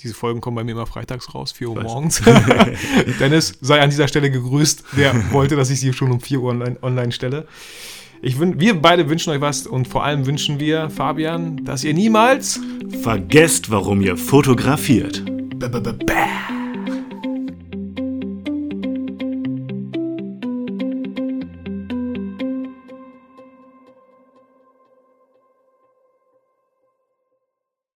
Diese 0.00 0.14
Folgen 0.14 0.40
kommen 0.40 0.54
bei 0.56 0.64
mir 0.64 0.72
immer 0.72 0.86
freitags 0.86 1.34
raus, 1.34 1.52
4 1.52 1.68
Uhr 1.68 1.82
morgens. 1.82 2.22
Dennis 3.20 3.58
sei 3.60 3.80
an 3.80 3.90
dieser 3.90 4.08
Stelle 4.08 4.30
gegrüßt. 4.30 4.84
Der 4.96 5.32
wollte, 5.32 5.56
dass 5.56 5.68
ich 5.68 5.80
sie 5.80 5.92
schon 5.92 6.10
um 6.10 6.20
4 6.20 6.40
Uhr 6.40 6.50
online, 6.50 6.78
online 6.80 7.12
stelle. 7.12 7.46
Ich, 8.22 8.38
wir 8.40 8.80
beide 8.80 9.08
wünschen 9.08 9.30
euch 9.30 9.40
was 9.40 9.66
und 9.66 9.88
vor 9.88 10.04
allem 10.04 10.26
wünschen 10.26 10.58
wir, 10.58 10.90
Fabian, 10.90 11.64
dass 11.64 11.84
ihr 11.84 11.94
niemals 11.94 12.60
vergesst, 13.02 13.70
warum 13.70 14.00
ihr 14.00 14.16
fotografiert. 14.16 15.24
B 15.24 15.66
-b 15.66 15.80
-b 15.80 16.59